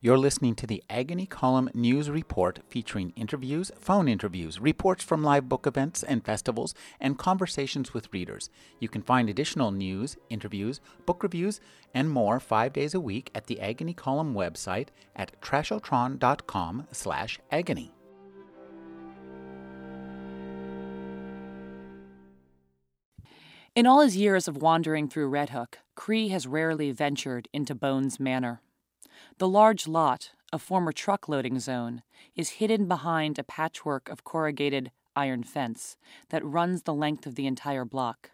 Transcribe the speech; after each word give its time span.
You're 0.00 0.16
listening 0.16 0.54
to 0.54 0.66
the 0.68 0.84
Agony 0.88 1.26
Column 1.26 1.70
News 1.74 2.08
Report 2.08 2.60
featuring 2.68 3.12
interviews, 3.16 3.72
phone 3.80 4.06
interviews, 4.06 4.60
reports 4.60 5.02
from 5.02 5.24
live 5.24 5.48
book 5.48 5.66
events 5.66 6.04
and 6.04 6.24
festivals, 6.24 6.72
and 7.00 7.18
conversations 7.18 7.92
with 7.92 8.12
readers. 8.12 8.48
You 8.78 8.88
can 8.88 9.02
find 9.02 9.28
additional 9.28 9.72
news, 9.72 10.16
interviews, 10.30 10.80
book 11.04 11.24
reviews, 11.24 11.60
and 11.92 12.08
more 12.10 12.38
five 12.38 12.72
days 12.72 12.94
a 12.94 13.00
week 13.00 13.32
at 13.34 13.48
the 13.48 13.60
Agony 13.60 13.92
Column 13.92 14.34
website 14.34 14.90
at 15.16 15.32
trashotron.com 15.40 16.86
slash 16.92 17.40
agony. 17.50 17.92
In 23.74 23.84
all 23.84 24.02
his 24.02 24.16
years 24.16 24.46
of 24.46 24.62
wandering 24.62 25.08
through 25.08 25.26
Red 25.26 25.50
Hook, 25.50 25.80
Cree 25.96 26.28
has 26.28 26.46
rarely 26.46 26.92
ventured 26.92 27.48
into 27.52 27.74
Bones 27.74 28.20
Manor. 28.20 28.62
The 29.38 29.48
large 29.48 29.86
lot, 29.86 30.32
a 30.52 30.58
former 30.58 30.90
truck 30.90 31.28
loading 31.28 31.60
zone, 31.60 32.02
is 32.34 32.58
hidden 32.58 32.88
behind 32.88 33.38
a 33.38 33.44
patchwork 33.44 34.08
of 34.08 34.24
corrugated 34.24 34.90
iron 35.14 35.44
fence 35.44 35.96
that 36.30 36.44
runs 36.44 36.82
the 36.82 36.94
length 36.94 37.24
of 37.24 37.36
the 37.36 37.46
entire 37.46 37.84
block. 37.84 38.32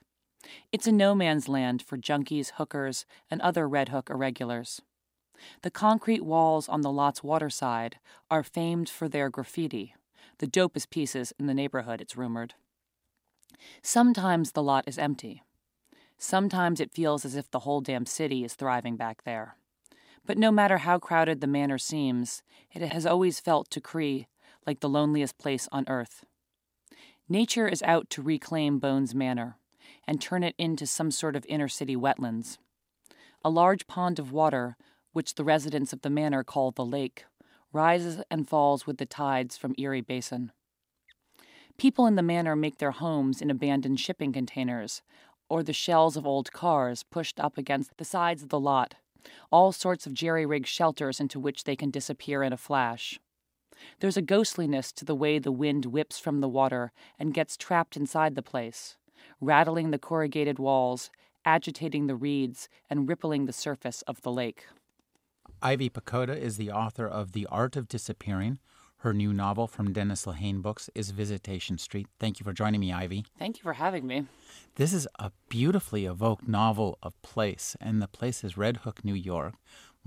It's 0.73 0.87
a 0.87 0.93
no 0.93 1.15
man's 1.15 1.47
land 1.47 1.83
for 1.83 1.99
junkies, 1.99 2.53
hookers, 2.53 3.05
and 3.31 3.43
other 3.43 3.69
Red 3.69 3.91
Hook 3.91 4.09
irregulars. 4.09 4.81
The 5.61 5.71
concrete 5.71 6.25
walls 6.25 6.71
on 6.71 6.81
the 6.81 6.93
lot's 6.93 7.23
water 7.23 7.51
side 7.51 7.99
are 8.31 8.43
famed 8.43 8.89
for 8.89 9.07
their 9.07 9.29
graffiti, 9.29 9.95
the 10.39 10.47
dopest 10.47 10.89
pieces 10.89 11.35
in 11.39 11.47
the 11.47 11.55
neighborhood, 11.55 12.01
it's 12.01 12.17
rumored. 12.17 12.55
Sometimes 13.83 14.53
the 14.53 14.63
lot 14.63 14.85
is 14.87 14.99
empty. 14.99 15.43
Sometimes 16.17 16.81
it 16.81 16.95
feels 16.95 17.27
as 17.27 17.37
if 17.37 17.51
the 17.51 17.61
whole 17.61 17.83
damn 17.83 18.07
city 18.07 18.43
is 18.43 18.55
thriving 18.55 18.97
back 18.97 19.25
there. 19.25 19.57
But 20.27 20.39
no 20.39 20.51
matter 20.51 20.79
how 20.79 20.99
crowded 20.99 21.41
the 21.41 21.47
manor 21.47 21.79
seems, 21.79 22.43
it 22.73 22.83
has 22.83 23.07
always 23.07 23.41
felt 23.41 23.71
to 23.71 23.81
Cree 23.81 24.27
like 24.67 24.81
the 24.81 24.89
loneliest 24.89 25.39
place 25.39 25.69
on 25.71 25.85
earth. 25.89 26.25
Nature 27.29 27.69
is 27.69 27.83
out 27.83 28.09
to 28.11 28.23
reclaim 28.23 28.79
Bones 28.79 29.15
Manor 29.15 29.57
and 30.07 30.21
turn 30.21 30.43
it 30.43 30.55
into 30.59 30.87
some 30.87 31.11
sort 31.11 31.37
of 31.37 31.47
inner 31.49 31.69
city 31.69 31.97
wetlands. 31.97 32.59
A 33.45 33.51
large 33.51 33.87
pond 33.87 34.19
of 34.19 34.33
water, 34.33 34.77
which 35.13 35.35
the 35.35 35.45
residents 35.45 35.93
of 35.93 36.03
the 36.03 36.11
manor 36.11 36.43
call 36.43 36.71
the 36.71 36.85
lake, 36.85 37.25
rises 37.73 38.23
and 38.31 38.49
falls 38.49 38.87
with 38.87 38.99
the 38.99 39.07
tides 39.07 39.57
from 39.57 39.75
Erie 39.79 40.01
Basin. 40.01 40.53
People 41.77 42.07
in 42.07 42.15
the 42.15 42.23
manor 42.23 42.55
make 42.55 42.79
their 42.79 42.93
homes 42.93 43.43
in 43.43 43.51
abandoned 43.51 44.01
shipping 44.01 44.33
containers 44.33 45.03
or 45.49 45.63
the 45.63 45.73
shells 45.73 46.17
of 46.17 46.27
old 46.27 46.53
cars 46.53 47.03
pushed 47.03 47.39
up 47.39 47.59
against 47.59 47.97
the 47.97 48.05
sides 48.05 48.43
of 48.43 48.49
the 48.49 48.61
lot, 48.61 48.95
all 49.51 49.73
sorts 49.73 50.07
of 50.07 50.15
jerry 50.15 50.47
rigged 50.47 50.67
shelters 50.67 51.21
into 51.21 51.41
which 51.41 51.65
they 51.65 51.77
can 51.77 51.91
disappear 51.91 52.43
in 52.43 52.53
a 52.53 52.57
flash. 52.57 53.19
There's 54.01 54.17
a 54.17 54.23
ghostliness 54.23 54.93
to 54.93 55.05
the 55.05 55.15
way 55.15 55.39
the 55.39 55.53
wind 55.53 55.87
whips 55.87 56.19
from 56.19 56.41
the 56.41 56.49
water 56.49 56.93
and 57.19 57.35
gets 57.35 57.57
trapped 57.57 57.97
inside 57.97 58.35
the 58.35 58.43
place, 58.43 58.97
rattling 59.41 59.91
the 59.91 59.99
corrugated 59.99 60.59
walls, 60.59 61.11
agitating 61.45 62.07
the 62.07 62.17
reeds, 62.17 62.69
and 62.89 63.09
rippling 63.09 63.47
the 63.47 63.53
surface 63.53 64.03
of 64.03 64.23
the 64.23 64.33
lake. 64.33 64.67
Ivy 65.63 65.91
Pochoda 65.91 66.37
is 66.37 66.57
the 66.57 66.71
author 66.71 67.07
of 67.07 67.33
The 67.33 67.47
Art 67.47 67.77
of 67.77 67.89
Disappearing. 67.89 68.59
Her 69.05 69.13
new 69.13 69.35
novel 69.35 69.67
from 69.67 69.93
Dennis 69.93 70.25
Lehane 70.25 70.63
Books 70.63 70.89
is 70.95 71.11
Visitation 71.11 71.77
Street. 71.77 72.07
Thank 72.19 72.41
you 72.41 72.45
for 72.45 72.55
joining 72.55 72.81
me, 72.81 72.91
Ivy. 72.91 73.27
Thank 73.39 73.59
you 73.59 73.63
for 73.63 73.75
having 73.75 74.07
me. 74.07 74.25
This 74.77 74.95
is 74.95 75.07
a 75.19 75.31
beautifully 75.51 76.07
evoked 76.07 76.49
novel 76.49 76.97
of 77.03 77.21
place, 77.21 77.77
and 77.83 78.01
the 78.01 78.09
place 78.09 78.43
is 78.43 78.57
Red 78.57 78.79
Hook, 78.79 79.05
New 79.05 79.13
York. 79.13 79.57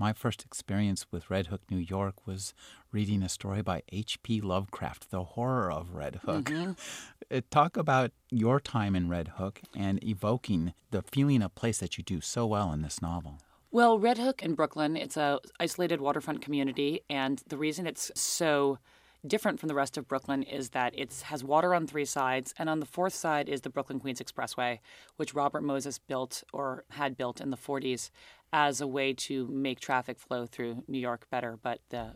My 0.00 0.12
first 0.12 0.44
experience 0.44 1.06
with 1.12 1.30
Red 1.30 1.46
Hook, 1.46 1.60
New 1.70 1.78
York 1.78 2.26
was 2.26 2.54
reading 2.90 3.22
a 3.22 3.28
story 3.28 3.62
by 3.62 3.84
H.P. 3.92 4.40
Lovecraft, 4.40 5.12
The 5.12 5.22
Horror 5.22 5.70
of 5.70 5.94
Red 5.94 6.16
Hook. 6.24 6.46
Mm-hmm. 6.46 7.38
Talk 7.52 7.76
about 7.76 8.10
your 8.30 8.58
time 8.58 8.96
in 8.96 9.08
Red 9.08 9.28
Hook 9.36 9.60
and 9.76 10.02
evoking 10.02 10.74
the 10.90 11.02
feeling 11.02 11.42
of 11.42 11.54
place 11.54 11.78
that 11.78 11.98
you 11.98 12.02
do 12.02 12.20
so 12.20 12.46
well 12.46 12.72
in 12.72 12.82
this 12.82 13.00
novel. 13.00 13.38
Well, 13.70 13.98
Red 13.98 14.16
Hook 14.16 14.42
in 14.42 14.54
Brooklyn, 14.54 14.96
it's 14.96 15.18
a 15.18 15.40
isolated 15.60 16.00
waterfront 16.00 16.40
community, 16.40 17.02
and 17.10 17.42
the 17.48 17.58
reason 17.58 17.86
it's 17.86 18.10
so 18.14 18.78
different 19.26 19.60
from 19.60 19.68
the 19.68 19.74
rest 19.74 19.98
of 19.98 20.08
Brooklyn 20.08 20.42
is 20.42 20.70
that 20.70 20.98
it 20.98 21.12
has 21.26 21.44
water 21.44 21.74
on 21.74 21.86
three 21.86 22.06
sides, 22.06 22.54
and 22.58 22.70
on 22.70 22.80
the 22.80 22.86
fourth 22.86 23.12
side 23.12 23.46
is 23.46 23.60
the 23.60 23.68
Brooklyn 23.68 24.00
Queens 24.00 24.22
Expressway, 24.22 24.78
which 25.16 25.34
Robert 25.34 25.62
Moses 25.62 25.98
built 25.98 26.42
or 26.50 26.84
had 26.92 27.14
built 27.18 27.42
in 27.42 27.50
the 27.50 27.58
40s 27.58 28.08
as 28.54 28.80
a 28.80 28.86
way 28.86 29.12
to 29.12 29.46
make 29.48 29.80
traffic 29.80 30.18
flow 30.18 30.46
through 30.46 30.82
New 30.88 30.98
York 30.98 31.26
better. 31.28 31.58
But 31.62 31.80
the 31.90 32.14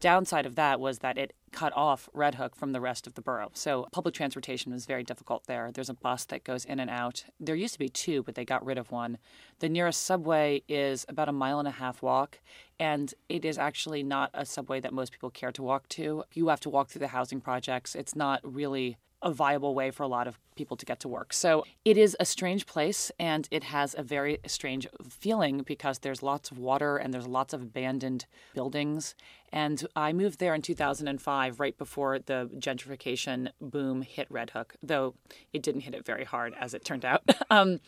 downside 0.00 0.46
of 0.46 0.56
that 0.56 0.80
was 0.80 0.98
that 1.00 1.18
it 1.18 1.34
cut 1.52 1.72
off 1.74 2.08
Red 2.12 2.34
Hook 2.34 2.54
from 2.54 2.72
the 2.72 2.80
rest 2.80 3.06
of 3.06 3.14
the 3.14 3.22
borough. 3.22 3.50
So 3.54 3.86
public 3.92 4.14
transportation 4.14 4.72
was 4.72 4.86
very 4.86 5.02
difficult 5.02 5.46
there. 5.46 5.70
There's 5.72 5.88
a 5.88 5.94
bus 5.94 6.24
that 6.26 6.44
goes 6.44 6.64
in 6.64 6.80
and 6.80 6.90
out. 6.90 7.24
There 7.40 7.54
used 7.54 7.74
to 7.74 7.78
be 7.78 7.88
two, 7.88 8.22
but 8.22 8.34
they 8.34 8.44
got 8.44 8.64
rid 8.64 8.78
of 8.78 8.90
one. 8.90 9.18
The 9.60 9.68
nearest 9.68 10.02
subway 10.02 10.62
is 10.68 11.06
about 11.08 11.28
a 11.28 11.32
mile 11.32 11.58
and 11.58 11.68
a 11.68 11.72
half 11.72 12.02
walk, 12.02 12.40
and 12.78 13.12
it 13.28 13.44
is 13.44 13.58
actually 13.58 14.02
not 14.02 14.30
a 14.34 14.44
subway 14.44 14.80
that 14.80 14.92
most 14.92 15.12
people 15.12 15.30
care 15.30 15.52
to 15.52 15.62
walk 15.62 15.88
to. 15.90 16.24
You 16.32 16.48
have 16.48 16.60
to 16.60 16.70
walk 16.70 16.88
through 16.88 17.00
the 17.00 17.08
housing 17.08 17.40
projects. 17.40 17.94
It's 17.94 18.14
not 18.14 18.40
really 18.42 18.98
a 19.22 19.32
viable 19.32 19.74
way 19.74 19.90
for 19.90 20.02
a 20.02 20.08
lot 20.08 20.28
of 20.28 20.38
people 20.56 20.76
to 20.76 20.84
get 20.84 21.00
to 21.00 21.08
work. 21.08 21.32
So 21.32 21.64
it 21.84 21.96
is 21.96 22.16
a 22.20 22.24
strange 22.24 22.66
place 22.66 23.10
and 23.18 23.48
it 23.50 23.64
has 23.64 23.94
a 23.96 24.02
very 24.02 24.38
strange 24.46 24.86
feeling 25.08 25.62
because 25.62 26.00
there's 26.00 26.22
lots 26.22 26.50
of 26.50 26.58
water 26.58 26.96
and 26.96 27.12
there's 27.12 27.26
lots 27.26 27.52
of 27.52 27.62
abandoned 27.62 28.26
buildings. 28.54 29.14
And 29.52 29.86
I 29.96 30.12
moved 30.12 30.38
there 30.38 30.54
in 30.54 30.62
2005, 30.62 31.60
right 31.60 31.76
before 31.78 32.18
the 32.18 32.50
gentrification 32.58 33.50
boom 33.60 34.02
hit 34.02 34.26
Red 34.30 34.50
Hook, 34.50 34.76
though 34.82 35.14
it 35.52 35.62
didn't 35.62 35.82
hit 35.82 35.94
it 35.94 36.04
very 36.04 36.24
hard, 36.24 36.54
as 36.60 36.74
it 36.74 36.84
turned 36.84 37.04
out. 37.04 37.22
um, 37.50 37.80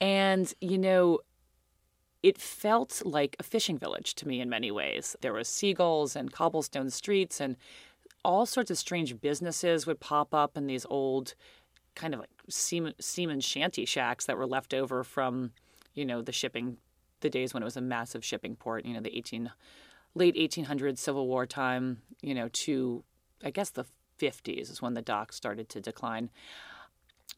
and, 0.00 0.52
you 0.60 0.78
know, 0.78 1.20
it 2.22 2.38
felt 2.38 3.02
like 3.04 3.36
a 3.38 3.42
fishing 3.42 3.78
village 3.78 4.14
to 4.14 4.28
me 4.28 4.40
in 4.40 4.48
many 4.48 4.70
ways. 4.70 5.16
There 5.20 5.32
were 5.32 5.44
seagulls 5.44 6.14
and 6.14 6.32
cobblestone 6.32 6.90
streets 6.90 7.40
and 7.40 7.56
all 8.24 8.46
sorts 8.46 8.70
of 8.70 8.78
strange 8.78 9.20
businesses 9.20 9.86
would 9.86 10.00
pop 10.00 10.34
up 10.34 10.56
in 10.56 10.66
these 10.66 10.86
old 10.88 11.34
kind 11.94 12.14
of 12.14 12.20
like 12.20 12.30
seaman, 12.48 13.40
shanty 13.40 13.84
shacks 13.84 14.26
that 14.26 14.36
were 14.36 14.46
left 14.46 14.72
over 14.72 15.04
from, 15.04 15.52
you 15.94 16.04
know, 16.04 16.22
the 16.22 16.32
shipping, 16.32 16.78
the 17.20 17.30
days 17.30 17.52
when 17.52 17.62
it 17.62 17.66
was 17.66 17.76
a 17.76 17.82
massive 17.82 18.24
shipping 18.24 18.56
port, 18.56 18.84
you 18.84 18.94
know, 18.94 19.00
the 19.00 19.16
18, 19.16 19.50
late 20.14 20.36
1800s 20.36 20.98
Civil 20.98 21.26
War 21.26 21.46
time, 21.46 22.02
you 22.22 22.34
know, 22.34 22.48
to, 22.48 23.04
I 23.44 23.50
guess, 23.50 23.70
the 23.70 23.84
50s 24.18 24.70
is 24.70 24.80
when 24.80 24.94
the 24.94 25.02
docks 25.02 25.36
started 25.36 25.68
to 25.70 25.80
decline. 25.80 26.30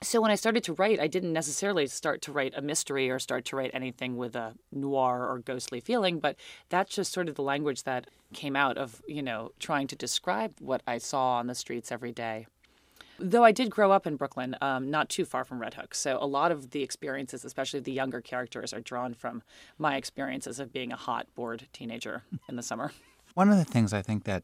So 0.03 0.21
when 0.21 0.31
I 0.31 0.34
started 0.34 0.62
to 0.65 0.75
write, 0.75 1.00
I 1.00 1.06
didn't 1.06 1.32
necessarily 1.32 1.87
start 1.87 2.21
to 2.22 2.32
write 2.32 2.53
a 2.56 2.60
mystery 2.60 3.10
or 3.10 3.19
start 3.19 3.44
to 3.47 3.56
write 3.56 3.71
anything 3.72 4.16
with 4.16 4.37
a 4.37 4.55
noir 4.71 5.27
or 5.27 5.38
ghostly 5.38 5.81
feeling, 5.81 6.19
but 6.19 6.37
that's 6.69 6.94
just 6.94 7.12
sort 7.12 7.28
of 7.28 7.37
the 7.37 7.43
language 7.43 7.84
that 7.84 8.09
came 8.34 8.54
out 8.54 8.77
of, 8.77 9.03
you 9.09 9.22
know, 9.22 9.53
trying 9.59 9.87
to 9.87 9.97
describe 9.97 10.53
what 10.60 10.83
I 10.87 10.99
saw 10.99 11.37
on 11.37 11.47
the 11.47 11.54
streets 11.54 11.91
every 11.91 12.12
day. 12.12 12.47
Though 13.19 13.44
I 13.44 13.53
did 13.53 13.71
grow 13.71 13.93
up 13.93 14.06
in 14.06 14.16
Brooklyn, 14.16 14.56
um, 14.60 14.91
not 14.91 15.09
too 15.09 15.25
far 15.25 15.44
from 15.44 15.60
Red 15.60 15.75
Hook, 15.75 15.94
so 15.94 16.19
a 16.21 16.27
lot 16.27 16.50
of 16.50 16.71
the 16.71 16.83
experiences, 16.83 17.44
especially 17.44 17.81
the 17.81 17.93
younger 17.93 18.21
characters, 18.21 18.75
are 18.75 18.81
drawn 18.81 19.15
from 19.15 19.43
my 19.78 19.97
experiences 19.97 20.59
of 20.59 20.72
being 20.72 20.93
a 20.93 20.97
hot, 20.97 21.28
bored 21.37 21.69
teenager 21.72 22.25
in 22.49 22.56
the 22.56 22.62
summer. 22.62 22.93
One 23.34 23.50
of 23.50 23.56
the 23.56 23.65
things 23.65 23.93
I 23.93 24.03
think 24.03 24.25
that 24.25 24.43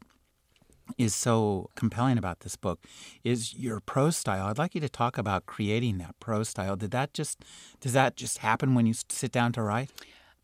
is 0.98 1.14
so 1.14 1.70
compelling 1.74 2.18
about 2.18 2.40
this 2.40 2.56
book 2.56 2.80
is 3.24 3.54
your 3.54 3.80
prose 3.80 4.16
style. 4.16 4.46
I'd 4.46 4.58
like 4.58 4.74
you 4.74 4.80
to 4.80 4.88
talk 4.88 5.18
about 5.18 5.46
creating 5.46 5.98
that 5.98 6.18
prose 6.20 6.48
style. 6.48 6.76
Did 6.76 6.90
that 6.92 7.14
just 7.14 7.44
does 7.80 7.92
that 7.92 8.16
just 8.16 8.38
happen 8.38 8.74
when 8.74 8.86
you 8.86 8.94
sit 8.94 9.32
down 9.32 9.52
to 9.52 9.62
write? 9.62 9.90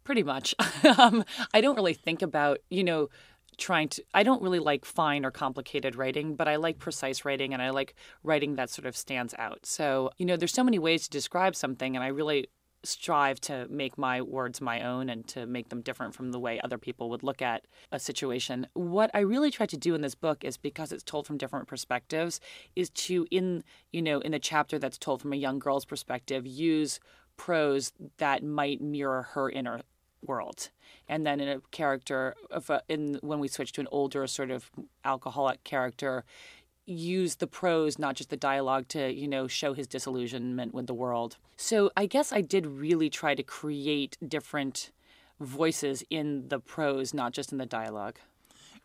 Pretty 0.05 0.23
much. 0.23 0.55
um, 0.99 1.25
I 1.53 1.61
don't 1.61 1.77
really 1.77 1.95
think 1.95 2.23
about 2.23 2.59
you 2.71 2.85
know 2.85 3.09
trying 3.57 3.89
to 3.89 4.03
I 4.15 4.23
don't 4.23 4.43
really 4.43 4.59
like 4.59 4.85
fine 4.85 5.25
or 5.25 5.31
complicated 5.31 5.97
writing, 5.97 6.37
but 6.37 6.49
I 6.49 6.57
like 6.57 6.79
precise 6.79 7.25
writing 7.25 7.53
and 7.53 7.63
I 7.63 7.71
like 7.71 7.95
writing 8.23 8.57
that 8.57 8.71
sort 8.71 8.87
of 8.87 8.97
stands 8.97 9.35
out. 9.39 9.65
So, 9.65 10.11
you 10.19 10.27
know, 10.27 10.37
there's 10.37 10.53
so 10.53 10.65
many 10.65 10.79
ways 10.79 11.05
to 11.05 11.11
describe 11.11 11.57
something 11.57 11.97
and 11.97 12.05
I 12.05 12.09
really 12.09 12.49
strive 12.87 13.41
to 13.43 13.67
make 13.69 13.99
my 13.99 14.21
words 14.23 14.61
my 14.61 14.83
own 14.83 15.09
and 15.09 15.27
to 15.29 15.47
make 15.47 15.69
them 15.69 15.81
different 15.81 16.15
from 16.15 16.33
the 16.33 16.39
way 16.39 16.61
other 16.61 16.79
people 16.79 17.11
would 17.11 17.23
look 17.23 17.43
at 17.43 17.67
a 17.93 17.99
situation. 17.99 18.67
What 18.75 19.11
I 19.15 19.21
really 19.21 19.51
try 19.51 19.67
to 19.67 19.77
do 19.77 19.95
in 19.95 20.01
this 20.01 20.15
book 20.15 20.45
is 20.45 20.57
because 20.57 20.93
it's 20.93 21.03
told 21.03 21.27
from 21.27 21.39
different 21.39 21.69
perspectives 21.69 22.41
is 22.75 22.91
to 22.91 23.27
in, 23.31 23.65
you 23.93 24.03
know, 24.03 24.21
in 24.21 24.35
a 24.35 24.39
chapter 24.39 24.79
that's 24.79 24.99
told 24.99 25.23
from 25.23 25.33
a 25.33 25.37
young 25.37 25.59
girl's 25.59 25.85
perspective, 25.85 26.47
use 26.47 27.01
prose 27.37 27.93
that 28.19 28.43
might 28.43 28.81
mirror 28.81 29.23
her 29.33 29.51
inner 29.51 29.81
world. 30.23 30.71
And 31.09 31.27
then 31.27 31.41
in 31.41 31.49
a 31.49 31.61
character 31.71 32.35
of 32.51 32.71
a, 32.71 32.83
in 32.89 33.19
when 33.23 33.39
we 33.39 33.49
switch 33.49 33.73
to 33.73 33.81
an 33.81 33.89
older 33.91 34.27
sort 34.27 34.51
of 34.51 34.71
alcoholic 35.05 35.63
character, 35.65 36.25
use 36.87 37.37
the 37.37 37.47
prose, 37.47 37.99
not 37.99 38.15
just 38.15 38.31
the 38.31 38.37
dialogue, 38.37 38.89
to, 38.89 39.13
you 39.13 39.29
know, 39.29 39.47
show 39.47 39.75
his 39.75 39.87
disillusionment 39.87 40.73
with 40.73 40.87
the 40.87 40.95
world. 40.95 41.37
So 41.57 41.91
I 41.97 42.07
guess 42.07 42.33
I 42.33 42.41
did 42.41 42.67
really 42.67 43.11
try 43.11 43.35
to 43.35 43.43
create 43.43 44.17
different 44.27 44.91
voices 45.41 46.05
in 46.09 46.49
the 46.49 46.59
prose, 46.61 47.13
not 47.13 47.33
just 47.33 47.53
in 47.53 47.59
the 47.59 47.67
dialogue. 47.67 48.19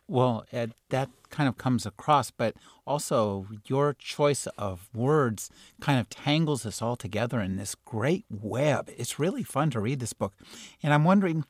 Well, 0.08 0.44
Ed, 0.52 0.74
that 0.90 1.08
kind 1.30 1.48
of 1.48 1.56
comes 1.56 1.86
across, 1.86 2.30
but 2.30 2.56
also 2.86 3.46
your 3.66 3.94
choice 3.94 4.46
of 4.58 4.90
words 4.92 5.48
kind 5.80 5.98
of 6.00 6.10
tangles 6.10 6.66
us 6.66 6.82
all 6.82 6.96
together 6.96 7.40
in 7.40 7.56
this 7.56 7.74
great 7.74 8.24
web. 8.28 8.90
It's 8.98 9.18
really 9.18 9.44
fun 9.44 9.70
to 9.70 9.80
read 9.80 10.00
this 10.00 10.12
book. 10.12 10.34
And 10.82 10.92
I'm 10.92 11.04
wondering, 11.04 11.44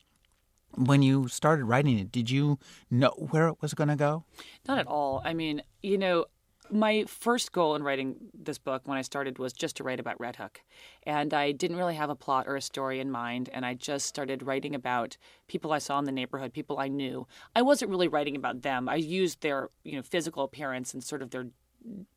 when 0.76 1.02
you 1.02 1.28
started 1.28 1.64
writing 1.64 1.98
it, 1.98 2.12
did 2.12 2.30
you 2.30 2.58
know 2.90 3.10
where 3.30 3.48
it 3.48 3.56
was 3.60 3.74
going 3.74 3.88
to 3.88 3.96
go? 3.96 4.24
Not 4.68 4.78
at 4.78 4.86
all. 4.86 5.22
I 5.24 5.34
mean, 5.34 5.62
you 5.82 5.98
know, 5.98 6.26
my 6.72 7.04
first 7.06 7.52
goal 7.52 7.74
in 7.74 7.82
writing 7.82 8.16
this 8.32 8.58
book 8.58 8.82
when 8.86 8.96
I 8.96 9.02
started 9.02 9.38
was 9.38 9.52
just 9.52 9.76
to 9.76 9.84
write 9.84 10.00
about 10.00 10.18
Red 10.18 10.36
Hook. 10.36 10.62
And 11.04 11.34
I 11.34 11.52
didn't 11.52 11.76
really 11.76 11.94
have 11.94 12.10
a 12.10 12.16
plot 12.16 12.46
or 12.48 12.56
a 12.56 12.62
story 12.62 12.98
in 12.98 13.10
mind. 13.10 13.50
And 13.52 13.66
I 13.66 13.74
just 13.74 14.06
started 14.06 14.42
writing 14.42 14.74
about 14.74 15.16
people 15.48 15.72
I 15.72 15.78
saw 15.78 15.98
in 15.98 16.06
the 16.06 16.12
neighborhood, 16.12 16.52
people 16.52 16.78
I 16.78 16.88
knew. 16.88 17.26
I 17.54 17.62
wasn't 17.62 17.90
really 17.90 18.08
writing 18.08 18.36
about 18.36 18.62
them. 18.62 18.88
I 18.88 18.96
used 18.96 19.42
their, 19.42 19.68
you 19.84 19.96
know, 19.96 20.02
physical 20.02 20.44
appearance 20.44 20.94
and 20.94 21.04
sort 21.04 21.22
of 21.22 21.30
their 21.30 21.48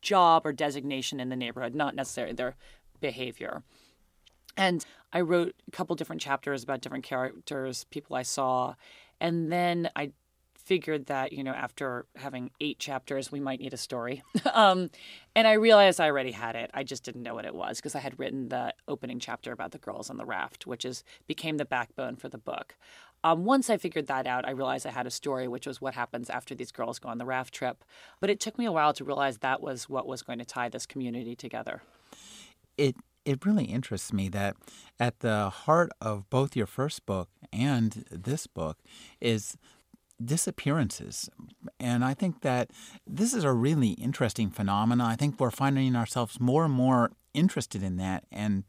job 0.00 0.46
or 0.46 0.52
designation 0.52 1.20
in 1.20 1.28
the 1.28 1.36
neighborhood, 1.36 1.74
not 1.74 1.94
necessarily 1.94 2.34
their 2.34 2.56
behavior. 3.00 3.62
And 4.56 4.84
I 5.12 5.20
wrote 5.20 5.54
a 5.68 5.70
couple 5.70 5.96
different 5.96 6.22
chapters 6.22 6.62
about 6.62 6.80
different 6.80 7.04
characters, 7.04 7.84
people 7.84 8.16
I 8.16 8.22
saw. 8.22 8.74
And 9.20 9.52
then 9.52 9.90
I 9.94 10.12
figured 10.66 11.06
that 11.06 11.32
you 11.32 11.44
know 11.44 11.52
after 11.52 12.06
having 12.16 12.50
eight 12.60 12.78
chapters 12.78 13.30
we 13.30 13.40
might 13.40 13.60
need 13.60 13.72
a 13.72 13.78
story. 13.78 14.22
Um, 14.56 14.90
and 15.34 15.46
i 15.46 15.52
realized 15.52 16.00
i 16.00 16.06
already 16.06 16.32
had 16.32 16.56
it. 16.56 16.70
I 16.72 16.82
just 16.82 17.04
didn't 17.04 17.22
know 17.22 17.34
what 17.34 17.44
it 17.44 17.54
was 17.54 17.76
because 17.76 17.94
i 17.94 17.98
had 17.98 18.18
written 18.18 18.48
the 18.48 18.72
opening 18.88 19.18
chapter 19.18 19.52
about 19.52 19.72
the 19.72 19.78
girls 19.78 20.08
on 20.08 20.16
the 20.16 20.24
raft 20.24 20.66
which 20.66 20.84
is 20.84 21.04
became 21.26 21.58
the 21.58 21.64
backbone 21.66 22.16
for 22.16 22.28
the 22.28 22.38
book. 22.38 22.74
Um, 23.22 23.44
once 23.44 23.68
i 23.68 23.76
figured 23.76 24.06
that 24.06 24.26
out 24.26 24.46
i 24.46 24.50
realized 24.50 24.86
i 24.86 24.90
had 24.90 25.06
a 25.06 25.10
story 25.10 25.46
which 25.46 25.66
was 25.66 25.80
what 25.80 25.94
happens 25.94 26.30
after 26.30 26.54
these 26.54 26.72
girls 26.72 26.98
go 26.98 27.08
on 27.10 27.18
the 27.18 27.26
raft 27.26 27.52
trip. 27.52 27.84
But 28.20 28.30
it 28.30 28.40
took 28.40 28.58
me 28.58 28.64
a 28.64 28.72
while 28.72 28.94
to 28.94 29.04
realize 29.04 29.38
that 29.38 29.60
was 29.60 29.88
what 29.88 30.06
was 30.06 30.22
going 30.22 30.38
to 30.38 30.46
tie 30.46 30.70
this 30.70 30.86
community 30.86 31.36
together. 31.36 31.82
It 32.78 32.96
it 33.26 33.44
really 33.44 33.64
interests 33.64 34.12
me 34.12 34.28
that 34.30 34.56
at 35.00 35.18
the 35.20 35.50
heart 35.50 35.90
of 36.00 36.30
both 36.30 36.54
your 36.54 36.66
first 36.66 37.04
book 37.04 37.28
and 37.52 38.04
this 38.10 38.46
book 38.46 38.78
is 39.20 39.58
disappearances. 40.24 41.28
And 41.78 42.04
I 42.04 42.14
think 42.14 42.42
that 42.42 42.70
this 43.06 43.34
is 43.34 43.44
a 43.44 43.52
really 43.52 43.90
interesting 43.90 44.50
phenomenon. 44.50 45.06
I 45.06 45.16
think 45.16 45.38
we're 45.38 45.50
finding 45.50 45.94
ourselves 45.94 46.40
more 46.40 46.64
and 46.64 46.72
more 46.72 47.12
interested 47.34 47.82
in 47.82 47.96
that 47.98 48.24
and 48.32 48.64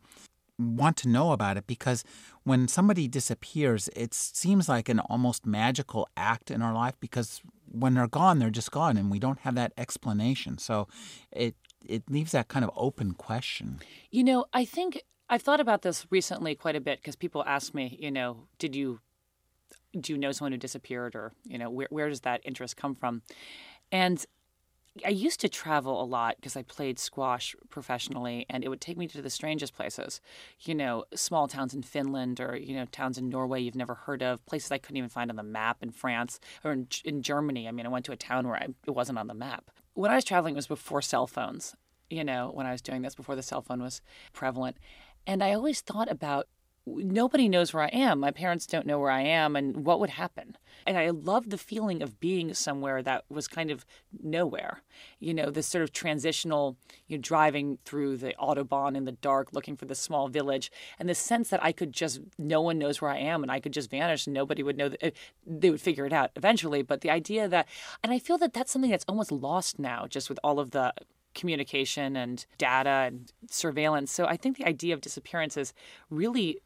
want 0.59 0.97
to 0.97 1.07
know 1.07 1.31
about 1.31 1.57
it 1.57 1.67
because 1.67 2.03
when 2.44 2.67
somebody 2.67 3.07
disappears, 3.07 3.89
it 3.95 4.13
seems 4.13 4.67
like 4.67 4.89
an 4.89 4.99
almost 4.99 5.45
magical 5.45 6.07
act 6.17 6.49
in 6.49 6.61
our 6.61 6.73
life 6.73 6.95
because 6.99 7.41
when 7.71 7.93
they're 7.93 8.07
gone, 8.07 8.39
they're 8.39 8.50
just 8.50 8.71
gone 8.71 8.97
and 8.97 9.11
we 9.11 9.19
don't 9.19 9.39
have 9.39 9.55
that 9.55 9.73
explanation. 9.77 10.57
So 10.57 10.88
it 11.31 11.55
it 11.85 12.03
leaves 12.09 12.31
that 12.31 12.47
kind 12.47 12.65
of 12.65 12.71
open 12.75 13.13
question. 13.13 13.79
You 14.11 14.23
know, 14.23 14.45
I 14.51 14.65
think 14.65 15.03
I've 15.29 15.41
thought 15.41 15.59
about 15.59 15.83
this 15.83 16.07
recently 16.09 16.55
quite 16.55 16.75
a 16.75 16.81
bit 16.81 17.00
because 17.00 17.15
people 17.15 17.43
ask 17.45 17.73
me, 17.73 17.97
you 18.01 18.11
know, 18.11 18.47
did 18.57 18.75
you 18.75 19.00
do 20.01 20.13
you 20.13 20.17
know 20.17 20.31
someone 20.31 20.51
who 20.51 20.57
disappeared 20.57 21.15
or 21.15 21.31
you 21.45 21.57
know 21.57 21.69
where, 21.69 21.88
where 21.89 22.09
does 22.09 22.21
that 22.21 22.41
interest 22.44 22.77
come 22.77 22.95
from 22.95 23.21
and 23.91 24.25
I 25.05 25.09
used 25.09 25.39
to 25.41 25.49
travel 25.49 26.01
a 26.01 26.05
lot 26.05 26.35
because 26.38 26.55
I 26.55 26.63
played 26.63 26.99
squash 26.99 27.55
professionally, 27.69 28.45
and 28.49 28.63
it 28.63 28.69
would 28.69 28.81
take 28.81 28.97
me 28.97 29.07
to 29.07 29.21
the 29.21 29.29
strangest 29.29 29.75
places. 29.75 30.21
You 30.61 30.75
know, 30.75 31.05
small 31.13 31.47
towns 31.47 31.73
in 31.73 31.83
Finland 31.83 32.39
or, 32.39 32.55
you 32.55 32.75
know, 32.75 32.85
towns 32.85 33.17
in 33.17 33.29
Norway 33.29 33.61
you've 33.61 33.75
never 33.75 33.95
heard 33.95 34.23
of, 34.23 34.45
places 34.45 34.71
I 34.71 34.77
couldn't 34.77 34.97
even 34.97 35.09
find 35.09 35.29
on 35.29 35.35
the 35.35 35.44
map 35.44 35.77
in 35.81 35.91
France 35.91 36.39
or 36.63 36.71
in, 36.71 36.88
in 37.03 37.21
Germany. 37.21 37.67
I 37.67 37.71
mean, 37.71 37.85
I 37.85 37.89
went 37.89 38.05
to 38.05 38.11
a 38.11 38.17
town 38.17 38.47
where 38.47 38.57
I, 38.57 38.67
it 38.85 38.91
wasn't 38.91 39.19
on 39.19 39.27
the 39.27 39.33
map. 39.33 39.69
When 39.93 40.11
I 40.11 40.15
was 40.15 40.23
traveling, 40.23 40.55
it 40.55 40.57
was 40.57 40.67
before 40.67 41.01
cell 41.01 41.27
phones, 41.27 41.75
you 42.09 42.23
know, 42.23 42.51
when 42.53 42.65
I 42.65 42.71
was 42.71 42.81
doing 42.81 43.01
this, 43.01 43.15
before 43.15 43.35
the 43.35 43.43
cell 43.43 43.61
phone 43.61 43.81
was 43.81 44.01
prevalent. 44.33 44.77
And 45.25 45.43
I 45.43 45.53
always 45.53 45.81
thought 45.81 46.09
about 46.09 46.47
nobody 46.88 47.50
knows 47.50 47.74
where 47.74 47.84
I 47.84 47.89
am. 47.89 48.19
My 48.19 48.31
parents 48.31 48.66
don't 48.66 48.86
know 48.86 49.00
where 49.00 49.12
I 49.12 49.22
am 49.22 49.56
and 49.56 49.86
what 49.86 50.00
would 50.00 50.12
happen. 50.12 50.57
And 50.86 50.98
I 50.98 51.10
love 51.10 51.50
the 51.50 51.57
feeling 51.57 52.01
of 52.01 52.19
being 52.19 52.54
somewhere 52.54 53.04
that 53.04 53.25
was 53.30 53.48
kind 53.48 53.72
of 53.72 53.86
nowhere. 54.24 54.81
You 55.19 55.34
know, 55.34 55.50
this 55.50 55.68
sort 55.68 55.84
of 55.84 55.92
transitional, 55.92 56.78
you 57.07 57.18
know, 57.18 57.22
driving 57.22 57.78
through 57.84 58.18
the 58.18 58.34
Autobahn 58.39 58.95
in 58.95 59.04
the 59.04 59.12
dark 59.12 59.50
looking 59.51 59.75
for 59.75 59.86
this 59.86 60.00
small 60.00 60.30
village 60.30 60.72
and 60.98 61.10
the 61.10 61.16
sense 61.16 61.50
that 61.50 61.63
I 61.63 61.74
could 61.74 61.92
just, 61.92 62.22
no 62.38 62.62
one 62.62 62.78
knows 62.78 63.01
where 63.01 63.12
I 63.12 63.18
am 63.18 63.44
and 63.44 63.51
I 63.51 63.60
could 63.60 63.74
just 63.74 63.92
vanish 63.92 64.25
and 64.25 64.34
nobody 64.34 64.63
would 64.63 64.78
know 64.78 64.89
that 64.89 65.04
eh, 65.04 65.12
they 65.45 65.69
would 65.69 65.81
figure 65.81 66.06
it 66.06 66.13
out 66.13 66.31
eventually. 66.36 66.84
But 66.84 67.01
the 67.01 67.10
idea 67.10 67.50
that, 67.50 67.68
and 68.01 68.13
I 68.13 68.19
feel 68.19 68.38
that 68.38 68.54
that's 68.54 68.72
something 68.72 68.92
that's 68.92 69.06
almost 69.10 69.31
lost 69.31 69.78
now 69.78 70.07
just 70.07 70.30
with 70.30 70.39
all 70.44 70.60
of 70.60 70.72
the 70.72 70.94
communication 71.38 72.16
and 72.16 72.45
data 72.57 72.89
and 72.89 73.31
surveillance. 73.50 74.12
So 74.12 74.25
I 74.25 74.38
think 74.38 74.57
the 74.57 74.66
idea 74.66 74.94
of 74.94 75.01
disappearance 75.01 75.56
is 75.56 75.74
really 76.10 76.62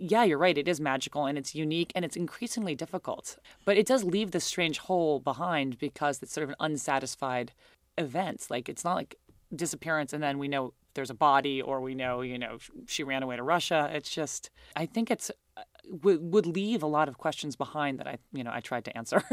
yeah, 0.00 0.24
you're 0.24 0.38
right. 0.38 0.56
It 0.56 0.66
is 0.66 0.80
magical 0.80 1.26
and 1.26 1.36
it's 1.36 1.54
unique 1.54 1.92
and 1.94 2.04
it's 2.04 2.16
increasingly 2.16 2.74
difficult. 2.74 3.36
But 3.64 3.76
it 3.76 3.86
does 3.86 4.02
leave 4.02 4.30
this 4.30 4.44
strange 4.44 4.78
hole 4.78 5.20
behind 5.20 5.78
because 5.78 6.22
it's 6.22 6.32
sort 6.32 6.44
of 6.44 6.50
an 6.50 6.56
unsatisfied 6.58 7.52
event. 7.98 8.46
Like 8.48 8.68
it's 8.68 8.82
not 8.82 8.94
like 8.94 9.16
disappearance 9.54 10.12
and 10.12 10.22
then 10.22 10.38
we 10.38 10.48
know 10.48 10.72
there's 10.94 11.10
a 11.10 11.14
body 11.14 11.60
or 11.60 11.80
we 11.80 11.94
know, 11.94 12.22
you 12.22 12.38
know, 12.38 12.58
she 12.86 13.04
ran 13.04 13.22
away 13.22 13.36
to 13.36 13.42
Russia. 13.42 13.90
It's 13.92 14.10
just, 14.10 14.50
I 14.74 14.86
think 14.86 15.10
it's 15.10 15.30
uh, 15.56 15.62
would 16.02 16.32
would 16.32 16.46
leave 16.46 16.82
a 16.82 16.86
lot 16.86 17.08
of 17.08 17.18
questions 17.18 17.54
behind 17.54 17.98
that 17.98 18.06
I, 18.06 18.18
you 18.32 18.42
know, 18.42 18.50
I 18.52 18.60
tried 18.60 18.84
to 18.86 18.96
answer. 18.96 19.22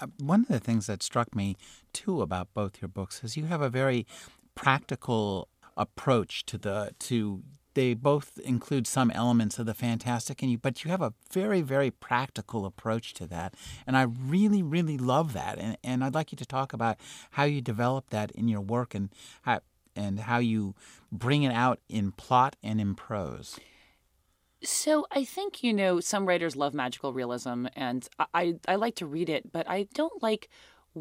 Uh, 0.00 0.06
one 0.20 0.42
of 0.42 0.46
the 0.46 0.60
things 0.60 0.86
that 0.86 1.02
struck 1.02 1.34
me 1.34 1.56
too 1.92 2.22
about 2.22 2.54
both 2.54 2.80
your 2.80 2.88
books 2.88 3.24
is 3.24 3.36
you 3.36 3.46
have 3.46 3.60
a 3.60 3.68
very 3.68 4.06
practical 4.54 5.48
approach 5.76 6.46
to 6.46 6.56
the 6.56 6.92
to 7.00 7.42
they 7.78 7.94
both 7.94 8.40
include 8.40 8.88
some 8.88 9.08
elements 9.12 9.56
of 9.60 9.66
the 9.66 9.72
fantastic 9.72 10.42
in 10.42 10.48
you, 10.48 10.58
but 10.58 10.82
you 10.82 10.90
have 10.90 11.00
a 11.00 11.14
very, 11.30 11.62
very 11.62 11.92
practical 11.92 12.66
approach 12.66 13.14
to 13.14 13.24
that. 13.28 13.54
And 13.86 13.96
I 13.96 14.02
really, 14.02 14.64
really 14.64 14.98
love 14.98 15.32
that. 15.34 15.58
And, 15.58 15.78
and 15.84 16.02
I'd 16.02 16.12
like 16.12 16.32
you 16.32 16.36
to 16.38 16.44
talk 16.44 16.72
about 16.72 16.96
how 17.30 17.44
you 17.44 17.60
develop 17.60 18.10
that 18.10 18.32
in 18.32 18.48
your 18.48 18.60
work 18.60 18.96
and 18.96 19.10
how, 19.42 19.60
and 19.94 20.18
how 20.18 20.38
you 20.38 20.74
bring 21.12 21.44
it 21.44 21.52
out 21.52 21.78
in 21.88 22.10
plot 22.10 22.56
and 22.64 22.80
in 22.80 22.96
prose. 22.96 23.60
So 24.64 25.06
I 25.12 25.24
think 25.24 25.62
you 25.62 25.72
know 25.72 26.00
some 26.00 26.26
writers 26.26 26.56
love 26.56 26.74
magical 26.74 27.12
realism, 27.12 27.66
and 27.76 28.08
I, 28.18 28.26
I, 28.34 28.54
I 28.66 28.74
like 28.74 28.96
to 28.96 29.06
read 29.06 29.28
it, 29.28 29.52
but 29.52 29.70
I 29.70 29.86
don't 29.94 30.20
like 30.20 30.48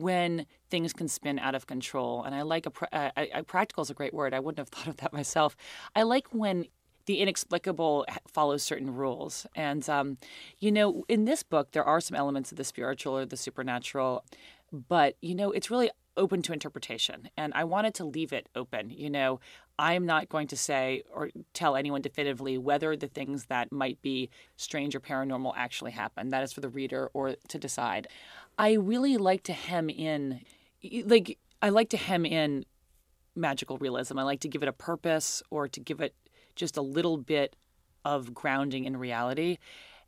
when 0.01 0.46
things 0.70 0.94
can 0.94 1.08
spin 1.08 1.39
out 1.39 1.56
of 1.56 1.68
control. 1.68 2.24
And 2.24 2.36
I 2.36 2.42
like 2.42 2.66
a, 2.66 2.96
uh, 2.96 3.12
I, 3.16 3.42
practical 3.42 3.82
is 3.82 3.89
a 3.89 3.94
great 3.94 4.13
word. 4.13 4.34
I 4.34 4.39
wouldn't 4.39 4.60
have 4.60 4.70
thought 4.70 4.88
of 4.88 4.98
that 4.98 5.13
myself. 5.13 5.56
I 5.96 6.04
like 6.04 6.27
when 6.32 6.66
the 7.06 7.20
inexplicable 7.20 8.06
follows 8.27 8.63
certain 8.63 8.94
rules. 8.94 9.48
And, 9.56 9.88
um, 9.89 10.18
you 10.60 10.72
know, 10.72 11.06
in 11.08 11.25
this 11.25 11.42
book, 11.42 11.72
there 11.72 11.86
are 11.86 12.01
some 12.01 12.16
elements 12.16 12.51
of 12.51 12.58
the 12.58 12.63
spiritual 12.63 13.18
or 13.18 13.25
the 13.25 13.38
supernatural, 13.38 14.25
but, 14.72 15.16
you 15.22 15.34
know, 15.34 15.51
it's 15.51 15.72
really 15.72 15.89
open 16.18 16.42
to 16.42 16.54
interpretation. 16.54 17.30
And 17.38 17.54
I 17.56 17.63
wanted 17.63 17.94
to 17.96 18.06
leave 18.06 18.34
it 18.34 18.50
open. 18.56 18.89
You 18.89 19.10
know, 19.10 19.39
I'm 19.80 20.06
not 20.06 20.27
going 20.30 20.48
to 20.48 20.58
say 20.58 21.04
or 21.13 21.30
tell 21.54 21.75
anyone 21.75 22.01
definitively 22.01 22.58
whether 22.58 22.98
the 22.98 23.08
things 23.08 23.46
that 23.46 23.72
might 23.72 24.01
be 24.01 24.30
strange 24.58 24.96
or 24.96 25.00
paranormal 25.00 25.54
actually 25.56 25.92
happen. 25.92 26.30
That 26.30 26.44
is 26.44 26.51
for 26.51 26.62
the 26.62 26.70
reader 26.70 27.10
or 27.13 27.36
to 27.48 27.58
decide. 27.58 28.08
I 28.58 28.74
really 28.74 29.18
like 29.18 29.44
to 29.44 29.54
hem 29.54 29.90
in, 29.90 30.42
like, 31.06 31.38
I 31.62 31.70
like 31.70 31.90
to 31.90 31.98
hem 31.98 32.26
in 32.26 32.66
magical 33.36 33.78
realism. 33.78 34.18
I 34.18 34.24
like 34.24 34.40
to 34.42 34.48
give 34.48 34.64
it 34.64 34.70
a 34.70 34.74
purpose 34.74 35.44
or 35.50 35.68
to 35.68 35.80
give 35.80 36.02
it 36.02 36.16
just 36.56 36.78
a 36.78 36.82
little 36.82 37.18
bit 37.18 37.56
of 38.04 38.34
grounding 38.34 38.86
in 38.86 38.98
reality. 38.98 39.58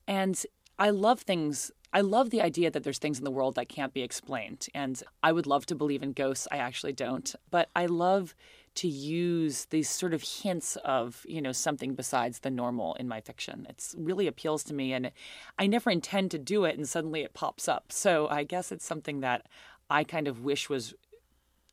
And 0.07 0.41
I 0.79 0.89
love 0.89 1.21
things. 1.21 1.71
I 1.93 2.01
love 2.01 2.29
the 2.29 2.41
idea 2.41 2.71
that 2.71 2.83
there's 2.83 2.99
things 2.99 3.19
in 3.19 3.23
the 3.23 3.31
world 3.31 3.55
that 3.55 3.69
can't 3.69 3.93
be 3.93 4.01
explained. 4.01 4.67
And 4.73 5.01
I 5.21 5.31
would 5.31 5.45
love 5.45 5.65
to 5.67 5.75
believe 5.75 6.01
in 6.01 6.13
ghosts. 6.13 6.47
I 6.51 6.57
actually 6.57 6.93
don't. 6.93 7.35
But 7.51 7.69
I 7.75 7.85
love 7.85 8.33
to 8.79 8.87
use 8.87 9.65
these 9.71 9.89
sort 9.89 10.13
of 10.13 10.23
hints 10.23 10.77
of, 10.85 11.25
you 11.27 11.41
know, 11.41 11.51
something 11.51 11.95
besides 11.95 12.39
the 12.39 12.49
normal 12.49 12.93
in 12.95 13.09
my 13.09 13.19
fiction. 13.19 13.67
It's 13.69 13.93
really 13.97 14.25
appeals 14.25 14.63
to 14.65 14.73
me 14.73 14.93
and 14.93 15.11
I 15.57 15.67
never 15.67 15.89
intend 15.89 16.31
to 16.31 16.39
do 16.39 16.63
it 16.63 16.77
and 16.77 16.87
suddenly 16.87 17.21
it 17.23 17.33
pops 17.33 17.67
up. 17.67 17.91
So 17.91 18.29
I 18.29 18.43
guess 18.43 18.71
it's 18.71 18.85
something 18.85 19.19
that 19.19 19.47
I 19.89 20.05
kind 20.05 20.29
of 20.29 20.45
wish 20.45 20.69
was 20.69 20.93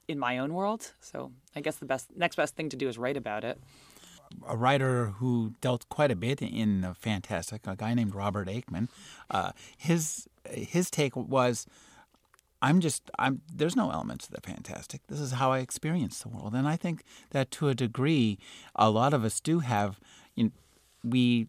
in 0.08 0.18
my 0.18 0.38
own 0.38 0.52
world. 0.52 0.94
So 1.00 1.30
I 1.54 1.60
guess 1.60 1.76
the 1.76 1.86
best 1.86 2.08
next 2.16 2.34
best 2.34 2.56
thing 2.56 2.70
to 2.70 2.76
do 2.76 2.88
is 2.88 2.98
write 2.98 3.16
about 3.16 3.44
it. 3.44 3.60
A 4.48 4.56
writer 4.56 5.14
who 5.18 5.54
dealt 5.60 5.88
quite 5.88 6.10
a 6.10 6.16
bit 6.16 6.42
in 6.42 6.80
the 6.80 6.94
fantastic, 6.94 7.68
a 7.68 7.76
guy 7.76 7.94
named 7.94 8.16
Robert 8.16 8.48
Aickman. 8.48 8.88
Uh, 9.30 9.52
his 9.76 10.26
his 10.50 10.90
take 10.90 11.14
was 11.14 11.68
I'm 12.66 12.80
just 12.80 13.08
I'm 13.16 13.42
there's 13.54 13.76
no 13.76 13.92
elements 13.92 14.26
of 14.26 14.32
the 14.32 14.40
fantastic. 14.40 15.06
This 15.06 15.20
is 15.20 15.32
how 15.32 15.52
I 15.52 15.61
experience 15.61 16.18
the 16.18 16.28
world, 16.28 16.52
and 16.52 16.66
I 16.66 16.76
think 16.76 17.04
that 17.30 17.52
to 17.52 17.68
a 17.68 17.76
degree, 17.76 18.40
a 18.75 18.90
lot 18.90 19.14
of 19.14 19.25
us 19.25 19.40
do 19.40 19.61
have. 19.61 20.00
You 20.35 20.44
know, 20.44 20.50
we 21.04 21.46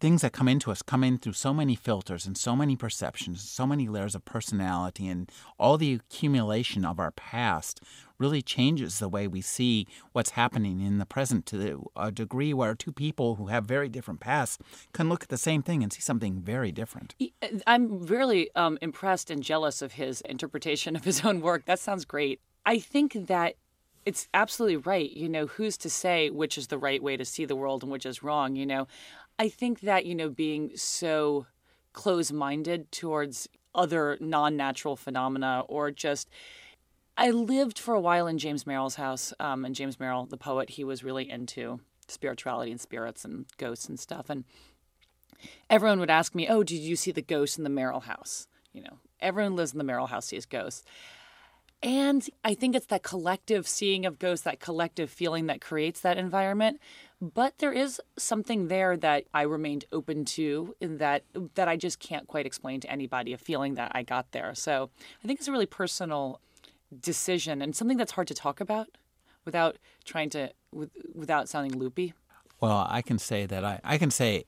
things 0.00 0.22
that 0.22 0.32
come 0.32 0.48
into 0.48 0.70
us 0.70 0.82
come 0.82 1.02
in 1.02 1.18
through 1.18 1.32
so 1.32 1.52
many 1.52 1.74
filters 1.74 2.26
and 2.26 2.36
so 2.36 2.54
many 2.54 2.76
perceptions, 2.76 3.42
so 3.42 3.66
many 3.66 3.88
layers 3.88 4.14
of 4.14 4.24
personality, 4.24 5.08
and 5.08 5.30
all 5.58 5.76
the 5.76 5.94
accumulation 5.94 6.84
of 6.84 6.98
our 6.98 7.10
past 7.10 7.80
really 8.18 8.42
changes 8.42 8.98
the 8.98 9.08
way 9.08 9.26
we 9.28 9.40
see 9.40 9.86
what's 10.12 10.30
happening 10.30 10.80
in 10.80 10.98
the 10.98 11.06
present 11.06 11.46
to 11.46 11.88
a 11.96 12.10
degree 12.10 12.52
where 12.52 12.74
two 12.74 12.92
people 12.92 13.36
who 13.36 13.46
have 13.46 13.64
very 13.64 13.88
different 13.88 14.20
pasts 14.20 14.58
can 14.92 15.08
look 15.08 15.22
at 15.22 15.28
the 15.28 15.36
same 15.36 15.62
thing 15.62 15.82
and 15.82 15.92
see 15.92 16.00
something 16.00 16.40
very 16.40 16.72
different. 16.72 17.14
Uh, 17.20 17.46
I'm 17.66 18.06
really 18.06 18.50
um, 18.54 18.78
impressed 18.82 19.30
and 19.30 19.42
jealous 19.42 19.82
of 19.82 19.92
his 19.92 20.20
interpretation 20.22 20.96
of 20.96 21.04
his 21.04 21.24
own 21.24 21.40
work. 21.40 21.64
That 21.66 21.78
sounds 21.78 22.04
great. 22.04 22.40
I 22.66 22.78
think 22.78 23.26
that 23.28 23.54
it's 24.04 24.26
absolutely 24.32 24.78
right. 24.78 25.10
You 25.10 25.28
know, 25.28 25.46
who's 25.46 25.76
to 25.78 25.90
say 25.90 26.30
which 26.30 26.56
is 26.56 26.68
the 26.68 26.78
right 26.78 27.02
way 27.02 27.16
to 27.16 27.24
see 27.24 27.44
the 27.44 27.56
world 27.56 27.82
and 27.82 27.92
which 27.92 28.06
is 28.06 28.22
wrong? 28.22 28.56
You 28.56 28.66
know, 28.66 28.88
I 29.38 29.48
think 29.48 29.80
that, 29.80 30.04
you 30.04 30.14
know, 30.14 30.28
being 30.28 30.72
so 30.74 31.46
close 31.92 32.32
minded 32.32 32.90
towards 32.90 33.48
other 33.74 34.18
non 34.20 34.56
natural 34.56 34.96
phenomena 34.96 35.64
or 35.68 35.90
just. 35.90 36.28
I 37.16 37.30
lived 37.30 37.80
for 37.80 37.94
a 37.94 38.00
while 38.00 38.28
in 38.28 38.38
James 38.38 38.64
Merrill's 38.64 38.94
house, 38.94 39.34
um, 39.40 39.64
and 39.64 39.74
James 39.74 39.98
Merrill, 39.98 40.26
the 40.26 40.36
poet, 40.36 40.70
he 40.70 40.84
was 40.84 41.02
really 41.02 41.28
into 41.28 41.80
spirituality 42.06 42.70
and 42.70 42.80
spirits 42.80 43.24
and 43.24 43.46
ghosts 43.56 43.88
and 43.88 43.98
stuff. 43.98 44.30
And 44.30 44.44
everyone 45.68 45.98
would 45.98 46.10
ask 46.10 46.34
me, 46.34 46.46
"Oh, 46.48 46.62
did 46.62 46.78
you 46.78 46.94
see 46.94 47.10
the 47.10 47.20
ghost 47.20 47.58
in 47.58 47.64
the 47.64 47.70
Merrill 47.70 48.00
house?" 48.00 48.46
You 48.72 48.82
know, 48.82 48.98
everyone 49.20 49.56
lives 49.56 49.72
in 49.72 49.78
the 49.78 49.84
Merrill 49.84 50.06
house 50.06 50.26
sees 50.26 50.46
ghosts. 50.46 50.84
And 51.82 52.28
I 52.44 52.54
think 52.54 52.74
it's 52.74 52.86
that 52.86 53.02
collective 53.02 53.68
seeing 53.68 54.04
of 54.04 54.18
ghosts, 54.18 54.44
that 54.44 54.60
collective 54.60 55.10
feeling 55.10 55.46
that 55.46 55.60
creates 55.60 56.00
that 56.00 56.18
environment. 56.18 56.80
But 57.20 57.58
there 57.58 57.72
is 57.72 58.00
something 58.16 58.68
there 58.68 58.96
that 58.96 59.24
I 59.34 59.42
remained 59.42 59.84
open 59.90 60.24
to 60.26 60.76
in 60.80 60.98
that 60.98 61.24
that 61.54 61.66
I 61.66 61.76
just 61.76 61.98
can't 61.98 62.28
quite 62.28 62.46
explain 62.46 62.80
to 62.80 62.90
anybody, 62.90 63.32
a 63.32 63.38
feeling 63.38 63.74
that 63.74 63.90
I 63.94 64.02
got 64.02 64.30
there. 64.30 64.54
So 64.54 64.90
I 65.22 65.26
think 65.26 65.40
it's 65.40 65.48
a 65.48 65.52
really 65.52 65.66
personal 65.66 66.40
decision 67.00 67.60
and 67.60 67.74
something 67.74 67.96
that's 67.96 68.12
hard 68.12 68.28
to 68.28 68.34
talk 68.34 68.60
about 68.60 68.88
without 69.44 69.78
trying 70.04 70.30
to 70.30 70.52
without 70.72 71.48
sounding 71.48 71.78
loopy. 71.78 72.14
Well, 72.60 72.86
I 72.88 73.02
can 73.02 73.18
say 73.18 73.46
that 73.46 73.64
I, 73.64 73.80
I 73.84 73.98
can 73.98 74.10
say 74.10 74.44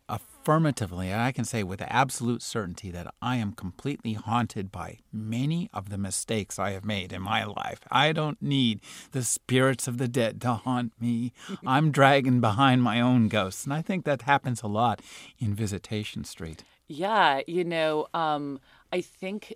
affirmatively, 0.50 1.14
I 1.14 1.30
can 1.30 1.44
say 1.44 1.62
with 1.62 1.80
absolute 1.86 2.42
certainty 2.42 2.90
that 2.90 3.14
I 3.22 3.36
am 3.36 3.52
completely 3.52 4.14
haunted 4.14 4.72
by 4.72 4.98
many 5.12 5.70
of 5.72 5.90
the 5.90 5.96
mistakes 5.96 6.58
I 6.58 6.72
have 6.72 6.84
made 6.84 7.12
in 7.12 7.22
my 7.22 7.44
life. 7.44 7.78
I 7.88 8.10
don't 8.10 8.42
need 8.42 8.80
the 9.12 9.22
spirits 9.22 9.86
of 9.86 9.98
the 9.98 10.08
dead 10.08 10.40
to 10.40 10.54
haunt 10.54 10.92
me. 11.00 11.32
I'm 11.66 11.92
dragging 11.92 12.40
behind 12.40 12.82
my 12.82 13.00
own 13.00 13.28
ghosts. 13.28 13.62
And 13.62 13.72
I 13.72 13.80
think 13.80 14.04
that 14.06 14.22
happens 14.22 14.60
a 14.60 14.66
lot 14.66 15.00
in 15.38 15.54
Visitation 15.54 16.24
Street. 16.24 16.64
Yeah, 16.88 17.42
you 17.46 17.62
know, 17.62 18.08
um, 18.12 18.58
I 18.92 19.02
think 19.02 19.54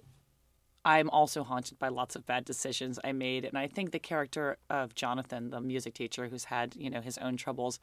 I'm 0.84 1.10
also 1.10 1.42
haunted 1.42 1.76
by 1.80 1.88
lots 1.88 2.14
of 2.14 2.24
bad 2.24 2.44
decisions 2.44 3.00
I 3.02 3.10
made. 3.10 3.44
And 3.44 3.58
I 3.58 3.66
think 3.66 3.90
the 3.90 3.98
character 3.98 4.58
of 4.70 4.94
Jonathan, 4.94 5.50
the 5.50 5.60
music 5.60 5.94
teacher 5.94 6.28
who's 6.28 6.44
had, 6.44 6.76
you 6.76 6.88
know, 6.88 7.00
his 7.00 7.18
own 7.18 7.36
troubles, 7.36 7.80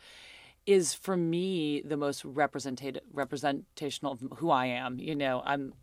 is 0.65 0.93
for 0.93 1.17
me 1.17 1.81
the 1.81 1.97
most 1.97 2.23
representative 2.23 3.03
representational 3.11 4.13
of 4.13 4.23
who 4.37 4.49
I 4.49 4.67
am. 4.67 4.99
You 4.99 5.15
know, 5.15 5.41
I'm 5.45 5.73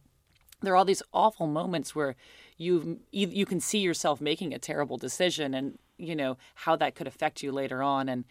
there 0.61 0.73
are 0.73 0.77
all 0.77 0.85
these 0.85 1.03
awful 1.13 1.47
moments 1.47 1.95
where 1.95 2.17
you 2.57 3.01
you 3.13 3.47
can 3.47 3.61
see 3.61 3.79
yourself 3.79 4.21
making 4.21 4.53
a 4.53 4.59
terrible 4.59 4.97
decision 4.97 5.55
and 5.55 5.79
you 5.97 6.17
know 6.17 6.37
how 6.55 6.77
that 6.77 6.95
could 6.95 7.07
affect 7.07 7.43
you 7.43 7.53
later 7.53 7.83
on 7.83 8.09
and 8.09 8.25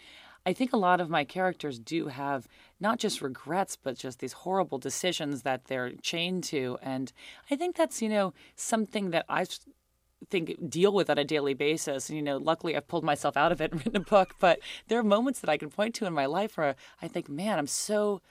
I 0.47 0.53
think 0.53 0.71
a 0.71 0.77
lot 0.77 1.01
of 1.01 1.09
my 1.09 1.25
characters 1.25 1.77
do 1.77 2.07
have 2.07 2.47
not 2.79 2.99
just 2.99 3.21
regrets, 3.21 3.75
but 3.75 3.97
just 3.97 4.19
these 4.19 4.31
horrible 4.31 4.77
decisions 4.77 5.41
that 5.41 5.65
they're 5.65 5.91
chained 6.01 6.45
to. 6.45 6.77
And 6.81 7.11
I 7.51 7.57
think 7.57 7.75
that's, 7.75 8.01
you 8.01 8.07
know, 8.07 8.33
something 8.55 9.09
that 9.11 9.25
I've 9.27 9.49
think 10.29 10.69
deal 10.69 10.91
with 10.91 11.09
on 11.09 11.17
a 11.17 11.23
daily 11.23 11.53
basis. 11.53 12.09
And, 12.09 12.17
you 12.17 12.23
know, 12.23 12.37
luckily 12.37 12.75
I've 12.75 12.87
pulled 12.87 13.03
myself 13.03 13.37
out 13.37 13.51
of 13.51 13.61
it 13.61 13.71
and 13.71 13.85
written 13.85 14.01
a 14.01 14.05
book, 14.05 14.35
but 14.39 14.59
there 14.87 14.99
are 14.99 15.03
moments 15.03 15.39
that 15.39 15.49
I 15.49 15.57
can 15.57 15.69
point 15.69 15.95
to 15.95 16.05
in 16.05 16.13
my 16.13 16.25
life 16.25 16.57
where 16.57 16.75
I 17.01 17.07
think, 17.07 17.29
man, 17.29 17.59
I'm 17.59 17.67
so 17.67 18.21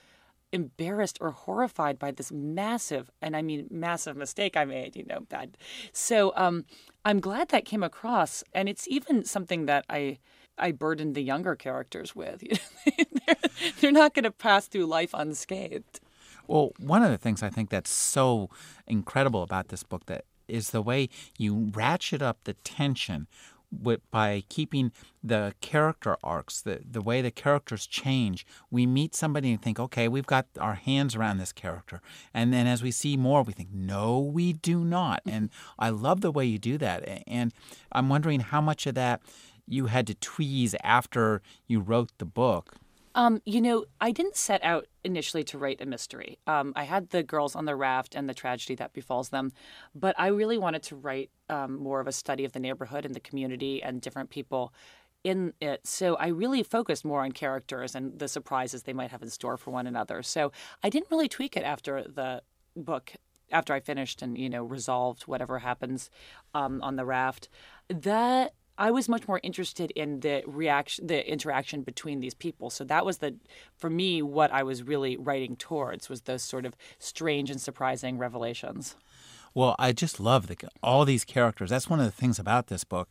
embarrassed 0.51 1.17
or 1.19 1.31
horrified 1.31 1.99
by 1.99 2.11
this 2.11 2.31
massive 2.31 3.11
and 3.21 3.35
I 3.35 3.41
mean 3.41 3.67
massive 3.69 4.15
mistake 4.15 4.55
I 4.55 4.63
made, 4.63 4.95
you 4.95 5.05
know, 5.05 5.19
bad. 5.21 5.57
So 5.91 6.31
um 6.37 6.63
I'm 7.03 7.19
glad 7.19 7.49
that 7.49 7.65
came 7.65 7.83
across 7.83 8.43
and 8.53 8.69
it's 8.69 8.87
even 8.87 9.25
something 9.25 9.65
that 9.65 9.85
I 9.89 10.19
I 10.57 10.71
burdened 10.71 11.15
the 11.15 11.21
younger 11.21 11.55
characters 11.55 12.15
with. 12.15 12.41
they're, 13.25 13.35
they're 13.79 13.91
not 13.91 14.13
going 14.13 14.23
to 14.23 14.31
pass 14.31 14.67
through 14.67 14.87
life 14.87 15.11
unscathed. 15.13 15.99
Well, 16.47 16.71
one 16.79 17.03
of 17.03 17.11
the 17.11 17.17
things 17.17 17.43
I 17.43 17.49
think 17.49 17.69
that's 17.69 17.91
so 17.91 18.49
incredible 18.87 19.43
about 19.43 19.67
this 19.67 19.83
book 19.83 20.05
that 20.07 20.25
is 20.47 20.71
the 20.71 20.81
way 20.81 21.09
you 21.37 21.71
ratchet 21.73 22.21
up 22.21 22.39
the 22.43 22.53
tension 22.53 23.27
with, 23.71 24.09
by 24.11 24.43
keeping 24.49 24.91
the 25.23 25.53
character 25.61 26.17
arcs, 26.23 26.61
the, 26.61 26.81
the 26.89 27.01
way 27.01 27.21
the 27.21 27.31
characters 27.31 27.85
change. 27.85 28.45
We 28.71 28.85
meet 28.85 29.13
somebody 29.15 29.51
and 29.51 29.61
think, 29.61 29.79
okay, 29.79 30.07
we've 30.07 30.25
got 30.25 30.47
our 30.59 30.75
hands 30.75 31.15
around 31.15 31.37
this 31.37 31.51
character. 31.51 32.01
And 32.33 32.53
then 32.53 32.67
as 32.67 32.81
we 32.81 32.91
see 32.91 33.17
more, 33.17 33.43
we 33.43 33.53
think, 33.53 33.69
no, 33.73 34.19
we 34.19 34.53
do 34.53 34.83
not. 34.83 35.19
Mm-hmm. 35.25 35.35
And 35.35 35.49
I 35.77 35.89
love 35.89 36.21
the 36.21 36.31
way 36.31 36.45
you 36.45 36.57
do 36.57 36.77
that. 36.77 37.23
And 37.27 37.53
I'm 37.91 38.09
wondering 38.09 38.39
how 38.39 38.61
much 38.61 38.87
of 38.87 38.95
that 38.95 39.21
you 39.67 39.87
had 39.87 40.07
to 40.07 40.15
tweeze 40.15 40.75
after 40.83 41.41
you 41.67 41.81
wrote 41.81 42.11
the 42.19 42.25
book. 42.25 42.75
Um, 43.17 43.41
you 43.45 43.61
know, 43.61 43.85
I 43.99 44.11
didn't 44.11 44.35
set 44.35 44.63
out 44.63 44.85
initially 45.03 45.43
to 45.45 45.57
write 45.57 45.81
a 45.81 45.87
mystery. 45.87 46.37
Um, 46.45 46.71
I 46.75 46.83
had 46.83 47.09
the 47.09 47.23
girls 47.23 47.55
on 47.55 47.65
the 47.65 47.75
raft 47.75 48.13
and 48.13 48.29
the 48.29 48.33
tragedy 48.35 48.75
that 48.75 48.93
befalls 48.93 49.29
them, 49.29 49.53
but 49.95 50.13
I 50.19 50.27
really 50.27 50.59
wanted 50.59 50.83
to 50.83 50.95
write 50.95 51.31
um, 51.49 51.77
more 51.79 51.99
of 51.99 52.05
a 52.05 52.11
study 52.11 52.45
of 52.45 52.51
the 52.51 52.59
neighborhood 52.59 53.05
and 53.05 53.15
the 53.15 53.19
community 53.19 53.81
and 53.81 54.01
different 54.01 54.29
people 54.29 54.71
in 55.23 55.53
it. 55.59 55.85
So 55.87 56.13
I 56.17 56.27
really 56.27 56.61
focused 56.61 57.03
more 57.03 57.23
on 57.23 57.31
characters 57.31 57.95
and 57.95 58.19
the 58.19 58.27
surprises 58.27 58.83
they 58.83 58.93
might 58.93 59.09
have 59.09 59.23
in 59.23 59.31
store 59.31 59.57
for 59.57 59.71
one 59.71 59.87
another. 59.87 60.21
So 60.21 60.51
I 60.83 60.89
didn't 60.89 61.09
really 61.09 61.27
tweak 61.27 61.57
it 61.57 61.63
after 61.63 62.03
the 62.03 62.43
book 62.75 63.13
after 63.51 63.73
I 63.73 63.79
finished 63.79 64.21
and 64.21 64.37
you 64.37 64.49
know 64.49 64.63
resolved 64.63 65.23
whatever 65.23 65.59
happens 65.59 66.11
um, 66.53 66.81
on 66.83 66.97
the 66.97 67.05
raft. 67.05 67.49
That 67.89 68.53
I 68.77 68.91
was 68.91 69.09
much 69.09 69.27
more 69.27 69.39
interested 69.43 69.91
in 69.91 70.19
the 70.19 70.43
reaction, 70.45 71.07
the 71.07 71.29
interaction 71.29 71.81
between 71.81 72.19
these 72.19 72.33
people. 72.33 72.69
So 72.69 72.83
that 72.85 73.05
was 73.05 73.17
the, 73.17 73.35
for 73.75 73.89
me, 73.89 74.21
what 74.21 74.51
I 74.51 74.63
was 74.63 74.83
really 74.83 75.17
writing 75.17 75.55
towards 75.55 76.09
was 76.09 76.21
those 76.21 76.43
sort 76.43 76.65
of 76.65 76.75
strange 76.99 77.49
and 77.49 77.59
surprising 77.59 78.17
revelations. 78.17 78.95
Well, 79.53 79.75
I 79.79 79.91
just 79.91 80.19
love 80.19 80.47
the, 80.47 80.57
all 80.83 81.05
these 81.05 81.25
characters. 81.25 81.71
That's 81.71 81.89
one 81.89 81.99
of 81.99 82.05
the 82.05 82.11
things 82.11 82.37
about 82.37 82.67
this 82.67 82.83
book, 82.83 83.09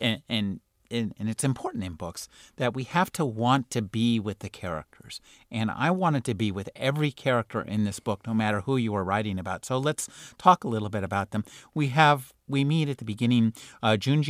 and, 0.00 0.22
and 0.28 0.60
and, 0.90 1.14
it's 1.18 1.44
important 1.44 1.84
in 1.84 1.94
books 1.94 2.28
that 2.56 2.74
we 2.74 2.84
have 2.84 3.12
to 3.12 3.24
want 3.24 3.70
to 3.70 3.82
be 3.82 4.18
with 4.20 4.40
the 4.40 4.48
characters. 4.48 5.20
And 5.50 5.70
I 5.70 5.90
wanted 5.90 6.24
to 6.24 6.34
be 6.34 6.50
with 6.50 6.68
every 6.76 7.10
character 7.10 7.60
in 7.60 7.84
this 7.84 8.00
book, 8.00 8.26
no 8.26 8.34
matter 8.34 8.60
who 8.62 8.76
you 8.76 8.92
were 8.92 9.04
writing 9.04 9.38
about. 9.38 9.64
So 9.64 9.78
let's 9.78 10.08
talk 10.38 10.64
a 10.64 10.68
little 10.68 10.88
bit 10.88 11.04
about 11.04 11.30
them. 11.30 11.44
We 11.74 11.88
have 11.88 12.32
we 12.48 12.64
meet 12.64 12.88
at 12.88 12.98
the 12.98 13.04
beginning 13.04 13.54
uh, 13.82 13.96
June 13.96 14.22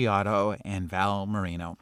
and 0.64 0.88
Val 0.88 1.26
Marino. 1.26 1.76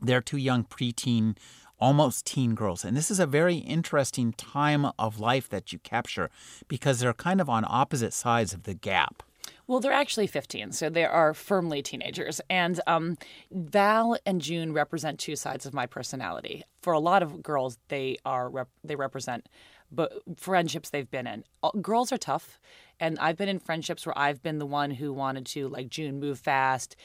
They're 0.00 0.20
two 0.20 0.36
young 0.36 0.64
preteen 0.64 1.36
almost 1.78 2.26
teen 2.26 2.54
girls. 2.54 2.84
And 2.84 2.96
this 2.96 3.10
is 3.10 3.20
a 3.20 3.26
very 3.26 3.56
interesting 3.56 4.32
time 4.32 4.86
of 4.98 5.20
life 5.20 5.48
that 5.50 5.72
you 5.72 5.78
capture 5.78 6.30
because 6.68 7.00
they're 7.00 7.12
kind 7.12 7.40
of 7.40 7.48
on 7.48 7.64
opposite 7.68 8.12
sides 8.12 8.52
of 8.54 8.62
the 8.64 8.74
gap. 8.74 9.22
Well, 9.68 9.80
they're 9.80 9.92
actually 9.92 10.28
15, 10.28 10.72
so 10.72 10.88
they 10.88 11.04
are 11.04 11.34
firmly 11.34 11.82
teenagers. 11.82 12.40
And 12.48 12.80
um, 12.86 13.18
Val 13.50 14.16
and 14.24 14.40
June 14.40 14.72
represent 14.72 15.18
two 15.18 15.34
sides 15.34 15.66
of 15.66 15.74
my 15.74 15.86
personality. 15.86 16.62
For 16.82 16.92
a 16.92 17.00
lot 17.00 17.22
of 17.22 17.42
girls, 17.42 17.78
they 17.88 18.18
are 18.24 18.48
rep- 18.48 18.68
they 18.84 18.94
represent 18.94 19.48
but 19.90 20.12
friendships 20.36 20.90
they've 20.90 21.10
been 21.10 21.26
in. 21.26 21.44
Girls 21.80 22.12
are 22.12 22.18
tough, 22.18 22.58
and 22.98 23.18
I've 23.18 23.36
been 23.36 23.48
in 23.48 23.58
friendships 23.58 24.04
where 24.06 24.18
I've 24.18 24.42
been 24.42 24.58
the 24.58 24.66
one 24.66 24.90
who 24.90 25.12
wanted 25.12 25.46
to, 25.46 25.68
like 25.68 25.88
June, 25.88 26.18
move 26.18 26.38
fast, 26.38 26.96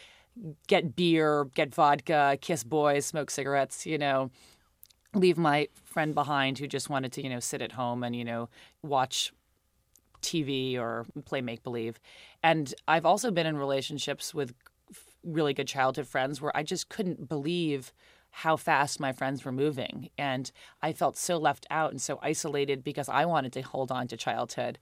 get 0.68 0.96
beer, 0.96 1.46
get 1.56 1.74
vodka, 1.74 2.38
kiss 2.42 2.64
boys, 2.64 3.06
smoke 3.06 3.30
cigarettes, 3.30 3.86
you 3.86 3.98
know, 3.98 4.32
leave 5.14 5.38
my 5.38 5.68
friend 5.84 6.16
behind 6.16 6.58
who 6.58 6.68
just 6.68 6.90
wanted 6.90 7.12
to, 7.14 7.24
you 7.24 7.30
know, 7.30 7.40
sit 7.40 7.62
at 7.62 7.74
home 7.74 8.04
and, 8.04 8.16
you 8.16 8.24
know, 8.24 8.50
watch 8.82 9.34
TV 10.22 10.78
or 10.78 11.06
play 11.26 11.42
make 11.42 11.64
believe. 11.64 12.00
And 12.44 12.74
I've 12.88 13.06
also 13.06 13.32
been 13.32 13.48
in 13.48 13.58
relationships 13.58 14.34
with 14.34 14.54
really 15.24 15.54
good 15.54 15.68
childhood 15.68 16.08
friends 16.08 16.42
where 16.42 16.56
I 16.56 16.64
just 16.64 16.90
couldn't 16.90 17.30
believe 17.30 17.94
how 18.32 18.56
fast 18.56 19.00
my 19.00 19.12
friends 19.12 19.44
were 19.44 19.52
moving. 19.52 20.10
And 20.18 20.50
I 20.82 20.94
felt 20.94 21.18
so 21.18 21.38
left 21.38 21.68
out 21.70 21.92
and 21.92 22.02
so 22.02 22.18
isolated 22.22 22.84
because 22.84 23.10
I 23.10 23.26
wanted 23.26 23.52
to 23.54 23.62
hold 23.62 23.92
on 23.92 24.08
to 24.08 24.18
childhood. 24.18 24.80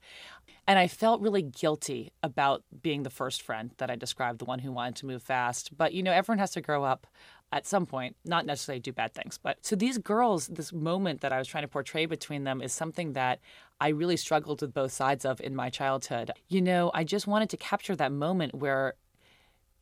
And 0.68 0.78
I 0.78 0.86
felt 0.86 1.20
really 1.20 1.42
guilty 1.42 2.12
about 2.22 2.62
being 2.80 3.02
the 3.02 3.10
first 3.10 3.42
friend 3.42 3.72
that 3.78 3.90
I 3.90 3.96
described, 3.96 4.38
the 4.38 4.44
one 4.44 4.60
who 4.60 4.70
wanted 4.70 4.96
to 4.96 5.06
move 5.06 5.22
fast. 5.22 5.76
But, 5.76 5.92
you 5.94 6.02
know, 6.02 6.12
everyone 6.12 6.38
has 6.38 6.52
to 6.52 6.60
grow 6.60 6.84
up. 6.84 7.08
At 7.52 7.66
some 7.66 7.84
point, 7.86 8.16
not 8.24 8.46
necessarily 8.46 8.80
do 8.80 8.92
bad 8.92 9.12
things. 9.12 9.38
But 9.38 9.58
so 9.62 9.74
these 9.74 9.98
girls, 9.98 10.46
this 10.46 10.72
moment 10.72 11.20
that 11.20 11.32
I 11.32 11.38
was 11.38 11.48
trying 11.48 11.64
to 11.64 11.68
portray 11.68 12.06
between 12.06 12.44
them 12.44 12.62
is 12.62 12.72
something 12.72 13.14
that 13.14 13.40
I 13.80 13.88
really 13.88 14.16
struggled 14.16 14.60
with 14.60 14.72
both 14.72 14.92
sides 14.92 15.24
of 15.24 15.40
in 15.40 15.56
my 15.56 15.70
childhood. 15.70 16.30
You 16.48 16.60
know, 16.60 16.90
I 16.94 17.04
just 17.04 17.26
wanted 17.26 17.50
to 17.50 17.56
capture 17.56 17.96
that 17.96 18.12
moment 18.12 18.54
where 18.54 18.94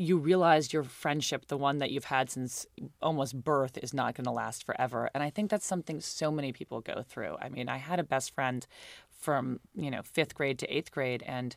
you 0.01 0.17
realized 0.17 0.73
your 0.73 0.85
friendship, 0.85 1.49
the 1.49 1.57
one 1.57 1.79
that 1.79 1.91
you've 1.91 2.05
had 2.05 2.31
since 2.31 2.65
almost 3.03 3.43
birth, 3.43 3.77
is 3.83 3.93
not 3.93 4.15
going 4.15 4.25
to 4.25 4.31
last 4.31 4.65
forever. 4.65 5.11
And 5.13 5.25
I 5.25 5.29
think 5.29 5.51
that's 5.51 5.67
something 5.67 6.01
so 6.01 6.31
many 6.31 6.53
people 6.53 6.81
go 6.81 7.03
through. 7.07 7.37
I 7.43 7.49
mean, 7.49 7.69
I 7.69 7.79
had 7.79 7.99
a 7.99 8.05
best 8.05 8.33
friend 8.33 8.65
from, 9.11 9.59
you 9.75 9.91
know, 9.91 10.03
fifth 10.03 10.37
grade 10.37 10.59
to 10.61 10.75
eighth 10.75 10.93
grade, 10.93 11.25
and 11.27 11.57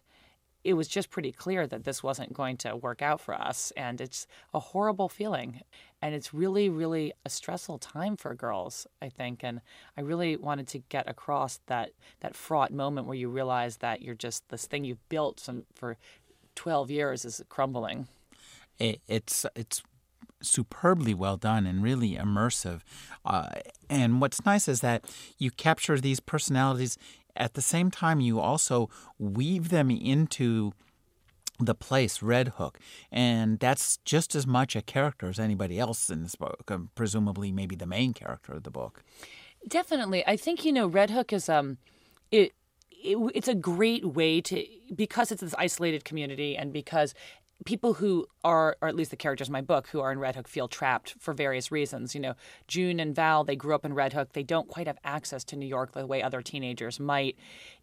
it 0.63 0.73
was 0.73 0.87
just 0.87 1.11
pretty 1.11 1.31
clear 1.31 1.67
that 1.67 1.83
this 1.83 2.01
wasn't 2.01 2.33
going 2.33 2.57
to 2.57 2.75
work 2.75 3.03
out 3.03 3.21
for 3.21 3.35
us. 3.35 3.71
And 3.77 4.01
it's 4.01 4.25
a 4.55 4.59
horrible 4.59 5.07
feeling. 5.07 5.61
And 6.01 6.15
it's 6.15 6.33
really, 6.33 6.69
really 6.69 7.13
a 7.25 7.29
stressful 7.29 7.77
time 7.77 8.17
for 8.17 8.33
girls, 8.33 8.87
I 9.01 9.09
think. 9.09 9.43
And 9.43 9.61
I 9.95 10.01
really 10.01 10.35
wanted 10.35 10.67
to 10.69 10.79
get 10.79 11.07
across 11.07 11.59
that, 11.67 11.91
that 12.21 12.35
fraught 12.35 12.71
moment 12.71 13.07
where 13.07 13.15
you 13.15 13.29
realize 13.29 13.77
that 13.77 14.01
you're 14.01 14.15
just 14.15 14.49
this 14.49 14.65
thing 14.65 14.83
you've 14.83 15.07
built 15.09 15.39
some, 15.39 15.63
for 15.75 15.97
12 16.55 16.89
years 16.89 17.23
is 17.23 17.41
crumbling 17.49 18.07
it, 18.81 19.01
it's 19.07 19.45
it's 19.55 19.83
superbly 20.41 21.13
well 21.13 21.37
done 21.37 21.67
and 21.67 21.83
really 21.83 22.15
immersive. 22.15 22.81
Uh, 23.23 23.47
and 23.89 24.19
what's 24.19 24.43
nice 24.43 24.67
is 24.67 24.81
that 24.81 25.05
you 25.37 25.51
capture 25.51 25.99
these 25.99 26.19
personalities 26.19 26.97
at 27.35 27.53
the 27.53 27.61
same 27.61 27.91
time. 27.91 28.19
You 28.19 28.39
also 28.39 28.89
weave 29.19 29.69
them 29.69 29.91
into 29.91 30.73
the 31.65 31.75
place, 31.75 32.21
Red 32.21 32.49
Hook, 32.57 32.79
and 33.11 33.59
that's 33.59 33.97
just 34.05 34.35
as 34.35 34.47
much 34.47 34.75
a 34.75 34.81
character 34.81 35.29
as 35.29 35.39
anybody 35.39 35.79
else 35.79 36.09
in 36.09 36.23
this 36.23 36.35
book. 36.35 36.69
Um, 36.69 36.89
presumably, 36.95 37.51
maybe 37.51 37.75
the 37.75 37.85
main 37.85 38.13
character 38.13 38.53
of 38.53 38.63
the 38.63 38.71
book. 38.71 39.03
Definitely, 39.67 40.25
I 40.27 40.37
think 40.37 40.65
you 40.65 40.71
know 40.71 40.87
Red 40.87 41.11
Hook 41.11 41.31
is 41.31 41.49
um, 41.49 41.77
it 42.31 42.53
it, 43.03 43.17
it's 43.33 43.47
a 43.47 43.55
great 43.55 44.05
way 44.05 44.41
to 44.41 44.65
because 44.93 45.31
it's 45.31 45.41
this 45.41 45.55
isolated 45.57 46.05
community 46.05 46.55
and 46.55 46.71
because 46.73 47.13
people 47.65 47.93
who 47.93 48.25
are, 48.43 48.75
or 48.81 48.87
at 48.87 48.95
least 48.95 49.11
the 49.11 49.17
characters 49.17 49.47
in 49.47 49.53
my 49.53 49.61
book, 49.61 49.87
who 49.87 49.99
are 49.99 50.11
in 50.11 50.19
Red 50.19 50.35
Hook 50.35 50.47
feel 50.47 50.67
trapped 50.67 51.15
for 51.19 51.33
various 51.33 51.71
reasons. 51.71 52.15
You 52.15 52.21
know, 52.21 52.33
June 52.67 52.99
and 52.99 53.15
Val, 53.15 53.43
they 53.43 53.55
grew 53.55 53.75
up 53.75 53.85
in 53.85 53.93
Red 53.93 54.13
Hook. 54.13 54.33
They 54.33 54.43
don't 54.43 54.67
quite 54.67 54.87
have 54.87 54.97
access 55.03 55.43
to 55.45 55.55
New 55.55 55.67
York 55.67 55.91
the 55.91 56.07
way 56.07 56.21
other 56.21 56.41
teenagers 56.41 56.99
might. 56.99 57.37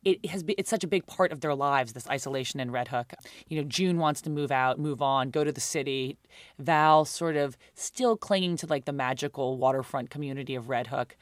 It 0.04 0.26
has 0.26 0.42
been, 0.42 0.56
it's 0.58 0.70
such 0.70 0.84
a 0.84 0.88
big 0.88 1.06
part 1.06 1.32
of 1.32 1.40
their 1.40 1.54
lives, 1.54 1.92
this 1.92 2.08
isolation 2.08 2.60
in 2.60 2.70
Red 2.70 2.88
Hook. 2.88 3.12
You 3.48 3.60
know, 3.60 3.68
June 3.68 3.98
wants 3.98 4.20
to 4.22 4.30
move 4.30 4.50
out, 4.50 4.78
move 4.78 5.00
on, 5.00 5.30
go 5.30 5.44
to 5.44 5.52
the 5.52 5.60
city. 5.60 6.16
Val 6.58 7.04
sort 7.04 7.36
of 7.36 7.56
still 7.74 8.16
clinging 8.16 8.56
to 8.58 8.66
like 8.66 8.84
the 8.84 8.92
magical 8.92 9.58
waterfront 9.58 10.10
community 10.10 10.54
of 10.54 10.68
Red 10.68 10.88
Hook. 10.88 11.16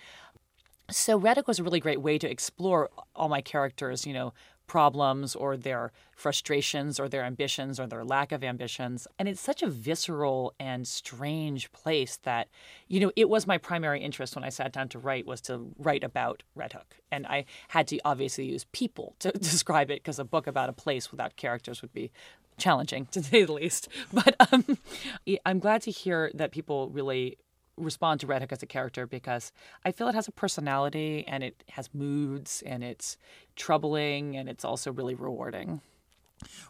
So 0.88 1.18
Red 1.18 1.36
Hook 1.36 1.48
was 1.48 1.58
a 1.58 1.64
really 1.64 1.80
great 1.80 2.00
way 2.00 2.16
to 2.16 2.30
explore 2.30 2.90
all 3.14 3.28
my 3.28 3.40
characters, 3.40 4.06
you 4.06 4.12
know, 4.12 4.32
problems 4.66 5.35
or 5.35 5.56
their 5.56 5.92
frustrations 6.14 6.99
or 6.99 7.08
their 7.08 7.25
ambitions 7.25 7.78
or 7.78 7.87
their 7.87 8.04
lack 8.04 8.32
of 8.32 8.42
ambitions. 8.42 9.06
And 9.18 9.28
it's 9.28 9.40
such 9.40 9.62
a 9.62 9.68
visceral 9.68 10.54
and 10.58 10.87
strange 10.87 11.70
place 11.73 12.18
that, 12.23 12.49
you 12.88 13.00
know, 13.00 13.12
it 13.16 13.28
was 13.28 13.46
my 13.46 13.58
primary 13.58 14.00
interest 14.00 14.35
when 14.35 14.44
I 14.44 14.49
sat 14.49 14.73
down 14.73 14.88
to 14.90 14.99
write 14.99 15.26
was 15.26 15.40
to 15.42 15.73
write 15.78 16.04
about 16.04 16.42
Red 16.54 16.73
Hook. 16.73 16.96
And 17.11 17.26
I 17.26 17.44
had 17.68 17.87
to 17.88 17.99
obviously 18.04 18.46
use 18.46 18.64
people 18.73 19.14
to 19.20 19.30
describe 19.38 19.90
it 19.90 20.02
because 20.02 20.18
a 20.18 20.25
book 20.25 20.46
about 20.46 20.68
a 20.68 20.75
place 20.75 21.11
without 21.11 21.37
characters 21.37 21.82
would 21.82 21.92
be 21.92 22.11
challenging 22.58 23.06
to 23.12 23.23
say 23.23 23.44
the 23.44 23.52
least. 23.52 23.88
But 24.12 24.35
um, 24.52 24.78
I'm 25.46 25.58
glad 25.58 25.82
to 25.82 25.90
hear 25.90 26.30
that 26.35 26.52
people 26.52 26.88
really 26.88 27.38
respond 27.76 28.21
to 28.21 28.26
Red 28.26 28.42
Hook 28.42 28.52
as 28.52 28.62
a 28.62 28.66
character 28.66 29.06
because 29.06 29.52
I 29.85 29.92
feel 29.92 30.09
it 30.09 30.14
has 30.14 30.28
a 30.28 30.33
personality 30.33 31.25
and 31.26 31.42
it 31.45 31.62
has 31.71 31.90
moods 31.92 32.62
and 32.64 32.83
it's 32.83 33.16
troubling 33.54 34.37
and 34.37 34.49
it's 34.49 34.65
also 34.65 34.93
really 34.93 35.15
rewarding. 35.15 35.80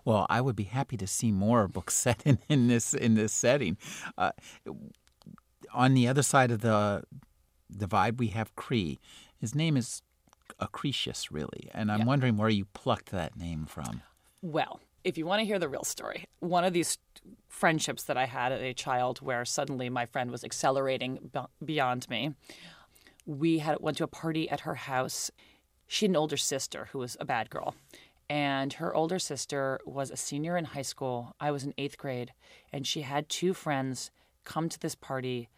Well, 0.04 0.26
I 0.28 0.40
would 0.40 0.56
be 0.56 0.64
happy 0.64 0.96
to 0.96 1.06
see 1.06 1.32
more 1.32 1.68
books 1.68 1.94
set 2.02 2.22
in, 2.24 2.38
in 2.48 2.68
this 2.68 2.94
in 2.94 3.14
this 3.14 3.32
setting. 3.32 3.76
Uh, 4.16 4.32
on 5.72 5.94
the 5.94 6.08
other 6.08 6.22
side 6.22 6.50
of 6.50 6.60
the 6.60 7.02
divide, 7.76 8.18
we 8.18 8.28
have 8.28 8.54
Cree. 8.56 8.98
His 9.38 9.54
name 9.54 9.76
is 9.76 10.02
Acrisius, 10.60 11.28
really, 11.30 11.68
and 11.74 11.90
I'm 11.90 12.00
yeah. 12.00 12.06
wondering 12.06 12.36
where 12.36 12.48
you 12.48 12.66
plucked 12.66 13.10
that 13.10 13.36
name 13.36 13.66
from. 13.66 14.02
Well, 14.42 14.80
if 15.06 15.16
you 15.16 15.24
want 15.24 15.38
to 15.38 15.46
hear 15.46 15.60
the 15.60 15.68
real 15.68 15.84
story, 15.84 16.26
one 16.40 16.64
of 16.64 16.72
these 16.72 16.98
friendships 17.48 18.02
that 18.02 18.16
I 18.16 18.26
had 18.26 18.50
as 18.50 18.60
a 18.60 18.74
child 18.74 19.20
where 19.20 19.44
suddenly 19.44 19.88
my 19.88 20.04
friend 20.04 20.32
was 20.32 20.42
accelerating 20.42 21.30
beyond 21.64 22.10
me. 22.10 22.34
We 23.24 23.60
had 23.60 23.78
went 23.78 23.98
to 23.98 24.04
a 24.04 24.08
party 24.08 24.50
at 24.50 24.60
her 24.60 24.74
house. 24.74 25.30
She 25.86 26.06
had 26.06 26.10
an 26.10 26.16
older 26.16 26.36
sister 26.36 26.88
who 26.90 26.98
was 26.98 27.16
a 27.20 27.24
bad 27.24 27.50
girl. 27.50 27.76
And 28.28 28.72
her 28.74 28.92
older 28.96 29.20
sister 29.20 29.78
was 29.86 30.10
a 30.10 30.16
senior 30.16 30.56
in 30.56 30.64
high 30.64 30.82
school. 30.82 31.36
I 31.38 31.52
was 31.52 31.62
in 31.62 31.72
eighth 31.78 31.96
grade. 31.96 32.32
And 32.72 32.84
she 32.84 33.02
had 33.02 33.28
two 33.28 33.54
friends 33.54 34.10
come 34.42 34.68
to 34.68 34.80
this 34.80 34.96
party 34.96 35.48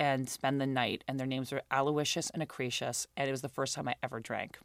and 0.00 0.28
spend 0.28 0.60
the 0.60 0.66
night. 0.66 1.04
And 1.06 1.20
their 1.20 1.26
names 1.28 1.52
were 1.52 1.62
Aloysius 1.70 2.30
and 2.30 2.42
Acrisius. 2.42 3.06
And 3.16 3.28
it 3.28 3.32
was 3.32 3.42
the 3.42 3.48
first 3.48 3.76
time 3.76 3.86
I 3.86 3.94
ever 4.02 4.18
drank. 4.18 4.58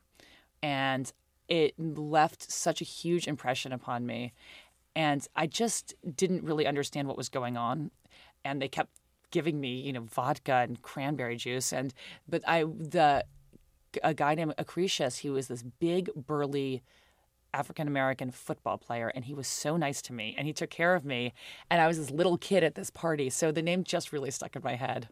And 0.64 1.14
it 1.48 1.74
left 1.80 2.52
such 2.52 2.82
a 2.82 2.86
huge 2.86 3.28
impression 3.28 3.72
upon 3.72 4.06
me 4.06 4.34
and 4.98 5.28
I 5.36 5.46
just 5.46 5.94
didn't 6.16 6.44
really 6.44 6.66
understand 6.66 7.08
what 7.08 7.18
was 7.18 7.30
going 7.30 7.56
on. 7.56 7.92
And 8.44 8.60
they 8.60 8.68
kept 8.68 8.90
giving 9.30 9.62
me, 9.62 9.80
you 9.80 9.94
know, 9.94 10.02
vodka 10.02 10.66
and 10.68 10.82
cranberry 10.82 11.36
juice. 11.36 11.72
And 11.72 11.94
but 12.28 12.42
I 12.48 12.64
the 12.64 13.24
a 14.04 14.16
guy 14.16 14.34
named 14.34 14.56
Acrisius, 14.58 15.20
he 15.20 15.30
was 15.30 15.50
this 15.50 15.62
big 15.62 16.10
burly 16.16 16.82
African 17.54 17.88
American 17.88 18.32
football 18.32 18.80
player, 18.80 19.10
and 19.14 19.26
he 19.26 19.36
was 19.36 19.48
so 19.48 19.78
nice 19.78 20.02
to 20.02 20.14
me, 20.14 20.34
and 20.36 20.48
he 20.48 20.54
took 20.54 20.72
care 20.72 20.96
of 20.96 21.06
me, 21.06 21.34
and 21.70 21.80
I 21.80 21.88
was 21.88 21.98
this 21.98 22.12
little 22.12 22.38
kid 22.38 22.64
at 22.64 22.76
this 22.76 22.90
party, 22.90 23.30
so 23.30 23.52
the 23.52 23.62
name 23.62 23.84
just 23.84 24.12
really 24.12 24.32
stuck 24.32 24.56
in 24.56 24.64
my 24.64 24.76
head. 24.76 25.10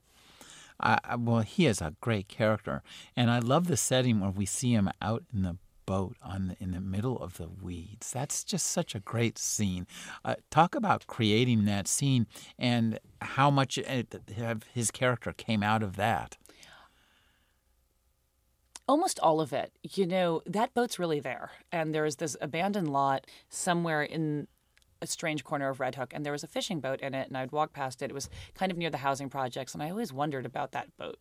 Uh, 0.80 0.98
well, 1.17 1.39
he 1.39 1.65
is 1.65 1.82
a 1.82 1.95
great 2.02 2.28
character, 2.28 2.84
and 3.15 3.32
I 3.32 3.39
love 3.39 3.67
the 3.67 3.78
setting 3.78 4.19
where 4.19 4.32
we 4.32 4.45
see 4.45 4.74
him 4.74 4.89
out 5.02 5.24
in 5.34 5.43
the 5.43 5.58
boat 5.86 6.15
on 6.21 6.56
in 6.60 6.71
the 6.71 6.82
middle 6.82 7.17
of 7.17 7.38
the 7.38 7.48
weeds. 7.48 8.12
That's 8.12 8.43
just 8.43 8.67
such 8.67 8.95
a 8.95 9.00
great 9.00 9.38
scene. 9.38 9.88
Uh, 10.24 10.36
talk 10.50 10.76
about 10.76 11.08
creating 11.08 11.65
that 11.65 11.88
scene 11.88 12.28
and 12.58 13.00
how 13.21 13.50
much 13.50 13.78
it, 13.78 14.15
his 14.74 14.91
character 14.91 15.34
came 15.34 15.63
out 15.63 15.84
of 15.84 15.95
that. 15.95 16.38
Almost 18.88 19.19
all 19.19 19.41
of 19.41 19.52
it. 19.52 19.71
You 19.82 20.06
know, 20.06 20.41
that 20.45 20.74
boat's 20.74 21.00
really 21.00 21.19
there. 21.19 21.52
And 21.71 21.93
there's 21.93 22.17
this 22.17 22.38
abandoned 22.39 22.91
lot 22.91 23.26
somewhere 23.50 24.04
in 24.04 24.48
a 25.02 25.08
strange 25.08 25.43
corner 25.43 25.69
of 25.69 25.80
Red 25.80 25.95
Hook, 25.95 26.13
and 26.13 26.26
there 26.26 26.32
was 26.32 26.43
a 26.43 26.48
fishing 26.48 26.80
boat 26.80 27.02
in 27.02 27.13
it. 27.13 27.28
And 27.28 27.38
I'd 27.38 27.52
walk 27.52 27.74
past 27.74 28.02
it. 28.02 28.12
It 28.12 28.13
was 28.13 28.30
kind 28.54 28.71
of 28.71 28.78
near 28.78 28.89
the 28.89 28.98
housing 28.98 29.30
projects, 29.30 29.74
and 29.74 29.82
I 29.82 29.89
always 29.89 30.13
wondered 30.13 30.45
about 30.45 30.71
that 30.74 30.95
boat 30.98 31.17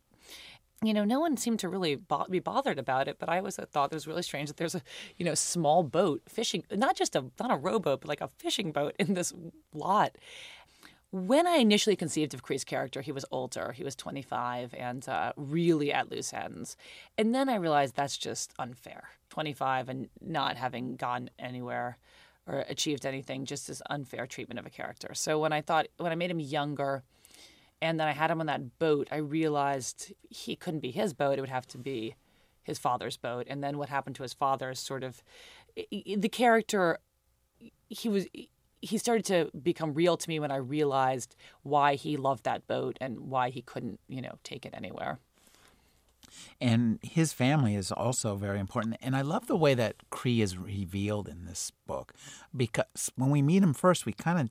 you 0.83 0.93
know, 0.93 1.05
no 1.05 1.19
one 1.19 1.37
seemed 1.37 1.59
to 1.59 1.69
really 1.69 1.95
bo- 1.95 2.27
be 2.29 2.39
bothered 2.39 2.79
about 2.79 3.07
it, 3.07 3.17
but 3.19 3.29
I 3.29 3.37
always 3.37 3.55
thought 3.55 3.91
it 3.91 3.95
was 3.95 4.07
really 4.07 4.21
strange 4.21 4.49
that 4.49 4.57
there's 4.57 4.75
a, 4.75 4.81
you 5.17 5.25
know, 5.25 5.33
small 5.33 5.83
boat 5.83 6.21
fishing, 6.27 6.63
not 6.71 6.95
just 6.95 7.15
a, 7.15 7.25
not 7.39 7.51
a 7.51 7.55
rowboat, 7.55 8.01
but 8.01 8.09
like 8.09 8.21
a 8.21 8.27
fishing 8.27 8.71
boat 8.71 8.93
in 8.99 9.13
this 9.13 9.33
lot. 9.73 10.17
When 11.11 11.47
I 11.47 11.57
initially 11.57 11.95
conceived 11.95 12.33
of 12.33 12.43
Cree's 12.43 12.65
character, 12.65 13.01
he 13.01 13.13
was 13.13 13.25
older. 13.31 13.71
He 13.71 13.85
was 13.85 13.95
25 13.95 14.73
and 14.73 15.07
uh, 15.07 15.31
really 15.37 15.93
at 15.93 16.11
loose 16.11 16.33
ends. 16.33 16.75
And 17.17 17.33
then 17.33 17.47
I 17.47 17.55
realized 17.55 17.95
that's 17.95 18.17
just 18.17 18.53
unfair. 18.59 19.09
25 19.29 19.87
and 19.87 20.09
not 20.19 20.57
having 20.57 20.97
gone 20.97 21.29
anywhere 21.39 21.97
or 22.47 22.65
achieved 22.67 23.05
anything, 23.05 23.45
just 23.45 23.69
as 23.69 23.81
unfair 23.89 24.27
treatment 24.27 24.59
of 24.59 24.65
a 24.65 24.69
character. 24.69 25.13
So 25.13 25.39
when 25.39 25.53
I 25.53 25.61
thought, 25.61 25.87
when 25.97 26.11
I 26.11 26.15
made 26.15 26.29
him 26.29 26.39
younger, 26.39 27.03
and 27.81 27.99
then 27.99 28.07
I 28.07 28.11
had 28.11 28.31
him 28.31 28.39
on 28.39 28.47
that 28.47 28.79
boat. 28.79 29.07
I 29.11 29.17
realized 29.17 30.13
he 30.29 30.55
couldn't 30.55 30.79
be 30.79 30.91
his 30.91 31.13
boat. 31.13 31.37
It 31.37 31.41
would 31.41 31.49
have 31.49 31.67
to 31.67 31.77
be 31.77 32.15
his 32.63 32.79
father's 32.79 33.17
boat. 33.17 33.45
And 33.49 33.63
then 33.63 33.77
what 33.77 33.89
happened 33.89 34.15
to 34.17 34.23
his 34.23 34.33
father 34.33 34.71
is 34.71 34.79
sort 34.79 35.03
of 35.03 35.23
the 35.75 36.29
character. 36.29 36.99
He 37.89 38.09
was 38.09 38.27
he 38.81 38.97
started 38.97 39.25
to 39.25 39.49
become 39.57 39.93
real 39.93 40.15
to 40.15 40.29
me 40.29 40.39
when 40.39 40.51
I 40.51 40.57
realized 40.57 41.35
why 41.63 41.95
he 41.95 42.17
loved 42.17 42.43
that 42.43 42.67
boat 42.67 42.97
and 43.01 43.19
why 43.19 43.49
he 43.49 43.61
couldn't, 43.61 43.99
you 44.07 44.21
know, 44.21 44.37
take 44.43 44.65
it 44.65 44.73
anywhere. 44.75 45.17
And 46.61 46.99
his 47.01 47.33
family 47.33 47.75
is 47.75 47.91
also 47.91 48.35
very 48.35 48.59
important. 48.59 48.97
And 49.01 49.15
I 49.15 49.21
love 49.21 49.47
the 49.47 49.55
way 49.55 49.73
that 49.73 49.95
Cree 50.09 50.41
is 50.41 50.57
revealed 50.57 51.27
in 51.27 51.45
this 51.45 51.71
book 51.87 52.13
because 52.55 53.11
when 53.15 53.29
we 53.29 53.41
meet 53.41 53.63
him 53.63 53.73
first, 53.73 54.05
we 54.05 54.13
kind 54.13 54.39
of 54.39 54.49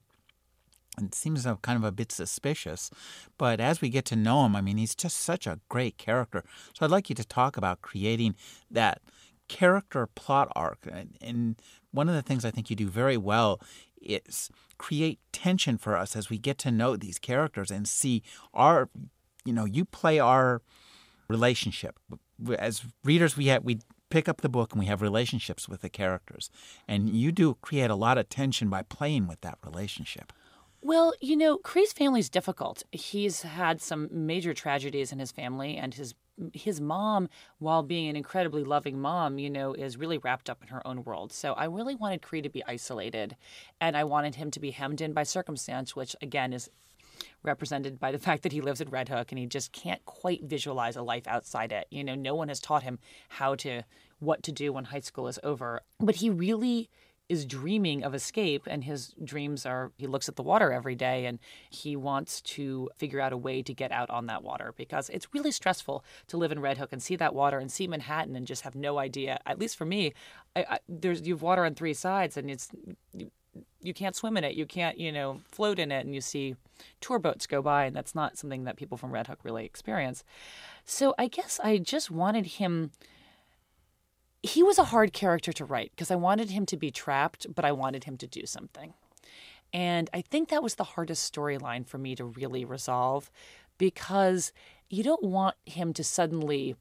it 1.00 1.14
seems 1.14 1.46
kind 1.62 1.76
of 1.76 1.84
a 1.84 1.92
bit 1.92 2.12
suspicious. 2.12 2.90
But 3.38 3.60
as 3.60 3.80
we 3.80 3.88
get 3.88 4.04
to 4.06 4.16
know 4.16 4.44
him, 4.44 4.56
I 4.56 4.60
mean, 4.60 4.76
he's 4.76 4.94
just 4.94 5.16
such 5.16 5.46
a 5.46 5.60
great 5.68 5.98
character. 5.98 6.44
So 6.74 6.84
I'd 6.84 6.90
like 6.90 7.08
you 7.08 7.14
to 7.16 7.24
talk 7.24 7.56
about 7.56 7.82
creating 7.82 8.36
that 8.70 9.00
character 9.48 10.06
plot 10.06 10.50
arc. 10.54 10.88
And 11.20 11.60
one 11.90 12.08
of 12.08 12.14
the 12.14 12.22
things 12.22 12.44
I 12.44 12.50
think 12.50 12.70
you 12.70 12.76
do 12.76 12.88
very 12.88 13.16
well 13.16 13.60
is 14.00 14.50
create 14.78 15.18
tension 15.32 15.78
for 15.78 15.96
us 15.96 16.14
as 16.16 16.30
we 16.30 16.38
get 16.38 16.58
to 16.58 16.70
know 16.70 16.96
these 16.96 17.18
characters 17.18 17.70
and 17.70 17.88
see 17.88 18.22
our, 18.52 18.88
you 19.44 19.52
know, 19.52 19.64
you 19.64 19.84
play 19.84 20.18
our 20.18 20.62
relationship. 21.28 21.98
As 22.58 22.84
readers, 23.04 23.36
we 23.36 23.46
have 23.46 23.64
we 23.64 23.78
pick 24.10 24.28
up 24.28 24.42
the 24.42 24.48
book 24.48 24.72
and 24.72 24.80
we 24.80 24.86
have 24.86 25.02
relationships 25.02 25.68
with 25.68 25.80
the 25.80 25.88
characters, 25.88 26.50
and 26.86 27.08
you 27.10 27.32
do 27.32 27.56
create 27.62 27.90
a 27.90 27.96
lot 27.96 28.18
of 28.18 28.28
tension 28.28 28.68
by 28.68 28.82
playing 28.82 29.26
with 29.26 29.40
that 29.40 29.58
relationship. 29.64 30.32
Well, 30.84 31.14
you 31.18 31.34
know, 31.34 31.56
Cree's 31.56 31.94
family 31.94 32.20
is 32.20 32.28
difficult. 32.28 32.82
He's 32.92 33.40
had 33.40 33.80
some 33.80 34.06
major 34.12 34.52
tragedies 34.52 35.12
in 35.12 35.18
his 35.18 35.32
family, 35.32 35.78
and 35.78 35.94
his 35.94 36.14
his 36.52 36.78
mom, 36.78 37.30
while 37.58 37.82
being 37.82 38.10
an 38.10 38.16
incredibly 38.16 38.64
loving 38.64 39.00
mom, 39.00 39.38
you 39.38 39.48
know, 39.48 39.72
is 39.72 39.96
really 39.96 40.18
wrapped 40.18 40.50
up 40.50 40.60
in 40.60 40.68
her 40.68 40.86
own 40.86 41.02
world. 41.04 41.32
So 41.32 41.54
I 41.54 41.64
really 41.66 41.94
wanted 41.94 42.20
Cree 42.20 42.42
to 42.42 42.50
be 42.50 42.62
isolated, 42.66 43.34
and 43.80 43.96
I 43.96 44.04
wanted 44.04 44.34
him 44.34 44.50
to 44.50 44.60
be 44.60 44.72
hemmed 44.72 45.00
in 45.00 45.14
by 45.14 45.22
circumstance, 45.22 45.96
which 45.96 46.14
again 46.20 46.52
is 46.52 46.68
represented 47.42 47.98
by 47.98 48.12
the 48.12 48.18
fact 48.18 48.42
that 48.42 48.52
he 48.52 48.60
lives 48.60 48.82
in 48.82 48.90
Red 48.90 49.08
Hook 49.08 49.32
and 49.32 49.38
he 49.38 49.46
just 49.46 49.72
can't 49.72 50.04
quite 50.04 50.44
visualize 50.44 50.96
a 50.96 51.02
life 51.02 51.26
outside 51.26 51.72
it. 51.72 51.86
You 51.88 52.04
know, 52.04 52.14
no 52.14 52.34
one 52.34 52.48
has 52.48 52.60
taught 52.60 52.82
him 52.82 52.98
how 53.30 53.54
to 53.56 53.84
what 54.18 54.42
to 54.42 54.52
do 54.52 54.72
when 54.72 54.84
high 54.84 55.00
school 55.00 55.28
is 55.28 55.38
over. 55.42 55.80
But 55.98 56.16
he 56.16 56.28
really 56.28 56.90
is 57.28 57.46
dreaming 57.46 58.04
of 58.04 58.14
escape 58.14 58.64
and 58.66 58.84
his 58.84 59.14
dreams 59.24 59.64
are 59.64 59.92
he 59.96 60.06
looks 60.06 60.28
at 60.28 60.36
the 60.36 60.42
water 60.42 60.72
every 60.72 60.94
day 60.94 61.24
and 61.24 61.38
he 61.70 61.96
wants 61.96 62.40
to 62.42 62.90
figure 62.96 63.20
out 63.20 63.32
a 63.32 63.36
way 63.36 63.62
to 63.62 63.72
get 63.72 63.90
out 63.90 64.10
on 64.10 64.26
that 64.26 64.42
water 64.42 64.74
because 64.76 65.08
it's 65.08 65.32
really 65.32 65.50
stressful 65.50 66.04
to 66.26 66.36
live 66.36 66.52
in 66.52 66.60
red 66.60 66.76
hook 66.76 66.92
and 66.92 67.02
see 67.02 67.16
that 67.16 67.34
water 67.34 67.58
and 67.58 67.72
see 67.72 67.86
manhattan 67.86 68.36
and 68.36 68.46
just 68.46 68.62
have 68.62 68.74
no 68.74 68.98
idea 68.98 69.38
at 69.46 69.58
least 69.58 69.76
for 69.76 69.86
me 69.86 70.12
I, 70.54 70.66
I, 70.68 70.78
there's 70.86 71.22
you 71.22 71.34
have 71.34 71.42
water 71.42 71.64
on 71.64 71.74
three 71.74 71.94
sides 71.94 72.36
and 72.36 72.50
it's 72.50 72.68
you, 73.14 73.30
you 73.80 73.94
can't 73.94 74.14
swim 74.14 74.36
in 74.36 74.44
it 74.44 74.54
you 74.54 74.66
can't 74.66 74.98
you 74.98 75.10
know 75.10 75.40
float 75.50 75.78
in 75.78 75.90
it 75.90 76.04
and 76.04 76.14
you 76.14 76.20
see 76.20 76.56
tour 77.00 77.18
boats 77.18 77.46
go 77.46 77.62
by 77.62 77.86
and 77.86 77.96
that's 77.96 78.14
not 78.14 78.36
something 78.36 78.64
that 78.64 78.76
people 78.76 78.98
from 78.98 79.12
red 79.12 79.28
hook 79.28 79.38
really 79.44 79.64
experience. 79.64 80.24
So 80.84 81.14
i 81.16 81.28
guess 81.28 81.58
i 81.64 81.78
just 81.78 82.10
wanted 82.10 82.44
him 82.46 82.90
he 84.44 84.62
was 84.62 84.78
a 84.78 84.84
hard 84.84 85.14
character 85.14 85.54
to 85.54 85.64
write 85.64 85.90
because 85.92 86.10
I 86.10 86.16
wanted 86.16 86.50
him 86.50 86.66
to 86.66 86.76
be 86.76 86.90
trapped, 86.90 87.46
but 87.54 87.64
I 87.64 87.72
wanted 87.72 88.04
him 88.04 88.18
to 88.18 88.26
do 88.26 88.44
something. 88.44 88.92
And 89.72 90.10
I 90.12 90.20
think 90.20 90.50
that 90.50 90.62
was 90.62 90.74
the 90.74 90.84
hardest 90.84 91.32
storyline 91.32 91.86
for 91.86 91.96
me 91.96 92.14
to 92.16 92.26
really 92.26 92.62
resolve 92.62 93.30
because 93.78 94.52
you 94.90 95.02
don't 95.02 95.22
want 95.22 95.56
him 95.64 95.94
to 95.94 96.04
suddenly, 96.04 96.76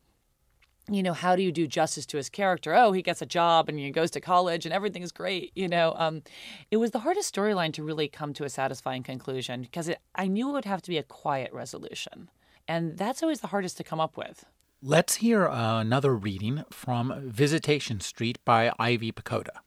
you 0.89 1.01
know, 1.01 1.13
how 1.13 1.37
do 1.37 1.41
you 1.41 1.53
do 1.53 1.65
justice 1.65 2.05
to 2.07 2.17
his 2.17 2.29
character? 2.29 2.75
Oh, 2.75 2.91
he 2.91 3.01
gets 3.01 3.21
a 3.21 3.25
job 3.25 3.69
and 3.69 3.79
he 3.79 3.89
goes 3.91 4.11
to 4.11 4.19
college 4.19 4.65
and 4.65 4.73
everything 4.73 5.01
is 5.01 5.13
great. 5.13 5.53
You 5.55 5.69
know, 5.69 5.95
um, 5.97 6.21
it 6.69 6.77
was 6.77 6.91
the 6.91 6.99
hardest 6.99 7.33
storyline 7.33 7.71
to 7.73 7.83
really 7.83 8.09
come 8.09 8.33
to 8.33 8.43
a 8.43 8.49
satisfying 8.49 9.03
conclusion 9.03 9.61
because 9.61 9.87
it, 9.87 9.99
I 10.15 10.27
knew 10.27 10.49
it 10.49 10.53
would 10.53 10.65
have 10.65 10.81
to 10.81 10.89
be 10.89 10.97
a 10.97 11.03
quiet 11.03 11.53
resolution. 11.53 12.29
And 12.67 12.97
that's 12.97 13.23
always 13.23 13.39
the 13.39 13.47
hardest 13.47 13.77
to 13.77 13.85
come 13.85 14.01
up 14.01 14.17
with. 14.17 14.45
Let's 14.85 15.15
hear 15.15 15.47
uh, 15.47 15.79
another 15.79 16.13
reading 16.13 16.65
from 16.69 17.13
Visitation 17.31 18.01
Street 18.01 18.37
by 18.43 18.69
Ivy 18.77 19.13
Pochoda. 19.13 19.61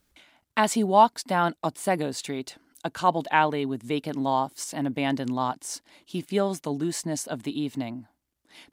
As 0.54 0.74
he 0.74 0.84
walks 0.84 1.22
down 1.22 1.54
Otsego 1.62 2.10
Street, 2.10 2.58
a 2.84 2.90
cobbled 2.90 3.26
alley 3.30 3.64
with 3.64 3.82
vacant 3.82 4.18
lofts 4.18 4.74
and 4.74 4.86
abandoned 4.86 5.30
lots, 5.30 5.80
he 6.04 6.20
feels 6.20 6.60
the 6.60 6.70
looseness 6.70 7.26
of 7.26 7.44
the 7.44 7.58
evening. 7.58 8.06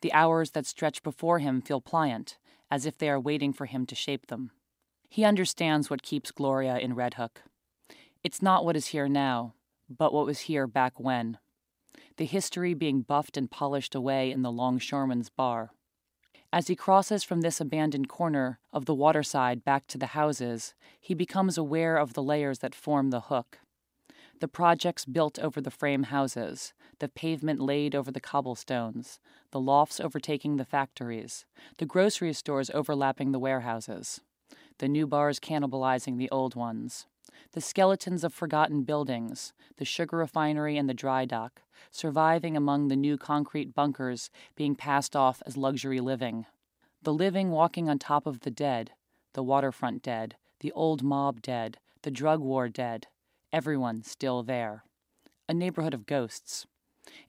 The 0.01 0.11
hours 0.11 0.51
that 0.51 0.65
stretch 0.65 1.01
before 1.01 1.39
him 1.39 1.61
feel 1.61 1.79
pliant, 1.79 2.37
as 2.69 2.85
if 2.85 2.97
they 2.97 3.07
are 3.07 3.21
waiting 3.21 3.53
for 3.53 3.65
him 3.65 3.85
to 3.85 3.95
shape 3.95 4.27
them. 4.27 4.51
He 5.07 5.23
understands 5.23 5.89
what 5.89 6.03
keeps 6.03 6.31
Gloria 6.31 6.77
in 6.77 6.93
Red 6.93 7.13
Hook. 7.13 7.43
It's 8.21 8.41
not 8.41 8.65
what 8.65 8.75
is 8.75 8.87
here 8.87 9.07
now, 9.07 9.53
but 9.89 10.11
what 10.11 10.25
was 10.25 10.41
here 10.41 10.67
back 10.67 10.99
when. 10.99 11.37
The 12.17 12.25
history 12.25 12.73
being 12.73 12.99
buffed 12.99 13.37
and 13.37 13.49
polished 13.49 13.95
away 13.95 14.29
in 14.29 14.41
the 14.41 14.51
longshoreman's 14.51 15.29
bar. 15.29 15.71
As 16.53 16.67
he 16.67 16.75
crosses 16.75 17.23
from 17.23 17.41
this 17.41 17.59
abandoned 17.59 18.07
corner 18.07 18.59
of 18.71 18.85
the 18.85 18.93
waterside 18.93 19.63
back 19.63 19.87
to 19.87 19.97
the 19.97 20.13
houses, 20.13 20.75
he 21.01 21.15
becomes 21.15 21.57
aware 21.57 21.97
of 21.97 22.13
the 22.13 22.21
layers 22.21 22.59
that 22.59 22.75
form 22.75 23.09
the 23.09 23.21
hook. 23.21 23.57
The 24.39 24.47
projects 24.47 25.03
built 25.03 25.39
over 25.39 25.59
the 25.59 25.71
frame 25.71 26.03
houses, 26.03 26.75
the 26.99 27.09
pavement 27.09 27.59
laid 27.59 27.95
over 27.95 28.11
the 28.11 28.21
cobblestones, 28.21 29.19
the 29.49 29.59
lofts 29.59 29.99
overtaking 29.99 30.57
the 30.57 30.63
factories, 30.63 31.47
the 31.79 31.87
grocery 31.87 32.33
stores 32.33 32.69
overlapping 32.71 33.31
the 33.31 33.39
warehouses, 33.39 34.21
the 34.77 34.87
new 34.87 35.07
bars 35.07 35.39
cannibalizing 35.39 36.19
the 36.19 36.29
old 36.29 36.53
ones, 36.53 37.07
the 37.53 37.61
skeletons 37.61 38.23
of 38.23 38.33
forgotten 38.33 38.83
buildings, 38.83 39.53
the 39.77 39.85
sugar 39.85 40.17
refinery 40.17 40.75
and 40.75 40.89
the 40.89 40.93
dry 40.93 41.23
dock, 41.23 41.61
surviving 41.91 42.57
among 42.57 42.87
the 42.87 42.95
new 42.95 43.15
concrete 43.15 43.73
bunkers 43.75 44.29
being 44.55 44.75
passed 44.75 45.15
off 45.15 45.41
as 45.45 45.55
luxury 45.55 45.99
living. 45.99 46.45
The 47.03 47.13
living 47.13 47.51
walking 47.51 47.89
on 47.89 47.99
top 47.99 48.25
of 48.25 48.41
the 48.41 48.51
dead, 48.51 48.91
the 49.33 49.43
waterfront 49.43 50.01
dead, 50.01 50.35
the 50.61 50.71
old 50.71 51.03
mob 51.03 51.41
dead, 51.41 51.77
the 52.01 52.11
drug 52.11 52.39
war 52.39 52.69
dead, 52.69 53.07
everyone 53.51 54.03
still 54.03 54.41
there. 54.41 54.83
A 55.47 55.53
neighborhood 55.53 55.93
of 55.93 56.07
ghosts. 56.07 56.65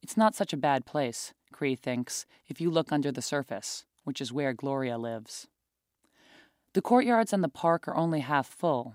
It's 0.00 0.16
not 0.16 0.34
such 0.34 0.52
a 0.52 0.58
bad 0.58 0.87
place, 0.87 1.34
Cree 1.52 1.76
thinks, 1.76 2.24
if 2.48 2.60
you 2.60 2.70
look 2.70 2.92
under 2.92 3.12
the 3.12 3.22
surface, 3.22 3.84
which 4.04 4.20
is 4.20 4.32
where 4.32 4.54
Gloria 4.54 4.96
lives. 4.96 5.48
The 6.72 6.82
courtyards 6.82 7.32
and 7.32 7.44
the 7.44 7.48
park 7.48 7.87
are 7.87 7.96
only 7.96 8.20
half 8.20 8.46
full, 8.46 8.94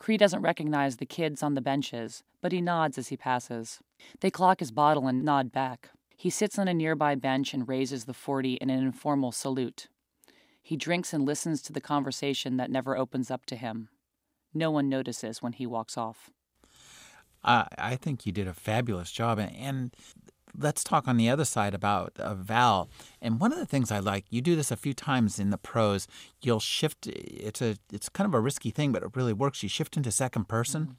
Cree 0.00 0.16
doesn't 0.16 0.40
recognize 0.40 0.96
the 0.96 1.04
kids 1.04 1.42
on 1.42 1.54
the 1.54 1.60
benches, 1.60 2.22
but 2.40 2.52
he 2.52 2.62
nods 2.62 2.96
as 2.96 3.08
he 3.08 3.18
passes. 3.18 3.80
They 4.20 4.30
clock 4.30 4.60
his 4.60 4.72
bottle 4.72 5.06
and 5.06 5.22
nod 5.22 5.52
back. 5.52 5.90
He 6.16 6.30
sits 6.30 6.58
on 6.58 6.68
a 6.68 6.74
nearby 6.74 7.14
bench 7.16 7.52
and 7.52 7.68
raises 7.68 8.06
the 8.06 8.14
40 8.14 8.54
in 8.54 8.70
an 8.70 8.82
informal 8.82 9.30
salute. 9.30 9.88
He 10.62 10.76
drinks 10.76 11.12
and 11.12 11.26
listens 11.26 11.60
to 11.62 11.72
the 11.72 11.82
conversation 11.82 12.56
that 12.56 12.70
never 12.70 12.96
opens 12.96 13.30
up 13.30 13.44
to 13.46 13.56
him. 13.56 13.90
No 14.54 14.70
one 14.70 14.88
notices 14.88 15.42
when 15.42 15.52
he 15.52 15.66
walks 15.66 15.98
off. 15.98 16.30
Uh, 17.44 17.64
I 17.76 17.96
think 17.96 18.24
you 18.24 18.32
did 18.32 18.48
a 18.48 18.54
fabulous 18.54 19.12
job. 19.12 19.38
And, 19.38 19.94
let's 20.56 20.84
talk 20.84 21.08
on 21.08 21.16
the 21.16 21.28
other 21.28 21.44
side 21.44 21.74
about 21.74 22.12
uh, 22.18 22.34
Val. 22.34 22.88
And 23.20 23.40
one 23.40 23.52
of 23.52 23.58
the 23.58 23.66
things 23.66 23.90
I 23.90 23.98
like, 23.98 24.24
you 24.30 24.40
do 24.40 24.56
this 24.56 24.70
a 24.70 24.76
few 24.76 24.94
times 24.94 25.38
in 25.38 25.50
the 25.50 25.58
prose. 25.58 26.06
You'll 26.42 26.60
shift. 26.60 27.06
It's 27.06 27.62
a 27.62 27.76
it's 27.92 28.08
kind 28.08 28.26
of 28.26 28.34
a 28.34 28.40
risky 28.40 28.70
thing, 28.70 28.92
but 28.92 29.02
it 29.02 29.14
really 29.14 29.32
works. 29.32 29.62
You 29.62 29.68
shift 29.68 29.96
into 29.96 30.10
second 30.10 30.48
person. 30.48 30.82
Mm-hmm 30.82 30.92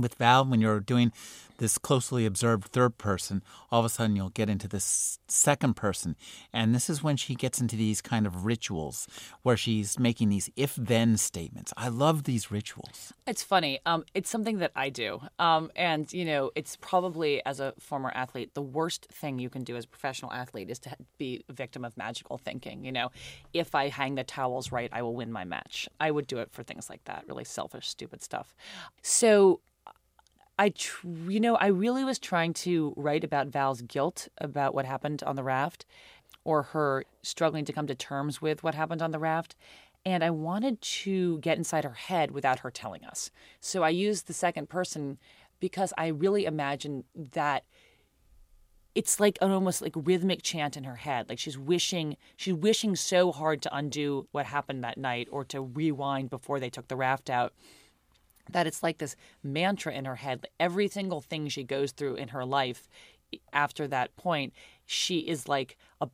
with 0.00 0.14
Val, 0.16 0.44
when 0.44 0.60
you're 0.60 0.80
doing 0.80 1.12
this 1.58 1.78
closely 1.78 2.26
observed 2.26 2.68
third 2.68 2.98
person, 2.98 3.42
all 3.70 3.80
of 3.80 3.86
a 3.86 3.88
sudden 3.88 4.16
you'll 4.16 4.30
get 4.30 4.48
into 4.48 4.68
this 4.68 5.18
second 5.28 5.74
person. 5.74 6.16
And 6.52 6.74
this 6.74 6.88
is 6.88 7.02
when 7.02 7.16
she 7.16 7.34
gets 7.34 7.60
into 7.60 7.76
these 7.76 8.00
kind 8.00 8.26
of 8.26 8.44
rituals 8.44 9.06
where 9.42 9.56
she's 9.56 9.98
making 9.98 10.28
these 10.28 10.50
if 10.56 10.74
then 10.76 11.16
statements. 11.16 11.72
I 11.76 11.88
love 11.88 12.24
these 12.24 12.50
rituals. 12.50 13.12
It's 13.26 13.42
funny. 13.42 13.80
Um, 13.86 14.04
it's 14.14 14.30
something 14.30 14.58
that 14.58 14.72
I 14.74 14.90
do. 14.90 15.20
Um, 15.38 15.70
and, 15.74 16.12
you 16.12 16.24
know, 16.24 16.50
it's 16.54 16.76
probably 16.76 17.44
as 17.44 17.60
a 17.60 17.74
former 17.78 18.12
athlete, 18.14 18.54
the 18.54 18.62
worst 18.62 19.06
thing 19.06 19.38
you 19.38 19.50
can 19.50 19.64
do 19.64 19.76
as 19.76 19.84
a 19.84 19.88
professional 19.88 20.32
athlete 20.32 20.70
is 20.70 20.78
to 20.80 20.96
be 21.18 21.44
a 21.48 21.52
victim 21.52 21.84
of 21.84 21.96
magical 21.96 22.38
thinking. 22.38 22.84
You 22.84 22.92
know, 22.92 23.10
if 23.52 23.74
I 23.74 23.88
hang 23.88 24.14
the 24.14 24.24
towels 24.24 24.72
right, 24.72 24.90
I 24.92 25.02
will 25.02 25.14
win 25.14 25.32
my 25.32 25.44
match. 25.44 25.88
I 26.00 26.10
would 26.10 26.26
do 26.26 26.38
it 26.38 26.50
for 26.52 26.62
things 26.62 26.88
like 26.90 27.04
that, 27.04 27.24
really 27.26 27.44
selfish, 27.44 27.88
stupid 27.88 28.22
stuff. 28.22 28.54
So, 29.02 29.60
I, 30.58 30.70
tr- 30.70 31.08
you 31.28 31.40
know, 31.40 31.56
I 31.56 31.66
really 31.66 32.04
was 32.04 32.18
trying 32.18 32.54
to 32.54 32.94
write 32.96 33.24
about 33.24 33.48
Val's 33.48 33.82
guilt 33.82 34.28
about 34.38 34.74
what 34.74 34.86
happened 34.86 35.22
on 35.22 35.36
the 35.36 35.42
raft 35.42 35.84
or 36.44 36.62
her 36.62 37.04
struggling 37.22 37.64
to 37.66 37.72
come 37.72 37.86
to 37.86 37.94
terms 37.94 38.40
with 38.40 38.62
what 38.62 38.74
happened 38.74 39.02
on 39.02 39.10
the 39.10 39.18
raft. 39.18 39.54
And 40.04 40.22
I 40.22 40.30
wanted 40.30 40.80
to 40.80 41.38
get 41.40 41.58
inside 41.58 41.84
her 41.84 41.90
head 41.90 42.30
without 42.30 42.60
her 42.60 42.70
telling 42.70 43.04
us. 43.04 43.30
So 43.60 43.82
I 43.82 43.88
used 43.90 44.26
the 44.26 44.32
second 44.32 44.68
person 44.68 45.18
because 45.60 45.92
I 45.98 46.06
really 46.06 46.44
imagine 46.44 47.04
that 47.14 47.64
it's 48.94 49.20
like 49.20 49.36
an 49.42 49.50
almost 49.50 49.82
like 49.82 49.92
rhythmic 49.94 50.42
chant 50.42 50.76
in 50.76 50.84
her 50.84 50.96
head. 50.96 51.28
Like 51.28 51.38
she's 51.38 51.58
wishing, 51.58 52.16
she's 52.36 52.54
wishing 52.54 52.96
so 52.96 53.30
hard 53.30 53.60
to 53.62 53.76
undo 53.76 54.26
what 54.32 54.46
happened 54.46 54.84
that 54.84 54.96
night 54.96 55.28
or 55.30 55.44
to 55.46 55.60
rewind 55.60 56.30
before 56.30 56.60
they 56.60 56.70
took 56.70 56.88
the 56.88 56.96
raft 56.96 57.28
out 57.28 57.52
that 58.50 58.66
it's 58.66 58.82
like 58.82 58.98
this 58.98 59.16
mantra 59.42 59.92
in 59.92 60.04
her 60.04 60.16
head. 60.16 60.46
Every 60.58 60.88
single 60.88 61.20
thing 61.20 61.48
she 61.48 61.64
goes 61.64 61.92
through 61.92 62.16
in 62.16 62.28
her 62.28 62.44
life 62.44 62.88
after 63.52 63.88
that 63.88 64.14
point, 64.16 64.52
she 64.84 65.18
is 65.20 65.48
like 65.48 65.76
a 66.00 66.08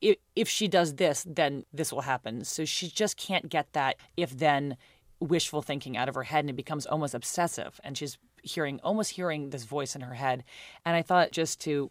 if, 0.00 0.16
if 0.36 0.48
she 0.48 0.68
does 0.68 0.96
this, 0.96 1.24
then 1.26 1.64
this 1.72 1.92
will 1.92 2.02
happen. 2.02 2.44
So 2.44 2.64
she 2.64 2.88
just 2.88 3.16
can't 3.16 3.48
get 3.48 3.72
that 3.72 3.96
if 4.16 4.36
then 4.36 4.76
wishful 5.20 5.62
thinking 5.62 5.96
out 5.96 6.08
of 6.08 6.14
her 6.14 6.24
head 6.24 6.40
and 6.40 6.50
it 6.50 6.56
becomes 6.56 6.84
almost 6.84 7.14
obsessive 7.14 7.80
and 7.82 7.96
she's 7.96 8.18
hearing 8.42 8.78
almost 8.84 9.12
hearing 9.12 9.50
this 9.50 9.64
voice 9.64 9.94
in 9.94 10.02
her 10.02 10.14
head. 10.14 10.44
And 10.84 10.94
I 10.94 11.02
thought 11.02 11.32
just 11.32 11.60
to 11.62 11.90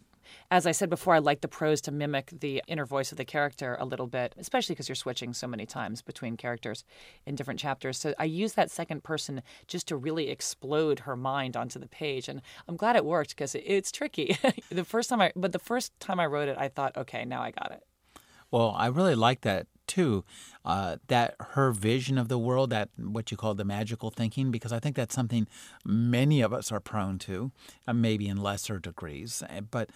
as 0.51 0.65
I 0.65 0.71
said 0.71 0.89
before, 0.89 1.15
I 1.15 1.19
like 1.19 1.41
the 1.41 1.47
prose 1.47 1.81
to 1.81 1.91
mimic 1.91 2.31
the 2.39 2.63
inner 2.67 2.85
voice 2.85 3.11
of 3.11 3.17
the 3.17 3.25
character 3.25 3.77
a 3.79 3.85
little 3.85 4.07
bit, 4.07 4.33
especially 4.37 4.75
because 4.75 4.89
you're 4.89 4.95
switching 4.95 5.33
so 5.33 5.47
many 5.47 5.65
times 5.65 6.01
between 6.01 6.37
characters 6.37 6.83
in 7.25 7.35
different 7.35 7.59
chapters. 7.59 7.97
So 7.97 8.13
I 8.17 8.25
use 8.25 8.53
that 8.53 8.71
second 8.71 9.03
person 9.03 9.41
just 9.67 9.87
to 9.87 9.97
really 9.97 10.29
explode 10.29 10.99
her 10.99 11.15
mind 11.15 11.55
onto 11.57 11.79
the 11.79 11.87
page, 11.87 12.27
and 12.27 12.41
I'm 12.67 12.77
glad 12.77 12.95
it 12.95 13.05
worked 13.05 13.29
because 13.29 13.55
it's 13.55 13.91
tricky. 13.91 14.37
the 14.69 14.83
first 14.83 15.09
time 15.09 15.21
I, 15.21 15.31
but 15.35 15.51
the 15.51 15.59
first 15.59 15.97
time 15.99 16.19
I 16.19 16.25
wrote 16.25 16.49
it, 16.49 16.57
I 16.57 16.67
thought, 16.67 16.95
okay, 16.97 17.25
now 17.25 17.41
I 17.41 17.51
got 17.51 17.71
it. 17.71 17.83
Well, 18.51 18.75
I 18.77 18.87
really 18.87 19.15
like 19.15 19.41
that 19.41 19.67
too. 19.87 20.23
Uh, 20.65 20.97
that 21.07 21.35
her 21.39 21.71
vision 21.71 22.17
of 22.17 22.27
the 22.29 22.37
world, 22.37 22.69
that 22.69 22.89
what 22.97 23.31
you 23.31 23.37
call 23.37 23.53
the 23.53 23.65
magical 23.65 24.09
thinking, 24.09 24.51
because 24.51 24.71
I 24.71 24.79
think 24.79 24.95
that's 24.95 25.13
something 25.13 25.47
many 25.85 26.41
of 26.41 26.53
us 26.53 26.71
are 26.71 26.79
prone 26.79 27.19
to, 27.19 27.51
uh, 27.87 27.93
maybe 27.93 28.27
in 28.27 28.37
lesser 28.37 28.79
degrees. 28.79 29.43
Uh, 29.49 29.61
but 29.61 29.89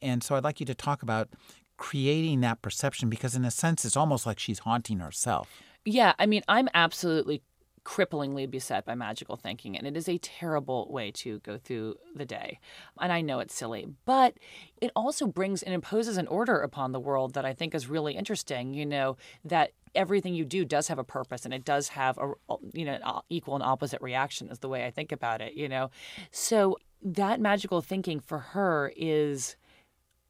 and 0.00 0.22
so 0.22 0.34
I'd 0.34 0.44
like 0.44 0.60
you 0.60 0.66
to 0.66 0.74
talk 0.74 1.02
about 1.02 1.28
creating 1.76 2.40
that 2.40 2.60
perception, 2.62 3.08
because 3.08 3.36
in 3.36 3.44
a 3.44 3.50
sense, 3.50 3.84
it's 3.84 3.96
almost 3.96 4.26
like 4.26 4.38
she's 4.38 4.60
haunting 4.60 4.98
herself. 4.98 5.48
Yeah, 5.84 6.12
I 6.18 6.26
mean, 6.26 6.42
I'm 6.48 6.68
absolutely 6.74 7.42
cripplingly 7.88 8.48
beset 8.48 8.84
by 8.84 8.94
magical 8.94 9.34
thinking, 9.34 9.74
and 9.74 9.86
it 9.86 9.96
is 9.96 10.10
a 10.10 10.18
terrible 10.18 10.86
way 10.90 11.10
to 11.10 11.38
go 11.38 11.56
through 11.56 11.94
the 12.14 12.26
day. 12.26 12.60
And 13.00 13.10
I 13.10 13.22
know 13.22 13.38
it's 13.38 13.54
silly, 13.54 13.86
but 14.04 14.34
it 14.82 14.90
also 14.94 15.26
brings 15.26 15.62
and 15.62 15.72
imposes 15.72 16.18
an 16.18 16.26
order 16.26 16.60
upon 16.60 16.92
the 16.92 17.00
world 17.00 17.32
that 17.32 17.46
I 17.46 17.54
think 17.54 17.74
is 17.74 17.88
really 17.88 18.14
interesting. 18.14 18.74
You 18.74 18.84
know, 18.84 19.16
that 19.42 19.72
everything 19.94 20.34
you 20.34 20.44
do 20.44 20.66
does 20.66 20.88
have 20.88 20.98
a 20.98 21.04
purpose 21.04 21.46
and 21.46 21.54
it 21.54 21.64
does 21.64 21.88
have 21.88 22.18
a 22.18 22.34
you 22.74 22.84
know 22.84 23.22
equal 23.30 23.54
and 23.54 23.64
opposite 23.64 24.02
reaction 24.02 24.50
is 24.50 24.58
the 24.58 24.68
way 24.68 24.84
I 24.84 24.90
think 24.90 25.10
about 25.10 25.40
it 25.40 25.54
you 25.54 25.66
know 25.66 25.90
so 26.30 26.76
that 27.02 27.40
magical 27.40 27.80
thinking 27.80 28.20
for 28.20 28.38
her 28.38 28.92
is 28.98 29.56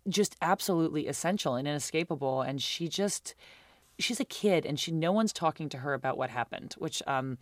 just 0.08 0.36
absolutely 0.40 1.08
essential 1.08 1.56
and 1.56 1.66
inescapable 1.66 2.40
and 2.40 2.62
she 2.62 2.88
just 2.88 3.34
she's 3.98 4.20
a 4.20 4.24
kid 4.24 4.64
and 4.64 4.78
she 4.78 4.92
no 4.92 5.12
one's 5.12 5.32
talking 5.32 5.68
to 5.70 5.78
her 5.78 5.94
about 5.94 6.16
what 6.16 6.30
happened, 6.30 6.74
which 6.78 7.02
um, 7.06 7.38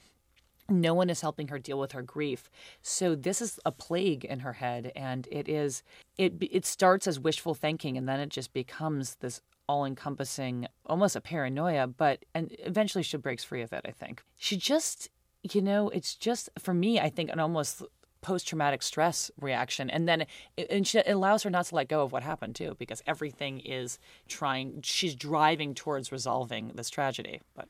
no 0.68 0.94
one 0.94 1.10
is 1.10 1.20
helping 1.20 1.48
her 1.48 1.58
deal 1.58 1.78
with 1.78 1.92
her 1.92 2.02
grief. 2.02 2.50
So 2.82 3.14
this 3.14 3.40
is 3.40 3.60
a 3.64 3.72
plague 3.72 4.24
in 4.24 4.40
her 4.40 4.54
head, 4.54 4.92
and 4.96 5.28
it 5.30 5.48
is 5.48 5.82
it 6.18 6.34
it 6.40 6.66
starts 6.66 7.06
as 7.06 7.20
wishful 7.20 7.54
thinking, 7.54 7.96
and 7.96 8.08
then 8.08 8.20
it 8.20 8.30
just 8.30 8.52
becomes 8.52 9.16
this 9.16 9.40
all-encompassing, 9.68 10.68
almost 10.86 11.16
a 11.16 11.20
paranoia. 11.20 11.86
But 11.86 12.24
and 12.34 12.54
eventually 12.60 13.02
she 13.02 13.16
breaks 13.16 13.44
free 13.44 13.62
of 13.62 13.72
it. 13.72 13.84
I 13.84 13.90
think 13.90 14.22
she 14.36 14.56
just. 14.56 15.10
You 15.52 15.62
know, 15.62 15.90
it's 15.90 16.16
just 16.16 16.50
for 16.58 16.74
me. 16.74 16.98
I 16.98 17.08
think 17.08 17.30
an 17.30 17.38
almost 17.38 17.80
post 18.26 18.48
traumatic 18.48 18.82
stress 18.82 19.30
reaction. 19.40 19.88
And 19.88 20.08
then 20.08 20.26
it, 20.56 20.66
and 20.68 20.84
she, 20.84 20.98
it 20.98 21.12
allows 21.12 21.44
her 21.44 21.50
not 21.50 21.66
to 21.66 21.76
let 21.76 21.86
go 21.86 22.02
of 22.02 22.10
what 22.10 22.24
happened 22.24 22.56
too, 22.56 22.74
because 22.76 23.00
everything 23.06 23.60
is 23.60 24.00
trying, 24.26 24.80
she's 24.82 25.14
driving 25.14 25.74
towards 25.74 26.10
resolving 26.10 26.72
this 26.74 26.90
tragedy. 26.90 27.40
But 27.54 27.68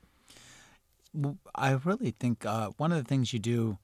I 1.54 1.72
really 1.72 2.12
think 2.18 2.46
uh, 2.46 2.70
one 2.78 2.90
of 2.90 2.96
the 2.96 3.04
things 3.04 3.34
you 3.34 3.38
do 3.38 3.76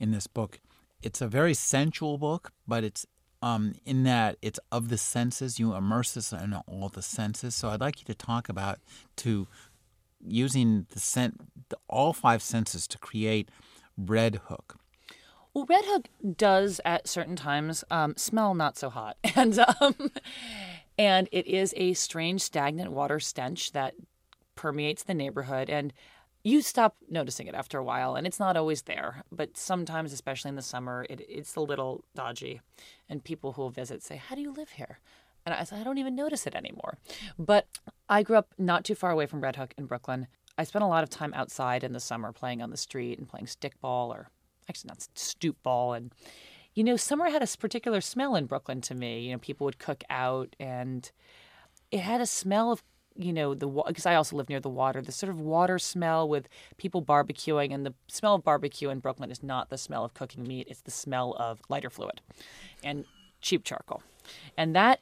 in 0.00 0.12
this 0.12 0.26
book, 0.26 0.60
it's 1.02 1.20
a 1.20 1.28
very 1.28 1.52
sensual 1.52 2.16
book, 2.16 2.52
but 2.66 2.84
it's 2.84 3.06
um, 3.42 3.74
in 3.84 4.04
that 4.04 4.38
it's 4.40 4.58
of 4.72 4.88
the 4.88 4.96
senses. 4.96 5.58
You 5.58 5.74
immerse 5.74 6.16
us 6.16 6.32
in 6.32 6.54
all 6.66 6.88
the 6.88 7.02
senses. 7.02 7.54
So 7.54 7.68
I'd 7.68 7.80
like 7.80 8.00
you 8.00 8.06
to 8.06 8.14
talk 8.14 8.48
about 8.48 8.78
to 9.16 9.46
using 10.26 10.86
the 10.88 11.00
scent, 11.00 11.38
all 11.86 12.14
five 12.14 12.40
senses 12.40 12.86
to 12.88 12.96
create 12.96 13.50
Red 13.98 14.40
Hook. 14.46 14.78
Well, 15.54 15.66
Red 15.66 15.84
Hook 15.84 16.08
does 16.36 16.80
at 16.84 17.06
certain 17.06 17.36
times 17.36 17.84
um, 17.88 18.14
smell 18.16 18.54
not 18.54 18.76
so 18.76 18.90
hot, 18.90 19.16
and 19.36 19.56
um, 19.80 20.10
and 20.98 21.28
it 21.30 21.46
is 21.46 21.72
a 21.76 21.94
strange 21.94 22.42
stagnant 22.42 22.90
water 22.90 23.20
stench 23.20 23.70
that 23.70 23.94
permeates 24.56 25.04
the 25.04 25.14
neighborhood, 25.14 25.70
and 25.70 25.92
you 26.42 26.60
stop 26.60 26.96
noticing 27.08 27.46
it 27.46 27.54
after 27.54 27.78
a 27.78 27.84
while, 27.84 28.16
and 28.16 28.26
it's 28.26 28.40
not 28.40 28.56
always 28.56 28.82
there, 28.82 29.22
but 29.30 29.56
sometimes, 29.56 30.12
especially 30.12 30.48
in 30.48 30.56
the 30.56 30.62
summer, 30.62 31.06
it, 31.08 31.24
it's 31.28 31.54
a 31.54 31.60
little 31.60 32.04
dodgy, 32.16 32.60
and 33.08 33.22
people 33.22 33.52
who 33.52 33.70
visit 33.70 34.02
say, 34.02 34.16
"How 34.16 34.34
do 34.34 34.40
you 34.40 34.52
live 34.52 34.70
here?" 34.70 34.98
And 35.46 35.54
I 35.54 35.62
said, 35.62 35.78
"I 35.78 35.84
don't 35.84 35.98
even 35.98 36.16
notice 36.16 36.48
it 36.48 36.56
anymore." 36.56 36.98
But 37.38 37.68
I 38.08 38.24
grew 38.24 38.36
up 38.36 38.48
not 38.58 38.84
too 38.84 38.96
far 38.96 39.12
away 39.12 39.26
from 39.26 39.40
Red 39.40 39.54
Hook 39.54 39.72
in 39.78 39.86
Brooklyn. 39.86 40.26
I 40.58 40.64
spent 40.64 40.84
a 40.84 40.88
lot 40.88 41.04
of 41.04 41.10
time 41.10 41.32
outside 41.32 41.84
in 41.84 41.92
the 41.92 42.00
summer 42.00 42.32
playing 42.32 42.60
on 42.60 42.70
the 42.70 42.76
street 42.76 43.20
and 43.20 43.28
playing 43.28 43.46
stickball 43.46 44.08
or 44.08 44.30
actually 44.68 44.88
not 44.88 45.06
stoop 45.14 45.62
ball. 45.62 45.92
And 45.92 46.12
you 46.74 46.84
know 46.84 46.96
summer 46.96 47.30
had 47.30 47.42
a 47.42 47.46
particular 47.56 48.00
smell 48.00 48.36
in 48.36 48.46
brooklyn 48.46 48.80
to 48.82 48.94
me. 48.94 49.20
You 49.20 49.32
know 49.32 49.38
people 49.38 49.64
would 49.64 49.78
cook 49.78 50.02
out 50.10 50.56
and 50.58 51.10
it 51.90 52.00
had 52.00 52.20
a 52.20 52.26
smell 52.26 52.72
of 52.72 52.82
you 53.16 53.32
know 53.32 53.54
the 53.54 53.68
because 53.68 54.06
i 54.06 54.14
also 54.14 54.36
live 54.36 54.48
near 54.48 54.58
the 54.58 54.68
water 54.68 55.00
the 55.00 55.12
sort 55.12 55.30
of 55.30 55.40
water 55.40 55.78
smell 55.78 56.28
with 56.28 56.48
people 56.78 57.00
barbecuing 57.00 57.72
and 57.72 57.86
the 57.86 57.94
smell 58.08 58.34
of 58.34 58.42
barbecue 58.42 58.90
in 58.90 58.98
brooklyn 58.98 59.30
is 59.30 59.42
not 59.42 59.70
the 59.70 59.78
smell 59.78 60.04
of 60.04 60.14
cooking 60.14 60.42
meat. 60.42 60.66
It's 60.68 60.80
the 60.80 60.90
smell 60.90 61.36
of 61.38 61.60
lighter 61.68 61.90
fluid 61.90 62.20
and 62.82 63.04
cheap 63.40 63.62
charcoal. 63.62 64.02
And 64.56 64.74
that 64.74 65.00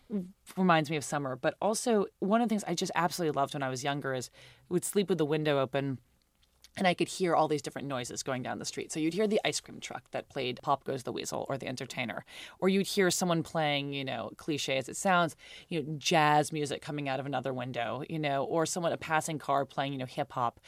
reminds 0.56 0.90
me 0.90 0.96
of 0.96 1.04
summer. 1.04 1.36
But 1.36 1.54
also 1.62 2.06
one 2.18 2.42
of 2.42 2.48
the 2.48 2.52
things 2.52 2.64
i 2.66 2.74
just 2.74 2.92
absolutely 2.94 3.34
loved 3.34 3.54
when 3.54 3.62
i 3.62 3.70
was 3.70 3.82
younger 3.82 4.12
is 4.12 4.30
we 4.68 4.74
would 4.74 4.84
sleep 4.84 5.08
with 5.08 5.18
the 5.18 5.24
window 5.24 5.58
open 5.58 5.98
and 6.76 6.86
I 6.86 6.94
could 6.94 7.08
hear 7.08 7.34
all 7.34 7.48
these 7.48 7.62
different 7.62 7.88
noises 7.88 8.22
going 8.22 8.42
down 8.42 8.58
the 8.58 8.64
street. 8.64 8.92
So 8.92 9.00
you'd 9.00 9.14
hear 9.14 9.26
the 9.26 9.40
ice 9.44 9.60
cream 9.60 9.80
truck 9.80 10.10
that 10.12 10.28
played 10.28 10.60
Pop 10.62 10.84
Goes 10.84 11.02
the 11.02 11.12
Weasel 11.12 11.46
or 11.48 11.58
The 11.58 11.66
Entertainer, 11.66 12.24
or 12.60 12.68
you'd 12.68 12.86
hear 12.86 13.10
someone 13.10 13.42
playing, 13.42 13.92
you 13.92 14.04
know, 14.04 14.30
cliche 14.36 14.78
as 14.78 14.88
it 14.88 14.96
sounds, 14.96 15.36
you 15.68 15.82
know, 15.82 15.94
jazz 15.98 16.52
music 16.52 16.80
coming 16.80 17.08
out 17.08 17.20
of 17.20 17.26
another 17.26 17.52
window, 17.52 18.02
you 18.08 18.18
know, 18.18 18.44
or 18.44 18.64
someone 18.64 18.92
a 18.92 18.96
passing 18.96 19.38
car 19.38 19.64
playing, 19.64 19.92
you 19.92 19.98
know, 19.98 20.06
hip 20.06 20.32
hop, 20.32 20.60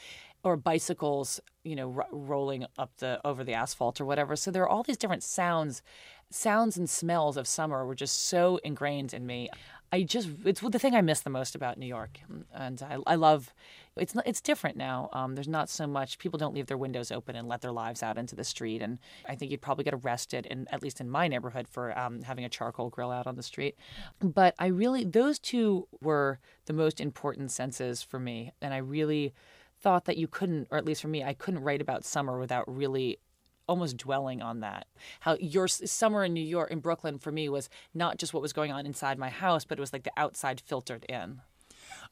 or 0.43 0.55
bicycles, 0.55 1.39
you 1.63 1.75
know, 1.75 1.93
r- 1.97 2.07
rolling 2.11 2.65
up 2.77 2.91
the 2.97 3.19
over 3.25 3.43
the 3.43 3.53
asphalt 3.53 3.99
or 3.99 4.05
whatever. 4.05 4.35
So 4.35 4.51
there 4.51 4.63
are 4.63 4.69
all 4.69 4.83
these 4.83 4.97
different 4.97 5.23
sounds, 5.23 5.81
sounds 6.29 6.77
and 6.77 6.87
smells 6.89 7.35
of 7.35 7.47
summer 7.47 7.85
were 7.85 7.95
just 7.95 8.27
so 8.27 8.57
ingrained 8.63 9.13
in 9.13 9.25
me. 9.25 9.49
I 9.91 10.03
just 10.03 10.29
it's 10.43 10.61
the 10.61 10.79
thing 10.79 10.93
I 10.95 11.01
miss 11.01 11.21
the 11.21 11.29
most 11.29 11.55
about 11.55 11.77
New 11.77 11.85
York, 11.85 12.19
and 12.53 12.81
I, 12.83 12.97
I 13.07 13.15
love 13.15 13.53
it's 13.97 14.13
not, 14.13 14.27
it's 14.27 14.41
different 14.41 14.77
now. 14.77 15.09
Um, 15.13 15.35
there's 15.35 15.47
not 15.47 15.69
so 15.69 15.87
much 15.87 16.17
people 16.17 16.37
don't 16.37 16.53
leave 16.53 16.67
their 16.67 16.77
windows 16.77 17.11
open 17.11 17.35
and 17.35 17.47
let 17.47 17.61
their 17.61 17.71
lives 17.71 18.03
out 18.03 18.17
into 18.17 18.35
the 18.35 18.43
street, 18.43 18.81
and 18.81 18.99
I 19.27 19.35
think 19.35 19.51
you'd 19.51 19.61
probably 19.61 19.83
get 19.83 19.93
arrested, 19.93 20.45
in 20.45 20.67
at 20.71 20.83
least 20.83 20.99
in 20.99 21.09
my 21.09 21.27
neighborhood, 21.27 21.67
for 21.67 21.97
um, 21.97 22.21
having 22.23 22.45
a 22.45 22.49
charcoal 22.49 22.89
grill 22.89 23.11
out 23.11 23.27
on 23.27 23.35
the 23.35 23.43
street. 23.43 23.75
But 24.21 24.55
I 24.59 24.67
really 24.67 25.03
those 25.03 25.39
two 25.39 25.87
were 26.01 26.39
the 26.65 26.73
most 26.73 26.99
important 26.99 27.51
senses 27.51 28.01
for 28.01 28.19
me, 28.19 28.51
and 28.61 28.73
I 28.73 28.77
really 28.77 29.33
thought 29.81 30.05
that 30.05 30.17
you 30.17 30.27
couldn't, 30.27 30.67
or 30.71 30.77
at 30.77 30.85
least 30.85 31.01
for 31.01 31.07
me, 31.07 31.23
I 31.23 31.33
couldn't 31.33 31.63
write 31.63 31.81
about 31.81 32.03
summer 32.03 32.39
without 32.39 32.63
really 32.67 33.19
almost 33.67 33.97
dwelling 33.97 34.41
on 34.41 34.59
that. 34.59 34.87
How 35.21 35.37
your 35.39 35.67
summer 35.67 36.23
in 36.23 36.33
New 36.33 36.41
York, 36.41 36.71
in 36.71 36.79
Brooklyn, 36.79 37.17
for 37.17 37.31
me 37.31 37.49
was 37.49 37.69
not 37.93 38.17
just 38.17 38.33
what 38.33 38.41
was 38.41 38.53
going 38.53 38.71
on 38.71 38.85
inside 38.85 39.17
my 39.17 39.29
house, 39.29 39.65
but 39.65 39.77
it 39.77 39.81
was 39.81 39.93
like 39.93 40.03
the 40.03 40.11
outside 40.17 40.59
filtered 40.59 41.05
in. 41.05 41.41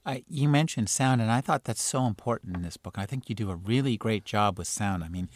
Uh, 0.06 0.18
you 0.28 0.50
mentioned 0.50 0.90
sound, 0.90 1.22
and 1.22 1.32
I 1.32 1.42
thought 1.42 1.64
that's 1.64 1.82
so 1.82 2.06
important 2.06 2.56
in 2.56 2.62
this 2.62 2.78
book. 2.78 2.96
I 2.98 3.06
think 3.06 3.30
you 3.30 3.36
do 3.36 3.50
a 3.50 3.56
really 3.56 3.96
great 3.96 4.26
job 4.26 4.58
with 4.58 4.68
sound. 4.68 5.04
I 5.04 5.08
mean, 5.08 5.30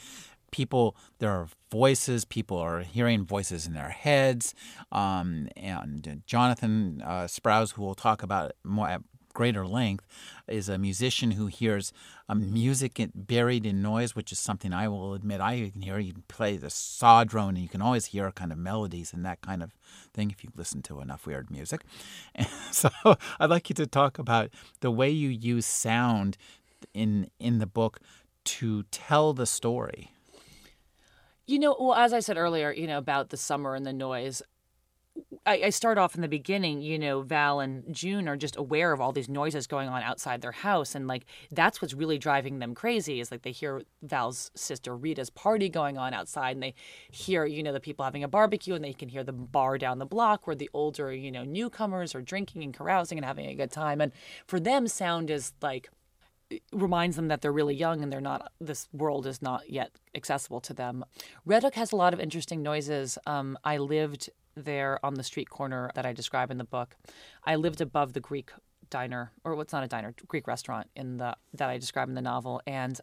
people, 0.52 0.96
there 1.20 1.32
are 1.32 1.48
voices, 1.72 2.26
people 2.26 2.58
are 2.58 2.82
hearing 2.82 3.26
voices 3.26 3.66
in 3.66 3.74
their 3.74 3.90
heads. 3.90 4.54
Um, 4.92 5.48
and 5.56 6.22
Jonathan 6.26 7.02
uh, 7.06 7.28
Sprouse, 7.28 7.74
who 7.74 7.84
we'll 7.84 7.96
talk 7.96 8.24
about 8.24 8.52
more 8.64 9.00
greater 9.38 9.68
length 9.68 10.04
is 10.48 10.68
a 10.68 10.80
musician 10.80 11.30
who 11.30 11.46
hears 11.46 11.94
um, 12.28 12.52
music 12.52 13.00
buried 13.14 13.68
in 13.68 13.84
noise, 13.84 14.16
which 14.16 14.32
is 14.32 14.40
something 14.40 14.74
I 14.74 14.88
will 14.88 15.14
admit 15.14 15.40
I 15.40 15.70
can 15.70 15.84
hear. 15.84 16.00
You 16.00 16.14
can 16.14 16.24
play 16.28 16.58
the 16.58 16.72
saw 16.72 17.24
drone, 17.24 17.50
and 17.50 17.60
you 17.60 17.70
can 17.70 17.84
always 17.84 18.08
hear 18.08 18.32
kind 18.32 18.52
of 18.52 18.58
melodies 18.58 19.14
and 19.14 19.24
that 19.26 19.42
kind 19.42 19.62
of 19.62 19.76
thing 20.12 20.32
if 20.32 20.44
you 20.44 20.50
listen 20.56 20.82
to 20.82 21.02
enough 21.02 21.28
weird 21.28 21.52
music. 21.52 21.82
And 22.36 22.48
so 22.72 22.90
I'd 23.40 23.52
like 23.52 23.70
you 23.70 23.76
to 23.76 23.86
talk 23.86 24.18
about 24.18 24.50
the 24.80 24.90
way 24.90 25.12
you 25.12 25.30
use 25.30 25.68
sound 25.68 26.36
in 26.96 27.30
in 27.40 27.60
the 27.60 27.68
book 27.68 28.00
to 28.56 28.84
tell 28.90 29.34
the 29.34 29.46
story. 29.46 30.12
You 31.46 31.60
know, 31.60 31.76
well, 31.80 31.94
as 31.94 32.12
I 32.12 32.22
said 32.22 32.38
earlier, 32.38 32.72
you 32.72 32.88
know, 32.88 32.98
about 32.98 33.30
the 33.30 33.38
summer 33.38 33.76
and 33.76 33.86
the 33.86 33.94
noise, 33.94 34.42
I, 35.46 35.62
I, 35.66 35.70
start 35.70 35.98
off 35.98 36.16
in 36.16 36.22
the 36.22 36.28
beginning, 36.28 36.82
you 36.82 37.00
know, 37.00 37.22
Val 37.22 37.62
and 37.62 37.84
June 37.94 38.28
are 38.28 38.36
just 38.36 38.58
aware 38.58 38.92
of 38.92 39.00
all 39.00 39.14
these 39.14 39.30
noises 39.30 39.66
going 39.66 39.88
on 39.88 40.04
outside 40.04 40.42
their 40.42 40.52
house. 40.52 40.94
And 40.94 41.08
like, 41.08 41.26
that's 41.52 41.82
what's 41.82 41.94
really 41.94 42.18
driving 42.18 42.60
them 42.60 42.76
crazy 42.76 43.22
is 43.22 43.32
like 43.32 43.44
they 43.44 43.52
hear 43.52 43.82
Val's 44.02 44.52
sister 44.56 44.96
Rita's 44.96 45.30
party 45.30 45.70
going 45.70 45.98
on 45.98 46.14
outside 46.14 46.52
and 46.58 46.64
they 46.64 46.74
hear, 47.12 47.46
you 47.46 47.64
know, 47.64 47.72
the 47.72 47.80
people 47.80 48.04
having 48.04 48.24
a 48.24 48.28
barbecue 48.28 48.76
and 48.76 48.84
they 48.84 48.94
can 48.94 49.08
hear 49.08 49.24
the 49.24 49.32
bar 49.34 49.78
down 49.78 50.00
the 50.00 50.06
block 50.06 50.48
where 50.48 50.56
the 50.56 50.70
older, 50.74 51.14
you 51.14 51.32
know, 51.32 51.44
newcomers 51.46 52.14
are 52.14 52.22
drinking 52.22 52.64
and 52.64 52.74
carousing 52.74 53.18
and 53.18 53.26
having 53.26 53.48
a 53.48 53.56
good 53.56 53.72
time. 53.72 54.02
And 54.02 54.12
for 54.48 54.60
them, 54.60 54.88
sound 54.88 55.30
is 55.30 55.54
like, 55.62 55.90
reminds 56.72 57.16
them 57.16 57.28
that 57.28 57.42
they're 57.42 57.52
really 57.52 57.76
young 57.76 58.02
and 58.02 58.12
they're 58.12 58.22
not 58.22 58.52
this 58.62 58.88
world 58.94 59.28
is 59.28 59.42
not 59.42 59.70
yet 59.70 59.92
accessible 60.16 60.62
to 60.62 60.74
them 60.74 61.04
red 61.46 61.62
hook 61.62 61.76
has 61.76 61.92
a 61.92 61.96
lot 61.96 62.14
of 62.14 62.22
interesting 62.22 62.64
noises 62.64 63.18
um, 63.26 63.58
i 63.66 63.78
lived 63.78 64.30
there 64.58 65.04
on 65.06 65.16
the 65.16 65.24
street 65.24 65.50
corner 65.50 65.90
that 65.96 66.06
I 66.06 66.14
describe 66.14 66.52
in 66.52 66.58
the 66.58 66.64
book. 66.64 66.96
I 67.44 67.56
lived 67.56 67.82
above 67.82 68.14
the 68.14 68.20
Greek 68.20 68.52
diner, 68.90 69.32
or 69.44 69.56
what's 69.56 69.74
not 69.74 69.84
a 69.84 69.88
diner, 69.88 70.14
Greek 70.28 70.48
restaurant 70.48 70.88
in 70.96 71.18
the 71.18 71.36
that 71.54 71.70
I 71.70 71.78
describe 71.78 72.10
in 72.10 72.16
the 72.16 72.22
novel, 72.22 72.62
and 72.66 73.00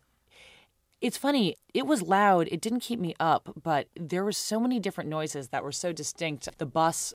it's 1.01 1.19
funny. 1.19 1.57
It 1.75 1.87
was 1.87 2.01
loud. 2.01 2.49
It 2.51 2.61
didn't 2.61 2.81
keep 2.81 2.99
me 2.99 3.15
up, 3.21 3.55
but 3.63 3.89
there 3.95 4.25
were 4.25 4.33
so 4.33 4.59
many 4.59 4.81
different 4.81 5.11
noises 5.11 5.49
that 5.49 5.63
were 5.63 5.73
so 5.73 5.93
distinct. 5.93 6.49
The 6.59 6.67
bus 6.67 7.13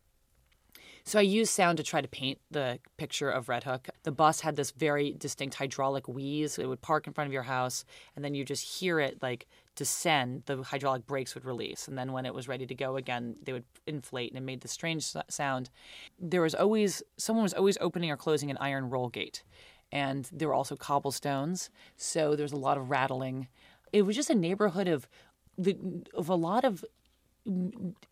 so 1.03 1.17
I 1.17 1.23
used 1.23 1.51
sound 1.51 1.77
to 1.77 1.83
try 1.83 2.01
to 2.01 2.07
paint 2.07 2.39
the 2.51 2.77
picture 2.97 3.31
of 3.31 3.49
Red 3.49 3.63
Hook. 3.63 3.89
The 4.03 4.11
bus 4.11 4.41
had 4.41 4.55
this 4.55 4.69
very 4.69 5.13
distinct 5.13 5.55
hydraulic 5.55 6.07
wheeze. 6.07 6.59
It 6.59 6.67
would 6.67 6.81
park 6.81 7.07
in 7.07 7.13
front 7.13 7.27
of 7.27 7.33
your 7.33 7.43
house, 7.43 7.83
and 8.15 8.23
then 8.23 8.35
you 8.35 8.45
just 8.45 8.79
hear 8.79 8.99
it 8.99 9.17
like 9.21 9.47
descend. 9.79 10.43
The 10.45 10.61
hydraulic 10.61 11.07
brakes 11.07 11.33
would 11.33 11.45
release, 11.45 11.87
and 11.87 11.97
then 11.97 12.11
when 12.11 12.25
it 12.25 12.33
was 12.33 12.49
ready 12.49 12.67
to 12.67 12.75
go 12.75 12.97
again, 12.97 13.37
they 13.41 13.53
would 13.53 13.63
inflate, 13.87 14.29
and 14.29 14.37
it 14.37 14.43
made 14.43 14.59
this 14.59 14.73
strange 14.73 15.15
sound. 15.29 15.69
There 16.19 16.41
was 16.41 16.53
always 16.53 17.01
someone 17.15 17.43
was 17.43 17.53
always 17.53 17.77
opening 17.79 18.11
or 18.11 18.17
closing 18.17 18.51
an 18.51 18.57
iron 18.57 18.89
roll 18.89 19.07
gate, 19.07 19.41
and 19.89 20.29
there 20.33 20.49
were 20.49 20.53
also 20.53 20.75
cobblestones, 20.75 21.69
so 21.95 22.35
there 22.35 22.43
was 22.43 22.51
a 22.51 22.57
lot 22.57 22.77
of 22.77 22.89
rattling. 22.89 23.47
It 23.93 24.01
was 24.01 24.17
just 24.17 24.29
a 24.29 24.35
neighborhood 24.35 24.89
of 24.89 25.07
the, 25.57 25.77
of 26.13 26.27
a 26.27 26.35
lot 26.35 26.65
of 26.65 26.83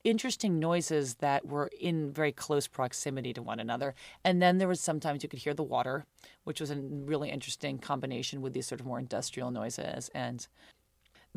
interesting 0.05 0.57
noises 0.57 1.15
that 1.15 1.45
were 1.45 1.69
in 1.79 2.11
very 2.13 2.31
close 2.31 2.65
proximity 2.65 3.33
to 3.33 3.41
one 3.41 3.59
another. 3.59 3.93
And 4.23 4.41
then 4.41 4.57
there 4.57 4.69
was 4.69 4.79
sometimes 4.79 5.21
you 5.21 5.29
could 5.29 5.39
hear 5.39 5.53
the 5.53 5.63
water, 5.63 6.05
which 6.45 6.61
was 6.61 6.71
a 6.71 6.77
really 6.77 7.29
interesting 7.29 7.77
combination 7.77 8.41
with 8.41 8.53
these 8.53 8.67
sort 8.67 8.79
of 8.79 8.87
more 8.87 8.99
industrial 8.99 9.51
noises. 9.51 10.09
And 10.15 10.47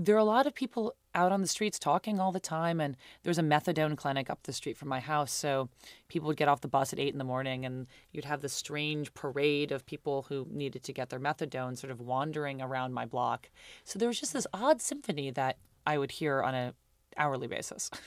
there 0.05 0.15
are 0.15 0.19
a 0.19 0.25
lot 0.25 0.47
of 0.47 0.55
people 0.55 0.95
out 1.15 1.31
on 1.31 1.43
the 1.43 1.47
streets 1.47 1.79
talking 1.79 2.19
all 2.19 2.33
the 2.33 2.41
time. 2.41 2.81
And 2.81 2.97
there's 3.23 3.39
a 3.39 3.43
methadone 3.43 3.97
clinic 3.97 4.31
up 4.31 4.43
the 4.45 4.53
street 4.53 4.79
from 4.79 4.89
my 4.89 5.01
house. 5.01 5.33
So 5.33 5.69
people 6.09 6.27
would 6.29 6.37
get 6.37 6.49
off 6.49 6.63
the 6.63 6.69
bus 6.69 6.93
at 6.93 6.99
eight 6.99 7.13
in 7.13 7.19
the 7.19 7.25
morning 7.25 7.67
and 7.67 7.87
you'd 8.13 8.25
have 8.25 8.41
this 8.41 8.53
strange 8.53 9.13
parade 9.13 9.73
of 9.73 9.85
people 9.85 10.23
who 10.29 10.47
needed 10.51 10.83
to 10.85 10.93
get 10.93 11.11
their 11.11 11.21
methadone 11.21 11.77
sort 11.77 11.91
of 11.91 12.01
wandering 12.01 12.63
around 12.63 12.95
my 12.95 13.05
block. 13.05 13.51
So 13.85 13.99
there 13.99 14.09
was 14.09 14.19
just 14.19 14.33
this 14.33 14.47
odd 14.55 14.81
symphony 14.81 15.31
that 15.33 15.59
I 15.87 15.99
would 15.99 16.13
hear 16.13 16.43
on 16.43 16.55
a 16.55 16.75
hourly 17.17 17.47
basis. 17.47 17.91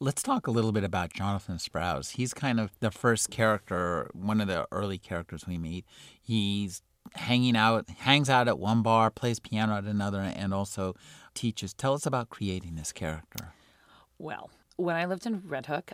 Let's 0.00 0.22
talk 0.22 0.46
a 0.46 0.50
little 0.50 0.72
bit 0.72 0.84
about 0.84 1.12
Jonathan 1.12 1.56
Sprouse. 1.56 2.12
He's 2.12 2.34
kind 2.34 2.60
of 2.60 2.70
the 2.80 2.90
first 2.90 3.30
character, 3.30 4.10
one 4.12 4.40
of 4.40 4.48
the 4.48 4.66
early 4.70 4.98
characters 4.98 5.46
we 5.46 5.58
meet. 5.58 5.86
He's 6.20 6.82
hanging 7.16 7.56
out, 7.56 7.88
hangs 7.88 8.30
out 8.30 8.48
at 8.48 8.58
one 8.58 8.82
bar, 8.82 9.10
plays 9.10 9.40
piano 9.40 9.76
at 9.76 9.84
another, 9.84 10.20
and 10.20 10.54
also 10.54 10.94
teaches. 11.34 11.74
Tell 11.74 11.94
us 11.94 12.06
about 12.06 12.30
creating 12.30 12.76
this 12.76 12.92
character. 12.92 13.52
Well, 14.18 14.50
when 14.76 14.96
I 14.96 15.04
lived 15.06 15.26
in 15.26 15.42
Red 15.46 15.66
Hook, 15.66 15.92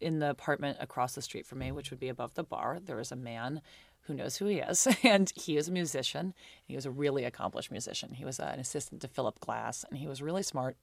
in 0.00 0.18
the 0.18 0.30
apartment 0.30 0.76
across 0.80 1.14
the 1.14 1.22
street 1.22 1.46
from 1.46 1.58
me, 1.58 1.72
which 1.72 1.90
would 1.90 2.00
be 2.00 2.08
above 2.08 2.34
the 2.34 2.42
bar, 2.42 2.78
there 2.84 2.96
was 2.96 3.12
a 3.12 3.16
man 3.16 3.62
who 4.02 4.14
knows 4.14 4.36
who 4.36 4.46
he 4.46 4.58
is, 4.58 4.88
and 5.02 5.32
he 5.36 5.56
is 5.56 5.68
a 5.68 5.72
musician. 5.72 6.34
He 6.64 6.74
was 6.74 6.86
a 6.86 6.90
really 6.90 7.24
accomplished 7.24 7.70
musician. 7.70 8.14
He 8.14 8.24
was 8.24 8.40
an 8.40 8.58
assistant 8.58 9.02
to 9.02 9.08
Philip 9.08 9.38
Glass, 9.40 9.84
and 9.88 9.98
he 9.98 10.06
was 10.06 10.22
really 10.22 10.42
smart. 10.42 10.76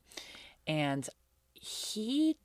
And 0.68 1.08
he 1.54 2.38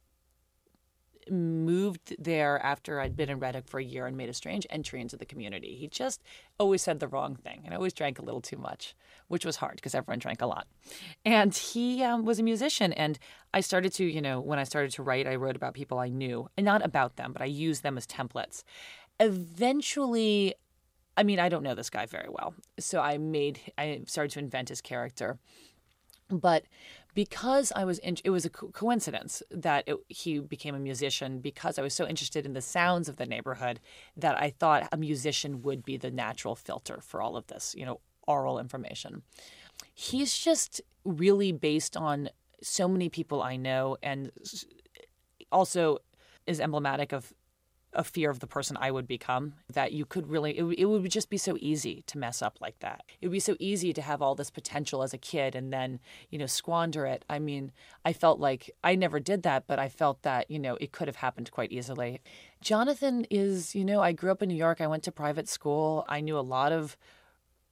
moved 1.31 2.17
there 2.19 2.59
after 2.65 3.01
I'd 3.01 3.17
been 3.17 3.31
in 3.31 3.39
Red 3.39 3.55
Hook 3.55 3.69
for 3.69 3.79
a 3.81 3.85
year 3.85 4.07
and 4.07 4.17
made 4.17 4.29
a 4.29 4.35
strange 4.35 4.67
entry 4.71 5.01
into 5.01 5.17
the 5.17 5.25
community. 5.25 5.77
He 5.77 5.89
just 5.89 6.23
always 6.59 6.83
said 6.83 7.01
the 7.01 7.09
wrong 7.09 7.37
thing 7.37 7.63
and 7.65 7.75
always 7.75 7.93
drank 7.93 8.19
a 8.19 8.23
little 8.23 8.41
too 8.41 8.57
much, 8.57 8.95
which 9.29 9.45
was 9.45 9.57
hard 9.57 9.77
because 9.77 9.95
everyone 9.95 10.19
drank 10.19 10.43
a 10.43 10.47
lot. 10.47 10.67
And 11.25 11.55
he 11.55 12.03
um, 12.03 12.25
was 12.25 12.39
a 12.39 12.43
musician. 12.43 12.93
And 12.93 13.19
I 13.55 13.61
started 13.61 13.93
to, 13.95 14.05
you 14.05 14.21
know, 14.21 14.41
when 14.41 14.59
I 14.59 14.65
started 14.65 14.93
to 14.93 15.03
write, 15.03 15.27
I 15.27 15.37
wrote 15.37 15.57
about 15.57 15.75
people 15.75 15.99
I 15.99 16.09
knew, 16.09 16.49
and 16.57 16.65
not 16.65 16.85
about 16.85 17.17
them, 17.17 17.33
but 17.33 17.43
I 17.43 17.47
used 17.47 17.83
them 17.83 17.97
as 17.97 18.07
templates. 18.07 18.65
Eventually, 19.19 20.55
I 21.17 21.23
mean, 21.23 21.39
I 21.39 21.49
don't 21.49 21.63
know 21.63 21.75
this 21.75 21.91
guy 21.91 22.07
very 22.07 22.29
well. 22.29 22.55
So 22.79 23.01
I 23.01 23.19
made, 23.19 23.61
I 23.77 24.03
started 24.07 24.31
to 24.33 24.39
invent 24.39 24.71
his 24.71 24.81
character. 24.81 25.39
But 26.31 26.65
because 27.15 27.73
I 27.75 27.85
was 27.85 27.99
in, 27.99 28.17
it 28.25 28.31
was 28.31 28.45
a 28.45 28.51
co- 28.51 28.69
coincidence 28.69 29.43
that 29.51 29.85
it, 29.87 29.97
he 30.09 30.39
became 30.39 30.75
a 30.75 30.79
musician 30.79 31.41
because 31.41 31.79
I 31.79 31.83
was 31.83 31.95
so 31.95 32.07
interested 32.07 32.47
in 32.47 32.53
the 32.53 32.63
sounds 32.63 33.09
of 33.09 33.17
the 33.17 33.27
neighborhood 33.27 33.81
that 34.17 34.41
I 34.41 34.51
thought 34.51 34.89
a 34.93 34.97
musician 34.97 35.63
would 35.63 35.85
be 35.85 35.97
the 35.97 36.11
natural 36.11 36.55
filter 36.55 37.01
for 37.03 37.21
all 37.21 37.37
of 37.37 37.47
this, 37.49 37.75
you 37.77 37.85
know, 37.85 38.01
oral 38.27 38.59
information. 38.59 39.23
He's 39.95 40.37
just 40.37 40.81
really 41.05 41.53
based 41.53 41.97
on 41.97 42.31
so 42.63 42.87
many 42.87 43.09
people 43.09 43.43
I 43.43 43.57
know 43.57 43.97
and 44.03 44.31
also 45.51 45.99
is 46.47 46.61
emblematic 46.61 47.13
of 47.13 47.33
a 47.93 48.05
fear 48.05 48.31
of 48.31 48.41
the 48.41 48.47
person 48.47 48.77
I 48.81 48.91
would 48.91 49.09
become 49.09 49.55
that 49.73 49.93
you 49.93 50.05
could 50.05 50.29
really, 50.29 50.57
it, 50.59 50.65
it 50.79 50.85
would 50.85 51.11
just 51.11 51.29
be 51.29 51.37
so 51.37 51.57
easy 51.61 52.03
to 52.07 52.19
mess 52.19 52.41
up 52.41 52.59
like 52.61 52.79
that. 52.81 53.03
It 53.21 53.27
would 53.27 53.33
be 53.33 53.41
so 53.41 53.57
easy 53.59 53.93
to 53.93 54.03
have 54.03 54.23
all 54.23 54.35
this 54.35 54.51
potential 54.51 55.03
as 55.03 55.13
a 55.13 55.19
kid 55.19 55.55
and 55.55 55.73
then, 55.73 55.99
you 56.31 56.39
know, 56.39 56.47
squander 56.47 57.07
it. 57.07 57.25
I 57.29 57.39
mean, 57.39 57.73
I 58.05 58.13
felt 58.13 58.39
like 58.39 58.71
I 58.85 58.95
never 58.95 59.19
did 59.19 59.43
that, 59.43 59.67
but 59.67 59.79
I 59.79 59.89
felt 59.89 60.23
that, 60.23 60.51
you 60.51 60.59
know, 60.59 60.77
it 60.81 60.93
could 60.93 61.09
have 61.09 61.17
happened 61.17 61.51
quite 61.51 61.73
easily. 61.73 62.21
Jonathan 62.61 63.27
is, 63.31 63.75
you 63.75 63.85
know, 63.85 64.01
I 64.01 64.13
grew 64.13 64.31
up 64.31 64.43
in 64.43 64.49
New 64.49 64.55
York. 64.55 64.81
I 64.81 64.87
went 64.87 65.03
to 65.05 65.13
private 65.13 65.49
school. 65.49 66.05
I 66.09 66.21
knew 66.21 66.39
a 66.39 66.41
lot 66.41 66.73
of 66.73 66.97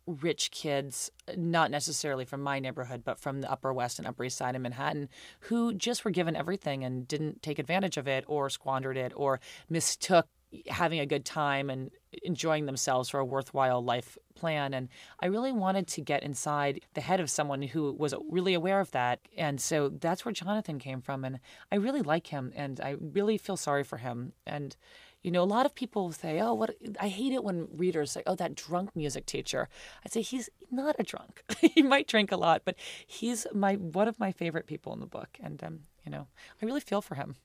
rich 0.09 0.51
kids, 0.51 1.11
uh, 1.29 1.33
not 1.37 1.71
necessarily 1.71 2.25
from 2.25 2.43
my 2.43 2.59
neighborhood, 2.59 3.03
but 3.05 3.19
from 3.19 3.41
the 3.41 3.51
Upper 3.51 3.73
West 3.73 3.99
and 3.99 4.09
Upper 4.09 4.25
East 4.25 4.39
Side 4.39 4.57
of 4.57 4.63
Manhattan, 4.63 5.09
who 5.41 5.75
just 5.75 6.05
were 6.05 6.11
given 6.11 6.35
everything 6.35 6.85
and 6.85 7.07
didn't 7.07 7.43
take 7.43 7.59
advantage 7.59 7.97
of 7.97 8.09
it 8.09 8.25
or 8.27 8.49
squandered 8.51 8.97
it 8.97 9.13
or 9.15 9.41
mistook 9.69 10.27
having 10.67 10.99
a 10.99 11.07
good 11.07 11.25
time 11.25 11.69
and 11.69 11.91
enjoying 12.23 12.67
themselves 12.67 13.11
for 13.11 13.21
a 13.21 13.25
worthwhile 13.25 13.85
life 13.85 14.17
plan. 14.35 14.73
And 14.73 14.89
I 15.21 15.27
really 15.27 15.53
wanted 15.53 15.87
to 15.89 16.01
get 16.01 16.23
inside 16.23 16.81
the 16.95 17.03
head 17.03 17.21
of 17.21 17.29
someone 17.29 17.61
who 17.61 17.93
was 17.93 18.15
really 18.31 18.55
aware 18.55 18.81
of 18.81 18.91
that. 18.93 19.21
And 19.37 19.61
so 19.61 19.91
that's 19.91 20.25
where 20.25 20.33
Jonathan 20.33 20.79
came 20.79 21.03
from. 21.03 21.25
And 21.25 21.41
I 21.71 21.77
really 21.77 22.01
like 22.01 22.29
him 22.29 22.53
and 22.57 22.81
I 22.81 22.97
really 22.99 23.37
feel 23.37 23.59
sorry 23.59 23.85
for 23.85 23.99
him. 23.99 24.33
And 24.47 24.75
you 25.23 25.31
know, 25.31 25.43
a 25.43 25.45
lot 25.45 25.67
of 25.67 25.75
people 25.75 26.13
say, 26.13 26.41
"Oh, 26.41 26.55
what?" 26.55 26.77
I 27.01 27.09
hate 27.09 27.33
it 27.33 27.43
when 27.43 27.69
readers 27.73 28.13
say, 28.13 28.23
"Oh, 28.27 28.35
that 28.37 28.55
drunk 28.55 28.95
music 28.95 29.27
teacher." 29.27 29.69
I 30.05 30.09
say 30.09 30.23
he's 30.23 30.49
not 30.71 30.97
a 30.99 31.03
drunk. 31.03 31.43
he 31.61 31.83
might 31.83 32.07
drink 32.07 32.33
a 32.33 32.37
lot, 32.37 32.63
but 32.65 32.77
he's 33.07 33.47
my 33.53 33.75
one 33.75 34.09
of 34.09 34.19
my 34.19 34.33
favorite 34.33 34.67
people 34.67 34.93
in 34.93 35.01
the 35.01 35.07
book, 35.07 35.39
and 35.43 35.63
um, 35.65 35.81
you 36.05 36.13
know, 36.13 36.29
I 36.63 36.67
really 36.67 36.81
feel 36.81 37.03
for 37.03 37.17
him. 37.17 37.37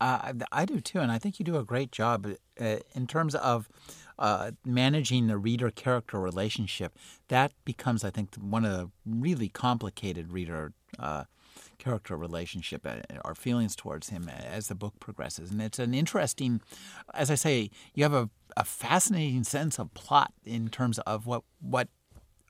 Uh, 0.00 0.32
I 0.50 0.64
do 0.64 0.80
too, 0.80 0.98
and 0.98 1.12
I 1.12 1.18
think 1.18 1.38
you 1.38 1.44
do 1.44 1.58
a 1.58 1.64
great 1.64 1.92
job 1.92 2.26
uh, 2.58 2.76
in 2.94 3.06
terms 3.06 3.34
of 3.34 3.68
uh, 4.18 4.52
managing 4.64 5.26
the 5.26 5.36
reader 5.36 5.70
character 5.70 6.18
relationship. 6.18 6.96
That 7.28 7.52
becomes, 7.66 8.02
I 8.02 8.10
think, 8.10 8.34
one 8.36 8.64
of 8.64 8.72
the 8.72 8.90
really 9.04 9.50
complicated 9.50 10.32
reader 10.32 10.72
uh, 10.98 11.24
character 11.80 12.16
relationship, 12.16 12.86
our 13.24 13.34
feelings 13.34 13.74
towards 13.74 14.10
him 14.10 14.28
as 14.28 14.68
the 14.68 14.74
book 14.74 14.94
progresses. 15.00 15.50
And 15.50 15.60
it's 15.60 15.78
an 15.78 15.94
interesting, 15.94 16.60
as 17.12 17.30
I 17.30 17.34
say, 17.34 17.70
you 17.94 18.04
have 18.04 18.14
a, 18.14 18.30
a 18.56 18.64
fascinating 18.64 19.42
sense 19.44 19.78
of 19.78 19.92
plot 19.94 20.32
in 20.44 20.68
terms 20.68 20.98
of 21.00 21.26
what, 21.26 21.42
what 21.60 21.88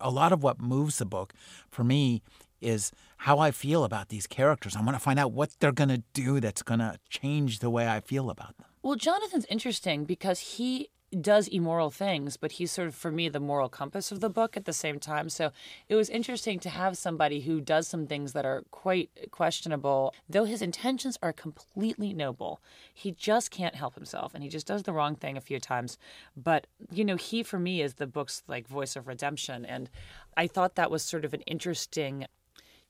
a 0.00 0.10
lot 0.10 0.32
of 0.32 0.42
what 0.42 0.60
moves 0.60 0.98
the 0.98 1.06
book 1.06 1.32
for 1.70 1.84
me 1.84 2.22
is 2.60 2.92
how 3.18 3.38
I 3.38 3.50
feel 3.50 3.84
about 3.84 4.08
these 4.08 4.26
characters. 4.26 4.76
I 4.76 4.82
want 4.82 4.94
to 4.94 5.00
find 5.02 5.18
out 5.18 5.32
what 5.32 5.50
they're 5.60 5.72
going 5.72 5.88
to 5.88 6.02
do 6.12 6.40
that's 6.40 6.62
going 6.62 6.80
to 6.80 6.98
change 7.08 7.60
the 7.60 7.70
way 7.70 7.88
I 7.88 8.00
feel 8.00 8.28
about 8.28 8.56
them. 8.58 8.66
Well, 8.82 8.96
Jonathan's 8.96 9.46
interesting 9.46 10.04
because 10.04 10.40
he 10.40 10.90
does 11.18 11.48
immoral 11.48 11.90
things, 11.90 12.36
but 12.36 12.52
he's 12.52 12.70
sort 12.70 12.88
of, 12.88 12.94
for 12.94 13.10
me, 13.10 13.28
the 13.28 13.40
moral 13.40 13.68
compass 13.68 14.12
of 14.12 14.20
the 14.20 14.28
book 14.28 14.56
at 14.56 14.64
the 14.64 14.72
same 14.72 15.00
time. 15.00 15.28
So 15.28 15.50
it 15.88 15.94
was 15.96 16.08
interesting 16.08 16.60
to 16.60 16.68
have 16.68 16.96
somebody 16.96 17.40
who 17.40 17.60
does 17.60 17.88
some 17.88 18.06
things 18.06 18.32
that 18.32 18.44
are 18.44 18.62
quite 18.70 19.10
questionable, 19.30 20.14
though 20.28 20.44
his 20.44 20.62
intentions 20.62 21.18
are 21.22 21.32
completely 21.32 22.12
noble. 22.12 22.60
He 22.94 23.10
just 23.12 23.50
can't 23.50 23.74
help 23.74 23.94
himself 23.94 24.34
and 24.34 24.42
he 24.42 24.48
just 24.48 24.66
does 24.66 24.84
the 24.84 24.92
wrong 24.92 25.16
thing 25.16 25.36
a 25.36 25.40
few 25.40 25.58
times. 25.58 25.98
But, 26.36 26.66
you 26.92 27.04
know, 27.04 27.16
he, 27.16 27.42
for 27.42 27.58
me, 27.58 27.82
is 27.82 27.94
the 27.94 28.06
book's 28.06 28.42
like 28.46 28.68
voice 28.68 28.94
of 28.94 29.08
redemption. 29.08 29.64
And 29.64 29.90
I 30.36 30.46
thought 30.46 30.76
that 30.76 30.90
was 30.90 31.02
sort 31.02 31.24
of 31.24 31.34
an 31.34 31.42
interesting 31.42 32.26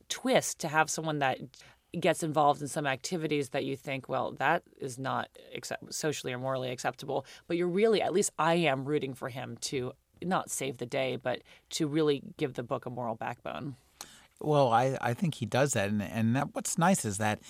twist 0.09 0.59
to 0.61 0.69
have 0.69 0.91
someone 0.91 1.21
that 1.21 1.39
gets 1.99 2.23
involved 2.23 2.63
in 2.63 2.69
some 2.69 2.87
activities 2.87 3.51
that 3.51 3.65
you 3.65 3.77
think, 3.77 4.09
well, 4.09 4.33
that 4.33 4.63
is 4.79 4.99
not 4.99 5.29
accept- 5.55 5.93
socially 5.93 6.33
or 6.33 6.39
morally 6.39 6.71
acceptable. 6.71 7.27
But 7.49 7.57
you're 7.57 7.69
really, 7.69 8.01
at 8.03 8.13
least 8.13 8.33
I 8.39 8.55
am 8.55 8.85
rooting 8.85 9.15
for 9.15 9.29
him 9.29 9.57
to 9.63 9.93
not 10.23 10.51
save 10.51 10.79
the 10.79 10.87
day, 10.87 11.17
but 11.17 11.43
to 11.71 11.87
really 11.87 12.23
give 12.37 12.55
the 12.55 12.63
book 12.63 12.87
a 12.87 12.91
moral 12.91 13.15
backbone. 13.15 13.77
Well, 14.41 14.73
I, 14.73 14.97
I 15.01 15.15
think 15.15 15.35
he 15.35 15.47
does 15.47 15.75
that, 15.75 15.91
and 15.91 16.03
and 16.03 16.35
that, 16.35 16.55
what's 16.55 16.79
nice 16.79 17.05
is 17.05 17.19
that 17.19 17.41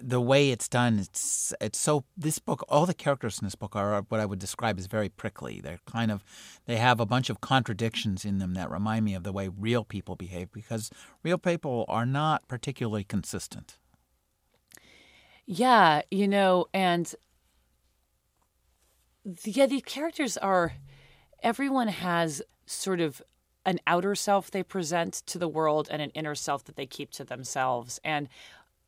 the 0.00 0.20
way 0.20 0.50
it's 0.50 0.68
done, 0.68 0.98
it's 0.98 1.52
it's 1.60 1.78
so 1.78 2.04
this 2.16 2.38
book, 2.38 2.64
all 2.68 2.86
the 2.86 2.94
characters 2.94 3.38
in 3.38 3.46
this 3.46 3.54
book 3.54 3.76
are 3.76 4.02
what 4.08 4.20
I 4.20 4.26
would 4.26 4.38
describe 4.38 4.78
as 4.78 4.86
very 4.86 5.08
prickly. 5.08 5.60
They're 5.60 5.80
kind 5.86 6.10
of 6.10 6.24
they 6.66 6.76
have 6.76 7.00
a 7.00 7.06
bunch 7.06 7.30
of 7.30 7.40
contradictions 7.40 8.24
in 8.24 8.38
them 8.38 8.54
that 8.54 8.70
remind 8.70 9.04
me 9.04 9.14
of 9.14 9.22
the 9.22 9.32
way 9.32 9.48
real 9.48 9.84
people 9.84 10.16
behave 10.16 10.50
because 10.52 10.90
real 11.22 11.38
people 11.38 11.84
are 11.88 12.06
not 12.06 12.46
particularly 12.48 13.04
consistent. 13.04 13.78
Yeah, 15.46 16.02
you 16.10 16.28
know, 16.28 16.66
and 16.72 17.14
yeah, 19.44 19.66
these 19.66 19.82
characters 19.84 20.36
are 20.36 20.74
everyone 21.42 21.88
has 21.88 22.42
sort 22.66 23.00
of 23.00 23.22
an 23.64 23.78
outer 23.86 24.14
self 24.14 24.50
they 24.50 24.62
present 24.62 25.14
to 25.26 25.38
the 25.38 25.48
world 25.48 25.88
and 25.90 26.02
an 26.02 26.10
inner 26.10 26.34
self 26.34 26.64
that 26.64 26.76
they 26.76 26.86
keep 26.86 27.10
to 27.12 27.24
themselves. 27.24 28.00
And 28.04 28.28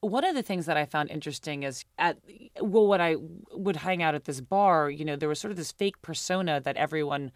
one 0.05 0.25
of 0.25 0.35
the 0.35 0.43
things 0.43 0.67
that 0.67 0.77
I 0.77 0.85
found 0.85 1.11
interesting 1.11 1.63
is 1.63 1.85
at 1.99 2.19
well, 2.61 2.87
when 2.87 3.01
I 3.01 3.17
would 3.53 3.77
hang 3.77 4.03
out 4.03 4.15
at 4.15 4.25
this 4.25 4.41
bar, 4.41 4.91
you 4.91 5.05
know, 5.05 5.17
there 5.17 5.29
was 5.29 5.41
sort 5.41 5.51
of 5.51 5.57
this 5.57 5.73
fake 5.73 6.01
persona 6.03 6.61
that 6.61 6.77
everyone 6.77 7.33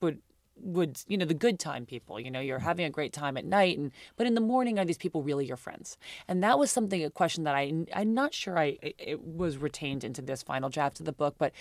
would 0.00 0.20
would 0.58 0.98
you 1.06 1.16
know 1.16 1.24
the 1.24 1.34
good 1.34 1.58
time 1.58 1.86
people 1.86 2.18
you 2.18 2.30
know 2.30 2.40
you're 2.40 2.58
mm-hmm. 2.58 2.66
having 2.66 2.86
a 2.86 2.90
great 2.90 3.12
time 3.12 3.36
at 3.36 3.44
night 3.44 3.78
and 3.78 3.92
but 4.16 4.26
in 4.26 4.34
the 4.34 4.40
morning 4.40 4.78
are 4.78 4.84
these 4.84 4.98
people 4.98 5.22
really 5.22 5.46
your 5.46 5.56
friends? 5.56 5.96
And 6.28 6.42
that 6.42 6.58
was 6.58 6.70
something 6.70 7.04
a 7.04 7.10
question 7.10 7.44
that 7.44 7.54
i 7.54 7.72
i'm 7.94 8.14
not 8.14 8.34
sure 8.34 8.58
i 8.58 8.76
it 8.82 9.22
was 9.22 9.58
retained 9.58 10.04
into 10.04 10.22
this 10.22 10.42
final 10.42 10.68
draft 10.68 11.00
of 11.00 11.06
the 11.06 11.12
book 11.12 11.36
but 11.38 11.52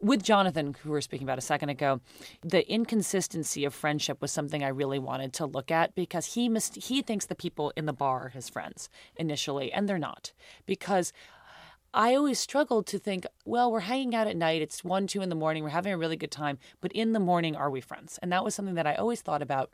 with 0.00 0.22
jonathan 0.22 0.74
who 0.82 0.90
we 0.90 0.92
were 0.92 1.00
speaking 1.00 1.26
about 1.26 1.38
a 1.38 1.42
second 1.42 1.68
ago 1.68 2.00
the 2.42 2.68
inconsistency 2.70 3.64
of 3.64 3.74
friendship 3.74 4.20
was 4.20 4.32
something 4.32 4.62
i 4.64 4.68
really 4.68 4.98
wanted 4.98 5.32
to 5.32 5.46
look 5.46 5.70
at 5.70 5.94
because 5.94 6.34
he 6.34 6.48
must 6.48 6.76
he 6.76 7.02
thinks 7.02 7.26
the 7.26 7.34
people 7.34 7.72
in 7.76 7.86
the 7.86 7.92
bar 7.92 8.24
are 8.24 8.28
his 8.28 8.48
friends 8.48 8.88
initially 9.16 9.72
and 9.72 9.88
they're 9.88 9.98
not. 9.98 10.32
Because 10.66 11.12
I 11.94 12.16
always 12.16 12.40
struggled 12.40 12.86
to 12.88 12.98
think, 12.98 13.24
well, 13.44 13.70
we're 13.70 13.80
hanging 13.80 14.14
out 14.14 14.26
at 14.26 14.36
night. 14.36 14.60
It's 14.60 14.82
one, 14.82 15.06
two 15.06 15.22
in 15.22 15.28
the 15.28 15.36
morning. 15.36 15.62
We're 15.62 15.70
having 15.70 15.92
a 15.92 15.98
really 15.98 16.16
good 16.16 16.32
time. 16.32 16.58
But 16.80 16.92
in 16.92 17.12
the 17.12 17.20
morning, 17.20 17.54
are 17.54 17.70
we 17.70 17.80
friends? 17.80 18.18
And 18.20 18.32
that 18.32 18.44
was 18.44 18.54
something 18.54 18.74
that 18.74 18.86
I 18.86 18.96
always 18.96 19.22
thought 19.22 19.42
about. 19.42 19.70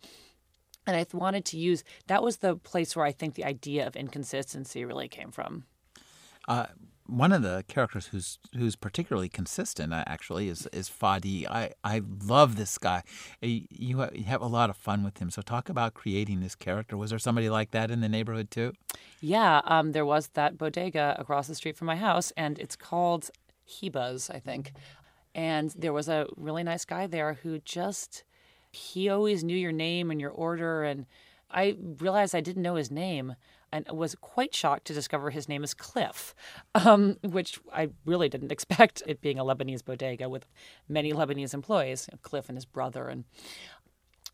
And 0.86 0.96
I 0.96 1.06
wanted 1.12 1.46
to 1.46 1.58
use 1.58 1.82
that 2.08 2.22
was 2.22 2.38
the 2.38 2.56
place 2.56 2.94
where 2.94 3.06
I 3.06 3.12
think 3.12 3.34
the 3.34 3.44
idea 3.44 3.86
of 3.86 3.96
inconsistency 3.96 4.84
really 4.84 5.08
came 5.08 5.30
from. 5.30 5.64
Uh, 6.46 6.66
one 7.10 7.32
of 7.32 7.42
the 7.42 7.64
characters 7.68 8.06
who's 8.06 8.38
who's 8.56 8.76
particularly 8.76 9.28
consistent 9.28 9.92
uh, 9.92 10.04
actually 10.06 10.48
is 10.48 10.66
is 10.72 10.88
Fadi. 10.88 11.46
I, 11.48 11.72
I 11.82 12.02
love 12.24 12.56
this 12.56 12.78
guy. 12.78 13.02
You, 13.40 13.66
you 14.12 14.24
have 14.26 14.40
a 14.40 14.46
lot 14.46 14.70
of 14.70 14.76
fun 14.76 15.02
with 15.02 15.18
him. 15.18 15.30
So 15.30 15.42
talk 15.42 15.68
about 15.68 15.94
creating 15.94 16.40
this 16.40 16.54
character. 16.54 16.96
Was 16.96 17.10
there 17.10 17.18
somebody 17.18 17.50
like 17.50 17.72
that 17.72 17.90
in 17.90 18.00
the 18.00 18.08
neighborhood 18.08 18.50
too? 18.50 18.72
Yeah, 19.20 19.60
um, 19.64 19.92
there 19.92 20.06
was 20.06 20.28
that 20.28 20.56
bodega 20.56 21.16
across 21.18 21.48
the 21.48 21.54
street 21.54 21.76
from 21.76 21.86
my 21.86 21.96
house, 21.96 22.32
and 22.36 22.58
it's 22.58 22.76
called 22.76 23.30
Heba's, 23.64 24.30
I 24.30 24.38
think. 24.38 24.72
And 25.34 25.70
there 25.70 25.92
was 25.92 26.08
a 26.08 26.26
really 26.36 26.62
nice 26.62 26.84
guy 26.84 27.06
there 27.06 27.34
who 27.34 27.58
just 27.60 28.24
he 28.72 29.08
always 29.08 29.42
knew 29.42 29.56
your 29.56 29.72
name 29.72 30.10
and 30.10 30.20
your 30.20 30.30
order 30.30 30.84
and 30.84 31.06
I 31.50 31.76
realized 31.98 32.34
I 32.34 32.40
didn't 32.40 32.62
know 32.62 32.76
his 32.76 32.90
name 32.90 33.34
and 33.72 33.86
was 33.90 34.14
quite 34.14 34.54
shocked 34.54 34.86
to 34.86 34.94
discover 34.94 35.30
his 35.30 35.48
name 35.48 35.62
is 35.62 35.74
Cliff, 35.74 36.34
um, 36.74 37.16
which 37.22 37.60
I 37.72 37.90
really 38.04 38.28
didn't 38.28 38.52
expect 38.56 39.02
it 39.06 39.20
being 39.20 39.38
a 39.38 39.44
Lebanese 39.44 39.84
bodega 39.84 40.28
with 40.28 40.46
many 40.88 41.12
Lebanese 41.12 41.54
employees, 41.54 42.08
Cliff 42.22 42.48
and 42.48 42.56
his 42.56 42.64
brother. 42.64 43.08
And 43.08 43.24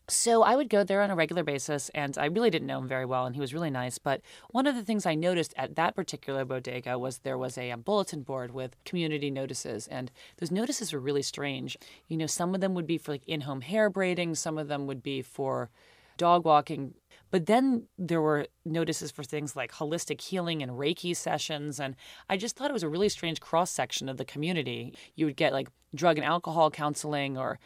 so 0.09 0.45
I 0.45 0.55
would 0.55 0.69
go 0.69 0.85
there 0.85 1.03
on 1.03 1.11
a 1.11 1.17
regular 1.17 1.43
basis, 1.43 1.89
and 1.89 2.17
I 2.17 2.27
really 2.27 2.51
didn't 2.51 2.69
know 2.69 2.79
him 2.79 2.87
very 2.87 3.05
well, 3.05 3.27
and 3.27 3.35
he 3.35 3.41
was 3.41 3.53
really 3.53 3.71
nice. 3.71 3.99
But 3.99 4.21
one 4.51 4.67
of 4.67 4.77
the 4.77 4.85
things 4.85 5.05
I 5.05 5.17
noticed 5.17 5.53
at 5.57 5.75
that 5.75 5.97
particular 5.97 6.45
bodega 6.45 6.97
was 6.97 7.19
there 7.19 7.37
was 7.37 7.59
a, 7.59 7.71
a 7.71 7.77
bulletin 7.77 8.23
board 8.23 8.53
with 8.53 8.77
community 8.85 9.31
notices, 9.31 9.89
and 9.89 10.13
those 10.37 10.53
notices 10.53 10.93
were 10.93 11.01
really 11.01 11.23
strange. 11.23 11.77
You 12.07 12.17
know, 12.17 12.27
some 12.27 12.55
of 12.55 12.61
them 12.61 12.75
would 12.75 12.87
be 12.87 12.99
for 12.99 13.13
like 13.13 13.27
in-home 13.27 13.63
hair 13.63 13.91
braiding, 13.91 14.37
some 14.37 14.59
of 14.59 14.69
them 14.69 14.87
would 14.87 15.03
be 15.03 15.23
for 15.23 15.71
dog 16.17 16.45
walking. 16.45 16.95
But 17.31 17.47
then 17.47 17.89
there 17.99 18.21
were 18.21 18.47
notices 18.65 19.11
for 19.11 19.25
things 19.25 19.57
like 19.57 19.73
holistic 19.73 20.21
healing 20.21 20.63
and 20.63 20.73
Reiki 20.73 21.15
sessions. 21.15 21.81
And 21.81 21.97
I 22.31 22.37
just 22.37 22.57
thought 22.57 22.71
it 22.71 22.75
was 22.75 22.83
a 22.83 22.89
really 22.89 23.09
strange 23.09 23.41
cross 23.41 23.71
section 23.71 24.09
of 24.09 24.17
the 24.17 24.25
community. 24.25 24.95
You 25.15 25.27
would 25.27 25.37
get 25.37 25.53
like 25.53 25.69
drug 25.95 26.19
and 26.19 26.25
alcohol 26.25 26.71
counseling 26.71 27.37
or 27.37 27.59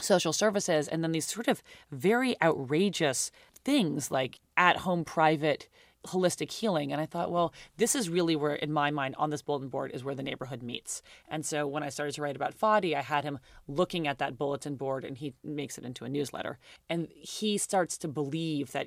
social 0.00 0.32
services, 0.32 0.86
and 0.86 1.02
then 1.02 1.12
these 1.12 1.26
sort 1.26 1.48
of 1.48 1.62
very 1.90 2.40
outrageous 2.42 3.30
things 3.64 4.10
like 4.10 4.38
at 4.56 4.78
home 4.78 5.04
private 5.04 5.68
holistic 6.06 6.50
healing. 6.50 6.92
And 6.92 7.00
I 7.00 7.06
thought, 7.06 7.30
well, 7.30 7.52
this 7.76 7.94
is 7.94 8.08
really 8.08 8.36
where, 8.36 8.54
in 8.54 8.72
my 8.72 8.90
mind, 8.90 9.14
on 9.18 9.30
this 9.30 9.42
bulletin 9.42 9.68
board 9.68 9.90
is 9.92 10.04
where 10.04 10.14
the 10.14 10.22
neighborhood 10.22 10.62
meets. 10.62 11.02
And 11.28 11.44
so 11.44 11.66
when 11.66 11.82
I 11.82 11.88
started 11.88 12.14
to 12.14 12.22
write 12.22 12.36
about 12.36 12.58
Fadi, 12.58 12.94
I 12.94 13.02
had 13.02 13.24
him 13.24 13.38
looking 13.66 14.06
at 14.06 14.18
that 14.18 14.38
bulletin 14.38 14.76
board 14.76 15.04
and 15.04 15.16
he 15.16 15.34
makes 15.42 15.78
it 15.78 15.84
into 15.84 16.04
a 16.04 16.08
newsletter. 16.08 16.58
And 16.88 17.08
he 17.10 17.58
starts 17.58 17.98
to 17.98 18.08
believe 18.08 18.72
that 18.72 18.86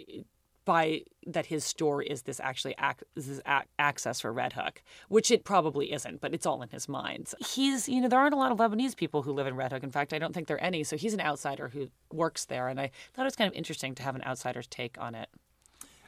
by 0.63 1.01
that 1.25 1.47
his 1.47 1.65
store 1.65 2.01
is 2.03 2.21
this 2.23 2.39
actually 2.39 2.75
ac- 2.79 3.05
this 3.15 3.41
access 3.79 4.21
for 4.21 4.31
Red 4.31 4.53
Hook, 4.53 4.83
which 5.09 5.31
it 5.31 5.43
probably 5.43 5.91
isn't, 5.91 6.21
but 6.21 6.33
it's 6.33 6.45
all 6.45 6.61
in 6.61 6.69
his 6.69 6.87
mind. 6.87 7.33
He's, 7.39 7.89
you 7.89 8.01
know, 8.01 8.07
there 8.07 8.19
aren't 8.19 8.35
a 8.35 8.37
lot 8.37 8.51
of 8.51 8.59
Lebanese 8.59 8.95
people 8.95 9.23
who 9.23 9.31
live 9.31 9.47
in 9.47 9.55
Red 9.55 9.71
Hook. 9.71 9.83
In 9.83 9.91
fact, 9.91 10.13
I 10.13 10.19
don't 10.19 10.33
think 10.33 10.47
there 10.47 10.57
are 10.57 10.61
any. 10.61 10.83
So 10.83 10.97
he's 10.97 11.13
an 11.13 11.21
outsider 11.21 11.69
who 11.69 11.87
works 12.11 12.45
there, 12.45 12.67
and 12.67 12.79
I 12.79 12.91
thought 13.13 13.23
it 13.23 13.25
was 13.25 13.35
kind 13.35 13.47
of 13.51 13.57
interesting 13.57 13.95
to 13.95 14.03
have 14.03 14.15
an 14.15 14.23
outsider's 14.23 14.67
take 14.67 14.97
on 14.99 15.15
it. 15.15 15.29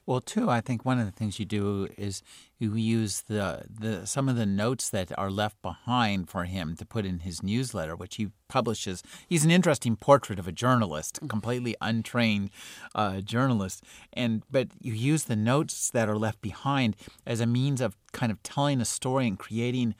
Well, 0.05 0.19
too, 0.19 0.49
I 0.49 0.59
think 0.59 0.83
one 0.83 0.99
of 0.99 1.05
the 1.05 1.13
things 1.13 1.39
you 1.39 1.45
do 1.45 1.87
is 1.97 2.21
you 2.59 2.75
use 2.75 3.21
the, 3.21 3.63
the 3.69 4.05
some 4.05 4.27
of 4.27 4.35
the 4.35 4.45
notes 4.45 4.89
that 4.89 5.17
are 5.17 5.31
left 5.31 5.61
behind 5.61 6.29
for 6.29 6.43
him 6.43 6.75
to 6.75 6.85
put 6.85 7.05
in 7.05 7.19
his 7.19 7.41
newsletter, 7.41 7.95
which 7.95 8.17
he 8.17 8.29
publishes. 8.49 9.01
He's 9.29 9.45
an 9.45 9.51
interesting 9.51 9.95
portrait 9.95 10.39
of 10.39 10.47
a 10.47 10.51
journalist, 10.51 11.19
mm. 11.21 11.29
completely 11.29 11.75
untrained 11.79 12.49
uh, 12.93 13.21
journalist, 13.21 13.83
and 14.11 14.43
but 14.51 14.69
you 14.81 14.93
use 14.93 15.23
the 15.23 15.37
notes 15.37 15.89
that 15.91 16.09
are 16.09 16.17
left 16.17 16.41
behind 16.41 16.97
as 17.25 17.39
a 17.39 17.45
means 17.45 17.79
of 17.79 17.95
kind 18.11 18.31
of 18.31 18.43
telling 18.43 18.81
a 18.81 18.85
story 18.85 19.25
and 19.25 19.39
creating 19.39 19.95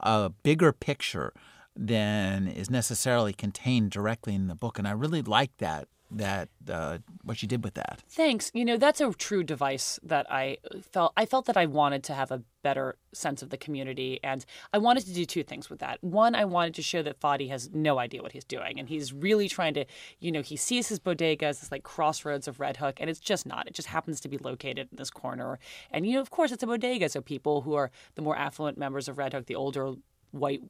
a 0.00 0.28
bigger 0.42 0.70
picture 0.70 1.32
than 1.74 2.46
is 2.46 2.68
necessarily 2.70 3.32
contained 3.32 3.90
directly 3.90 4.34
in 4.34 4.48
the 4.48 4.54
book, 4.54 4.78
and 4.78 4.86
I 4.86 4.92
really 4.92 5.22
like 5.22 5.56
that 5.58 5.88
that 6.10 6.48
uh, 6.68 6.98
what 7.24 7.42
you 7.42 7.48
did 7.48 7.64
with 7.64 7.74
that. 7.74 8.02
Thanks. 8.08 8.50
You 8.54 8.64
know, 8.64 8.76
that's 8.76 9.00
a 9.00 9.12
true 9.12 9.42
device 9.42 9.98
that 10.02 10.30
I 10.30 10.58
felt. 10.92 11.12
I 11.16 11.26
felt 11.26 11.46
that 11.46 11.56
I 11.56 11.66
wanted 11.66 12.04
to 12.04 12.14
have 12.14 12.30
a 12.30 12.42
better 12.62 12.96
sense 13.12 13.42
of 13.42 13.50
the 13.50 13.56
community, 13.56 14.20
and 14.22 14.44
I 14.72 14.78
wanted 14.78 15.04
to 15.06 15.12
do 15.12 15.24
two 15.24 15.42
things 15.42 15.68
with 15.68 15.80
that. 15.80 16.02
One, 16.02 16.34
I 16.34 16.44
wanted 16.44 16.74
to 16.74 16.82
show 16.82 17.02
that 17.02 17.20
Fadi 17.20 17.48
has 17.48 17.70
no 17.72 17.98
idea 17.98 18.22
what 18.22 18.32
he's 18.32 18.44
doing, 18.44 18.78
and 18.78 18.88
he's 18.88 19.12
really 19.12 19.48
trying 19.48 19.74
to, 19.74 19.84
you 20.20 20.30
know, 20.30 20.42
he 20.42 20.56
sees 20.56 20.88
his 20.88 20.98
bodega 20.98 21.46
as 21.46 21.60
this 21.60 21.72
like 21.72 21.82
crossroads 21.82 22.46
of 22.48 22.60
Red 22.60 22.76
Hook, 22.76 22.98
and 23.00 23.10
it's 23.10 23.20
just 23.20 23.46
not. 23.46 23.66
It 23.66 23.74
just 23.74 23.88
happens 23.88 24.20
to 24.20 24.28
be 24.28 24.38
located 24.38 24.88
in 24.90 24.96
this 24.96 25.10
corner, 25.10 25.58
and 25.90 26.06
you 26.06 26.14
know, 26.14 26.20
of 26.20 26.30
course, 26.30 26.52
it's 26.52 26.62
a 26.62 26.66
bodega, 26.66 27.08
so 27.08 27.20
people 27.20 27.62
who 27.62 27.74
are 27.74 27.90
the 28.14 28.22
more 28.22 28.36
affluent 28.36 28.78
members 28.78 29.08
of 29.08 29.18
Red 29.18 29.32
Hook, 29.32 29.46
the 29.46 29.56
older 29.56 29.94
white 30.30 30.62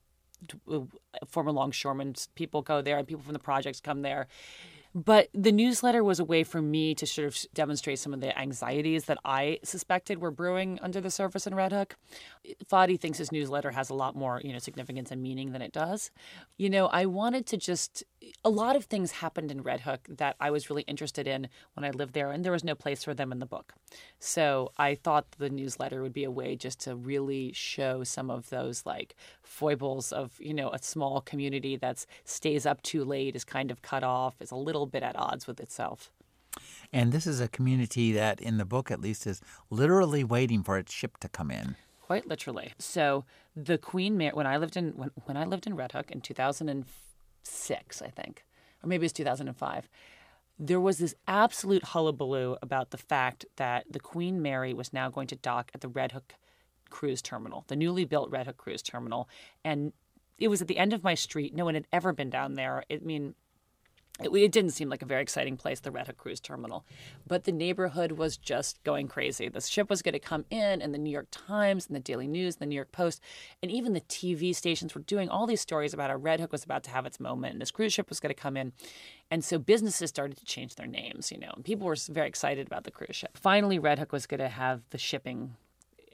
uh, 0.71 0.81
former 1.27 1.51
longshoremen 1.51 2.15
people 2.35 2.61
go 2.61 2.83
there 2.83 2.99
and 2.99 3.09
people 3.09 3.23
from 3.23 3.33
the 3.33 3.39
projects 3.39 3.81
come 3.81 4.03
there 4.03 4.27
but 4.97 5.29
the 5.35 5.53
newsletter 5.53 6.03
was 6.03 6.19
a 6.19 6.25
way 6.25 6.43
for 6.43 6.63
me 6.63 6.95
to 6.95 7.07
sort 7.07 7.29
of 7.29 7.37
demonstrate 7.53 7.99
some 7.99 8.15
of 8.15 8.21
the 8.23 8.37
anxieties 8.39 9.05
that 9.05 9.19
I 9.27 9.59
suspected 9.63 10.23
were 10.23 10.31
brewing 10.31 10.79
under 10.81 11.03
the 11.03 11.11
surface 11.11 11.47
in 11.47 11.55
Red 11.55 11.71
Hook. 11.71 11.97
Fadi 12.65 12.99
thinks 12.99 13.19
his 13.19 13.31
newsletter 13.31 13.73
has 13.73 13.91
a 13.91 13.95
lot 13.95 14.17
more, 14.17 14.41
you 14.43 14.55
know, 14.55 14.59
significance 14.59 15.11
and 15.11 15.23
meaning 15.23 15.53
than 15.53 15.61
it 15.61 15.73
does. 15.73 16.11
You 16.57 16.71
know, 16.71 16.87
I 16.87 17.05
wanted 17.05 17.45
to 17.49 17.59
just 17.59 18.05
a 18.45 18.51
lot 18.51 18.77
of 18.77 18.85
things 18.85 19.13
happened 19.13 19.51
in 19.51 19.63
Red 19.63 19.81
Hook 19.81 20.07
that 20.09 20.37
I 20.41 20.51
was 20.51 20.71
really 20.71 20.83
interested 20.83 21.27
in 21.27 21.49
when 21.75 21.85
I 21.85 21.91
lived 21.91 22.15
there, 22.15 22.31
and 22.31 22.45
there 22.45 22.53
was 22.53 22.65
no 22.65 22.75
place 22.75 23.05
for 23.05 23.15
them 23.15 23.33
in 23.33 23.39
the 23.39 23.47
book. 23.47 23.75
So 24.19 24.73
I 24.79 24.95
thought 24.95 25.27
the 25.39 25.51
newsletter 25.51 26.03
would 26.03 26.13
be 26.13 26.25
a 26.25 26.31
way 26.31 26.57
just 26.57 26.81
to 26.81 26.97
really 26.97 27.53
show 27.53 28.05
some 28.05 28.31
of 28.31 28.51
those 28.51 28.85
like 28.87 29.17
foibles 29.43 30.13
of, 30.13 30.33
you 30.39 30.55
know, 30.55 30.71
a 30.71 30.83
small 30.83 31.21
community 31.21 31.77
that 31.77 32.05
stays 32.25 32.67
up 32.67 32.83
too 32.83 33.05
late, 33.05 33.37
is 33.37 33.45
kind 33.45 33.71
of 33.71 33.83
cut 33.83 34.03
off, 34.03 34.35
is 34.41 34.51
a 34.51 34.57
little 34.57 34.87
bit 34.87 35.03
at 35.03 35.17
odds 35.17 35.47
with 35.47 35.61
itself. 35.61 36.11
And 36.93 37.13
this 37.13 37.27
is 37.27 37.41
a 37.41 37.49
community 37.49 38.13
that, 38.13 38.41
in 38.41 38.59
the 38.59 38.65
book 38.65 38.91
at 38.91 39.01
least, 39.01 39.27
is 39.27 39.41
literally 39.71 40.25
waiting 40.25 40.63
for 40.63 40.79
its 40.79 40.93
ship 40.93 41.19
to 41.19 41.29
come 41.29 41.51
in. 41.51 41.77
Quite 42.01 42.29
literally. 42.29 42.73
So 42.79 43.25
the 43.57 43.79
Queen 43.79 44.17
Mary, 44.17 44.33
when 44.33 44.47
I 44.47 44.59
lived 44.59 44.77
in 44.77 44.93
when, 44.93 45.11
when 45.25 45.37
I 45.37 45.45
lived 45.45 45.67
in 45.67 45.75
Red 45.75 45.93
Hook 45.93 46.11
in 46.11 46.21
2006, 47.47 48.03
I 48.03 48.09
think, 48.09 48.45
or 48.83 48.89
maybe 48.89 49.05
it 49.05 49.07
was 49.07 49.13
2005, 49.13 49.89
there 50.59 50.81
was 50.81 50.99
this 50.99 51.15
absolute 51.29 51.85
hullabaloo 51.85 52.57
about 52.63 52.91
the 52.91 52.97
fact 52.99 53.45
that 53.57 53.85
the 53.91 54.01
Queen 54.01 54.41
Mary 54.41 54.73
was 54.73 54.93
now 54.93 55.11
going 55.11 55.27
to 55.29 55.37
dock 55.37 55.71
at 55.75 55.81
the 55.81 55.89
Red 55.89 56.13
Hook 56.13 56.35
cruise 56.89 57.21
terminal, 57.21 57.65
the 57.69 57.77
newly 57.77 58.05
built 58.05 58.31
Red 58.31 58.47
Hook 58.47 58.57
cruise 58.57 58.83
terminal, 58.83 59.29
and 59.65 59.93
it 60.39 60.49
was 60.49 60.63
at 60.63 60.69
the 60.69 60.79
end 60.79 60.93
of 60.93 61.05
my 61.05 61.15
street. 61.15 61.55
No 61.55 61.65
one 61.65 61.75
had 61.75 61.87
ever 61.93 62.13
been 62.13 62.31
down 62.31 62.55
there. 62.55 62.85
I 62.91 62.99
mean, 63.03 63.35
it, 64.23 64.35
it, 64.35 64.53
didn't 64.53 64.71
seem 64.71 64.89
like 64.89 65.03
a 65.03 65.07
very 65.07 65.23
exciting 65.23 65.57
place, 65.57 65.81
the 65.81 65.91
Red 65.91 66.07
Hook 66.07 66.17
Cruise 66.17 66.41
Terminal. 66.41 66.85
But 67.27 67.45
the 67.45 67.53
neighborhood 67.53 68.13
was 68.13 68.37
just 68.37 68.83
going 68.83 69.09
crazy. 69.09 69.49
The 69.49 69.61
ship 69.61 69.91
was 69.91 70.03
going 70.03 70.15
to 70.15 70.19
come 70.19 70.45
in, 70.51 70.81
and 70.81 70.95
the 70.95 70.99
New 70.99 71.11
York 71.11 71.29
Times 71.31 71.87
and 71.87 71.95
the 71.95 72.01
Daily 72.01 72.27
News 72.27 72.55
and 72.55 72.61
the 72.61 72.67
New 72.67 72.77
York 72.77 72.93
Post, 72.93 73.21
and 73.63 73.71
even 73.71 73.93
the 73.93 74.01
TV 74.01 74.55
stations 74.55 74.95
were 74.95 75.03
doing 75.03 75.29
all 75.29 75.47
these 75.47 75.61
stories 75.61 75.93
about 75.93 76.11
how 76.11 76.17
Red 76.17 76.41
Hook 76.41 76.53
was 76.53 76.65
about 76.65 76.83
to 76.85 76.91
have 76.91 77.07
its 77.07 77.21
moment, 77.21 77.53
and 77.53 77.61
this 77.61 77.71
cruise 77.71 77.93
ship 77.93 78.09
was 78.09 78.21
going 78.21 78.35
to 78.35 78.41
come 78.41 78.57
in. 78.57 78.73
And 79.31 79.45
so 79.45 79.59
businesses 79.59 80.09
started 80.09 80.39
to 80.39 80.45
change 80.45 80.77
their 80.77 80.87
names, 80.87 81.31
you 81.31 81.39
know, 81.39 81.53
and 81.55 81.65
people 81.65 81.87
were 81.87 81.97
very 82.09 82.29
excited 82.29 82.67
about 82.67 82.85
the 82.85 82.91
cruise 82.91 83.17
ship. 83.17 83.37
Finally, 83.37 83.79
Red 83.79 83.99
Hook 83.99 84.13
was 84.13 84.27
going 84.27 84.41
to 84.41 84.49
have 84.49 84.83
the 84.91 84.99
shipping 84.99 85.57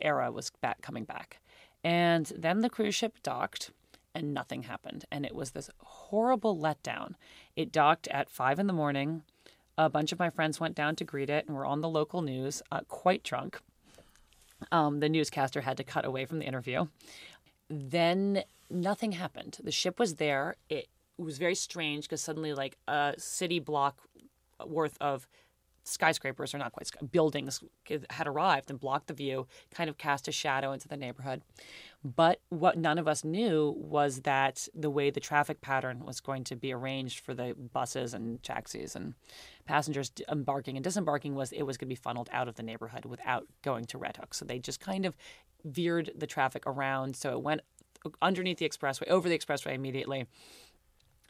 era 0.02 0.32
was 0.32 0.50
back 0.60 0.82
coming 0.82 1.04
back 1.04 1.38
And 1.84 2.32
then 2.36 2.60
the 2.60 2.70
cruise 2.70 2.94
ship 2.94 3.18
docked 3.22 3.70
and 4.14 4.34
nothing 4.34 4.64
happened. 4.64 5.04
And 5.10 5.24
it 5.24 5.34
was 5.34 5.50
this 5.50 5.70
horrible 5.78 6.56
letdown. 6.56 7.14
It 7.56 7.72
docked 7.72 8.08
at 8.08 8.30
five 8.30 8.58
in 8.58 8.66
the 8.66 8.72
morning. 8.72 9.22
A 9.78 9.88
bunch 9.88 10.12
of 10.12 10.18
my 10.18 10.30
friends 10.30 10.60
went 10.60 10.74
down 10.74 10.96
to 10.96 11.04
greet 11.04 11.30
it 11.30 11.46
and 11.46 11.56
were 11.56 11.66
on 11.66 11.80
the 11.80 11.88
local 11.88 12.22
news, 12.22 12.62
uh, 12.70 12.80
quite 12.88 13.22
drunk. 13.22 13.60
Um, 14.70 15.00
the 15.00 15.08
newscaster 15.08 15.62
had 15.62 15.76
to 15.78 15.84
cut 15.84 16.04
away 16.04 16.24
from 16.24 16.38
the 16.38 16.44
interview. 16.44 16.86
Then 17.68 18.44
nothing 18.70 19.12
happened. 19.12 19.58
The 19.62 19.72
ship 19.72 19.98
was 19.98 20.16
there. 20.16 20.56
It 20.68 20.88
was 21.18 21.38
very 21.38 21.54
strange 21.54 22.04
because 22.04 22.20
suddenly, 22.20 22.52
like 22.52 22.76
a 22.86 23.14
city 23.16 23.58
block 23.58 23.98
worth 24.66 24.96
of 25.00 25.26
skyscrapers, 25.84 26.54
or 26.54 26.58
not 26.58 26.72
quite 26.72 26.90
buildings, 27.10 27.62
had 28.10 28.26
arrived 28.26 28.70
and 28.70 28.78
blocked 28.78 29.08
the 29.08 29.14
view, 29.14 29.46
kind 29.74 29.90
of 29.90 29.98
cast 29.98 30.28
a 30.28 30.32
shadow 30.32 30.72
into 30.72 30.88
the 30.88 30.96
neighborhood. 30.96 31.42
But 32.04 32.40
what 32.48 32.78
none 32.78 32.98
of 32.98 33.06
us 33.06 33.24
knew 33.24 33.74
was 33.76 34.22
that 34.22 34.68
the 34.74 34.90
way 34.90 35.10
the 35.10 35.20
traffic 35.20 35.60
pattern 35.60 36.04
was 36.04 36.20
going 36.20 36.44
to 36.44 36.56
be 36.56 36.72
arranged 36.72 37.20
for 37.20 37.34
the 37.34 37.54
buses 37.72 38.14
and 38.14 38.42
taxis 38.42 38.96
and 38.96 39.14
passengers 39.66 40.10
embarking 40.28 40.76
and 40.76 40.84
disembarking 40.84 41.34
was 41.34 41.52
it 41.52 41.62
was 41.62 41.76
going 41.76 41.88
to 41.88 41.94
be 41.94 41.94
funneled 41.94 42.28
out 42.32 42.48
of 42.48 42.56
the 42.56 42.62
neighborhood 42.62 43.04
without 43.04 43.46
going 43.62 43.84
to 43.86 43.98
Red 43.98 44.16
Hook. 44.16 44.34
So 44.34 44.44
they 44.44 44.58
just 44.58 44.80
kind 44.80 45.06
of 45.06 45.16
veered 45.64 46.10
the 46.16 46.26
traffic 46.26 46.64
around. 46.66 47.14
So 47.14 47.32
it 47.32 47.42
went 47.42 47.60
underneath 48.20 48.58
the 48.58 48.68
expressway, 48.68 49.08
over 49.08 49.28
the 49.28 49.38
expressway 49.38 49.74
immediately. 49.74 50.26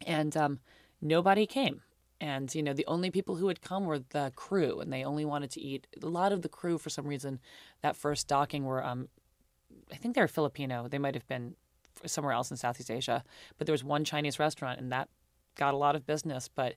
And 0.07 0.37
um, 0.37 0.61
nobody 1.01 1.47
came. 1.47 1.83
And, 2.23 2.55
you 2.55 2.63
know, 2.63 2.73
the 2.73 2.87
only 2.87 3.11
people 3.11 3.35
who 3.35 3.49
had 3.49 3.61
come 3.61 3.85
were 3.85 3.99
the 3.99 4.33
crew, 4.37 4.79
and 4.79 4.93
they 4.93 5.03
only 5.03 5.25
wanted 5.25 5.51
to 5.51 5.61
eat. 5.61 5.89
A 6.01 6.07
lot 6.07 6.33
of 6.33 6.43
the 6.43 6.49
crew, 6.49 6.79
for 6.79 6.89
some 6.89 7.05
reason, 7.05 7.41
that 7.83 7.97
first 7.97 8.29
docking 8.29 8.65
were, 8.65 8.83
um, 8.83 9.09
I 9.91 9.97
think 9.97 10.15
they 10.15 10.21
were 10.21 10.29
Filipino. 10.29 10.87
They 10.87 10.99
might 10.99 11.17
have 11.17 11.27
been 11.27 11.57
somewhere 12.07 12.33
else 12.33 12.53
in 12.53 12.57
Southeast 12.57 12.93
Asia. 12.93 13.25
But 13.59 13.67
there 13.67 13.73
was 13.73 13.83
one 13.83 14.05
Chinese 14.05 14.39
restaurant, 14.39 14.79
and 14.79 14.93
that 14.93 15.09
got 15.57 15.75
a 15.75 15.77
lot 15.77 15.97
of 15.97 16.07
business. 16.07 16.47
But 16.47 16.77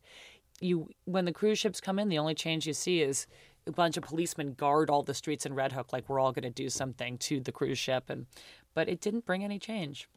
you, 0.62 0.90
when 1.04 1.26
the 1.26 1.32
cruise 1.32 1.60
ships 1.60 1.80
come 1.80 2.00
in, 2.00 2.10
the 2.10 2.18
only 2.18 2.34
change 2.34 2.66
you 2.66 2.74
see 2.74 3.02
is 3.02 3.28
a 3.68 3.72
bunch 3.72 3.98
of 3.98 4.04
policemen 4.04 4.54
guard 4.54 4.90
all 4.90 5.04
the 5.04 5.14
streets 5.14 5.46
in 5.46 5.54
Red 5.54 5.74
Hook, 5.74 5.94
like 5.94 6.10
we're 6.10 6.20
all 6.20 6.32
going 6.32 6.42
to 6.42 6.50
do 6.50 6.70
something 6.72 7.20
to 7.20 7.40
the 7.40 7.52
cruise 7.52 7.78
ship. 7.78 8.10
And 8.10 8.26
but 8.74 8.90
it 8.90 9.00
didn't 9.00 9.28
bring 9.28 9.44
any 9.44 9.60
change. 9.60 10.10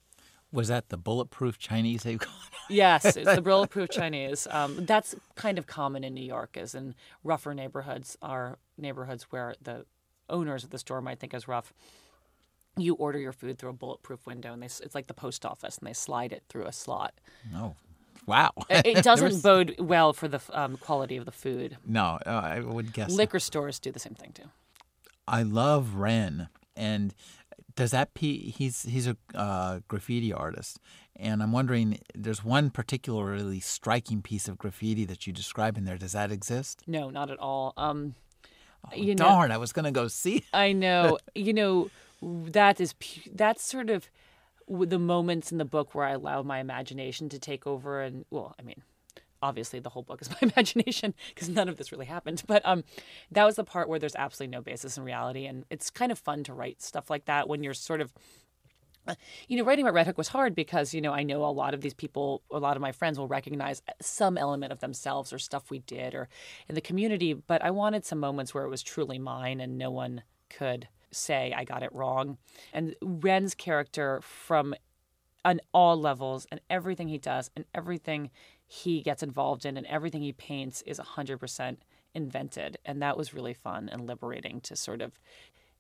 Was 0.51 0.69
that 0.69 0.89
the 0.89 0.97
bulletproof 0.97 1.59
Chinese 1.59 2.05
they 2.05 2.17
call 2.17 2.35
it? 2.47 2.75
yes, 2.75 3.05
it's 3.05 3.35
the 3.35 3.43
bulletproof 3.43 3.91
Chinese. 3.91 4.47
Um, 4.51 4.87
that's 4.87 5.15
kind 5.35 5.59
of 5.59 5.67
common 5.67 6.05
in 6.05 6.15
New 6.15 6.25
York, 6.25 6.57
as 6.57 6.75
in 6.75 6.95
rougher 7.23 7.55
neighborhoods 7.55 8.17
are 8.23 8.59
neighborhoods 8.79 9.25
where 9.25 9.55
the 9.61 9.85
owners 10.31 10.65
of 10.65 10.71
the 10.71 10.79
store 10.79 11.01
might 11.01 11.19
think 11.19 11.35
is 11.35 11.49
rough. 11.49 11.73
You 12.77 12.95
order 12.95 13.19
your 13.19 13.33
food 13.33 13.59
through 13.59 13.71
a 13.71 13.75
bulletproof 13.75 14.27
window, 14.27 14.53
and 14.53 14.63
they, 14.63 14.67
it's 14.67 14.95
like 14.95 15.07
the 15.07 15.15
post 15.15 15.45
office, 15.45 15.79
and 15.79 15.87
they 15.87 15.93
slide 15.93 16.33
it 16.33 16.45
through 16.49 16.65
a 16.65 16.73
slot. 16.73 17.15
Oh, 17.55 17.75
wow! 18.27 18.53
it 18.71 19.03
doesn't 19.05 19.27
was... 19.27 19.43
bode 19.43 19.75
well 19.79 20.13
for 20.13 20.29
the 20.29 20.41
um, 20.53 20.77
quality 20.77 21.17
of 21.17 21.25
the 21.25 21.33
food. 21.33 21.77
No, 21.85 22.19
uh, 22.25 22.31
I 22.31 22.61
would 22.61 22.93
guess 22.93 23.11
liquor 23.11 23.41
stores 23.41 23.79
do 23.79 23.91
the 23.91 23.99
same 23.99 24.15
thing 24.15 24.33
too. 24.33 24.49
I 25.27 25.43
love 25.43 25.97
Ren, 25.97 26.49
and 26.77 27.15
does 27.79 27.93
that 27.93 28.13
p 28.13 28.51
he's 28.51 28.83
he's 28.83 29.07
a 29.07 29.17
uh, 29.37 29.79
graffiti 29.87 30.33
artist. 30.33 30.81
And 31.15 31.43
i'm 31.43 31.53
wondering 31.53 32.01
there's 32.13 32.45
one 32.45 32.71
particularly 32.71 33.61
striking 33.61 34.21
piece 34.21 34.49
of 34.49 34.59
graffiti 34.59 35.05
that 35.05 35.29
you 35.29 35.33
describe 35.33 35.79
in 35.79 35.85
there. 35.85 35.97
Does 35.97 36.13
that 36.13 36.33
exist? 36.33 36.83
No 36.89 37.09
not 37.09 37.31
at 37.31 37.39
all. 37.39 37.75
Um 37.77 38.17
oh, 38.85 38.97
you 38.97 39.15
darn 39.15 39.51
know, 39.51 39.55
i 39.55 39.59
was 39.59 39.73
going 39.73 39.85
to 39.85 39.93
go 39.93 40.09
see 40.09 40.45
i 40.53 40.73
know. 40.73 41.19
You 41.37 41.53
know 41.53 41.91
that 42.21 42.81
is 42.81 42.95
that's 43.33 43.63
sort 43.63 43.91
of 43.91 44.11
the 44.69 44.99
moments 44.99 45.53
in 45.53 45.59
the 45.59 45.65
book 45.65 45.95
where 45.95 46.05
i 46.05 46.11
allow 46.11 46.43
my 46.43 46.59
imagination 46.59 47.29
to 47.29 47.39
take 47.39 47.65
over 47.65 48.03
and 48.03 48.25
well 48.31 48.57
i 48.59 48.63
mean 48.63 48.83
obviously 49.43 49.79
the 49.81 49.89
whole 49.89 50.03
book 50.03 50.21
is 50.23 50.31
my 50.43 50.51
imagination 50.55 51.15
because 51.35 51.49
none 51.49 51.69
of 51.69 51.77
this 51.77 51.93
really 51.93 52.07
happened 52.07 52.43
but 52.47 52.63
um 52.65 52.85
that 53.31 53.45
was 53.45 53.57
the 53.57 53.65
part 53.65 53.89
where 53.89 53.99
there's 53.99 54.17
absolutely 54.17 54.55
no 54.55 54.61
basis 54.61 54.97
in 54.97 55.05
reality 55.05 55.47
and 55.47 55.65
it's 55.71 55.91
kind 55.91 56.13
of 56.13 56.19
fun 56.19 56.45
to 56.45 56.53
write 56.53 56.83
stuff 56.83 57.11
like 57.11 57.25
that 57.27 57.49
when 57.49 57.63
you're 57.63 57.75
sort 57.75 58.01
of 58.01 58.13
uh, 59.07 59.15
you 59.49 59.57
know, 59.57 59.65
writing 59.65 59.87
about 59.87 59.95
Red 59.95 60.07
Hook 60.07 60.19
was 60.19 60.29
hard 60.29 60.55
because, 60.55 60.93
you 60.93 61.01
know, 61.01 61.13
I 61.13 61.23
know 61.23 61.43
a 61.43 61.47
lot 61.47 61.73
of 61.73 61.81
these 61.81 61.95
people, 61.95 62.43
a 62.53 62.59
lot 62.59 62.77
of 62.77 62.83
my 62.83 62.93
friends 62.93 63.19
will 63.19 63.27
recognize 63.27 63.81
some 64.03 64.37
element 64.37 64.71
of 64.71 64.81
themselves 64.81 65.33
or 65.33 65.39
stuff 65.39 65.71
we 65.71 65.79
did 65.79 66.15
or 66.15 66.29
in 66.69 66.75
the 66.75 66.83
community. 66.83 67.33
But 67.33 67.65
I 67.65 67.71
wanted 67.71 68.05
some 68.05 68.19
moments 68.19 68.53
where 68.53 68.65
it 68.65 68.69
was 68.69 68.83
truly 68.83 69.19
mine 69.19 69.61
and 69.61 69.79
no 69.79 69.91
one 69.91 70.25
could 70.51 70.89
say 71.11 71.55
I 71.57 71.65
got 71.65 71.83
it 71.83 71.93
wrong. 71.95 72.37
And 72.75 72.95
Ren's 73.01 73.55
character, 73.55 74.21
from 74.21 74.75
on 75.45 75.61
all 75.73 75.99
levels 75.99 76.47
and 76.51 76.61
everything 76.69 77.09
he 77.09 77.17
does 77.17 77.51
and 77.57 77.65
everything 77.75 78.31
he 78.69 79.01
gets 79.03 79.23
involved 79.23 79.65
in 79.65 79.77
and 79.77 79.87
everything 79.87 80.23
he 80.23 80.33
paints 80.33 80.83
is 80.83 81.01
100% 81.01 81.79
invented 82.15 82.77
and 82.85 83.03
that 83.03 83.17
was 83.17 83.35
really 83.35 83.55
fun 83.55 83.89
and 83.91 84.07
liberating 84.07 84.61
to 84.61 84.77
sort 84.77 85.01
of 85.01 85.19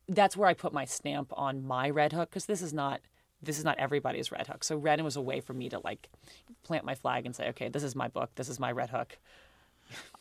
that's 0.08 0.36
where 0.36 0.48
I 0.48 0.54
put 0.54 0.72
my 0.72 0.86
stamp 0.86 1.32
on 1.36 1.66
my 1.66 1.90
Red 1.90 2.14
Hook 2.14 2.30
because 2.30 2.46
this 2.46 2.62
is 2.62 2.72
not 2.72 3.00
this 3.42 3.58
is 3.58 3.64
not 3.64 3.78
everybody's 3.78 4.32
Red 4.32 4.46
Hook. 4.46 4.64
So 4.64 4.76
Red 4.76 5.00
was 5.02 5.16
a 5.16 5.20
way 5.20 5.40
for 5.40 5.52
me 5.52 5.68
to 5.68 5.78
like 5.84 6.08
plant 6.64 6.84
my 6.84 6.94
flag 6.94 7.24
and 7.24 7.36
say, 7.36 7.48
okay, 7.50 7.68
this 7.68 7.82
is 7.82 7.94
my 7.94 8.08
book. 8.08 8.30
This 8.34 8.48
is 8.48 8.58
my 8.58 8.72
Red 8.72 8.90
Hook. 8.90 9.18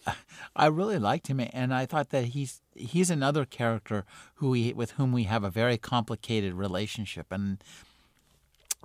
I 0.55 0.67
really 0.67 0.99
liked 0.99 1.27
him, 1.27 1.41
and 1.51 1.73
I 1.73 1.85
thought 1.85 2.09
that 2.09 2.25
he's 2.25 2.61
he's 2.75 3.09
another 3.09 3.43
character 3.43 4.05
who 4.35 4.51
we 4.51 4.73
with 4.73 4.91
whom 4.91 5.11
we 5.11 5.23
have 5.23 5.43
a 5.43 5.49
very 5.49 5.77
complicated 5.77 6.53
relationship, 6.53 7.27
and 7.31 7.61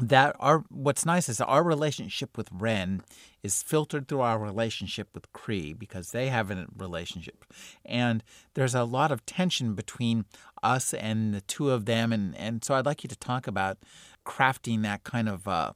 that 0.01 0.35
our 0.41 0.65
what's 0.71 1.05
nice 1.05 1.29
is 1.29 1.41
our 1.41 1.63
relationship 1.63 2.37
with 2.37 2.49
Ren 2.53 3.03
is 3.43 3.63
filtered 3.63 4.09
through 4.09 4.21
our 4.21 4.39
relationship 4.39 5.09
with 5.15 5.33
Cree 5.33 5.73
because 5.73 6.11
they 6.11 6.29
have 6.29 6.51
a 6.51 6.67
relationship, 6.77 7.45
and 7.85 8.23
there's 8.55 8.75
a 8.75 8.85
lot 8.85 9.13
of 9.13 9.25
tension 9.27 9.75
between 9.75 10.25
us 10.63 10.95
and 10.95 11.35
the 11.35 11.41
two 11.43 11.71
of 11.71 11.85
them, 11.85 12.13
and 12.13 12.37
and 12.37 12.65
so 12.65 12.75
I'd 12.75 12.87
like 12.87 13.05
you 13.05 13.09
to 13.09 13.17
talk 13.17 13.47
about 13.47 13.79
crafting 14.27 14.83
that 14.83 15.05
kind 15.05 15.29
of. 15.29 15.47
Uh, 15.47 15.73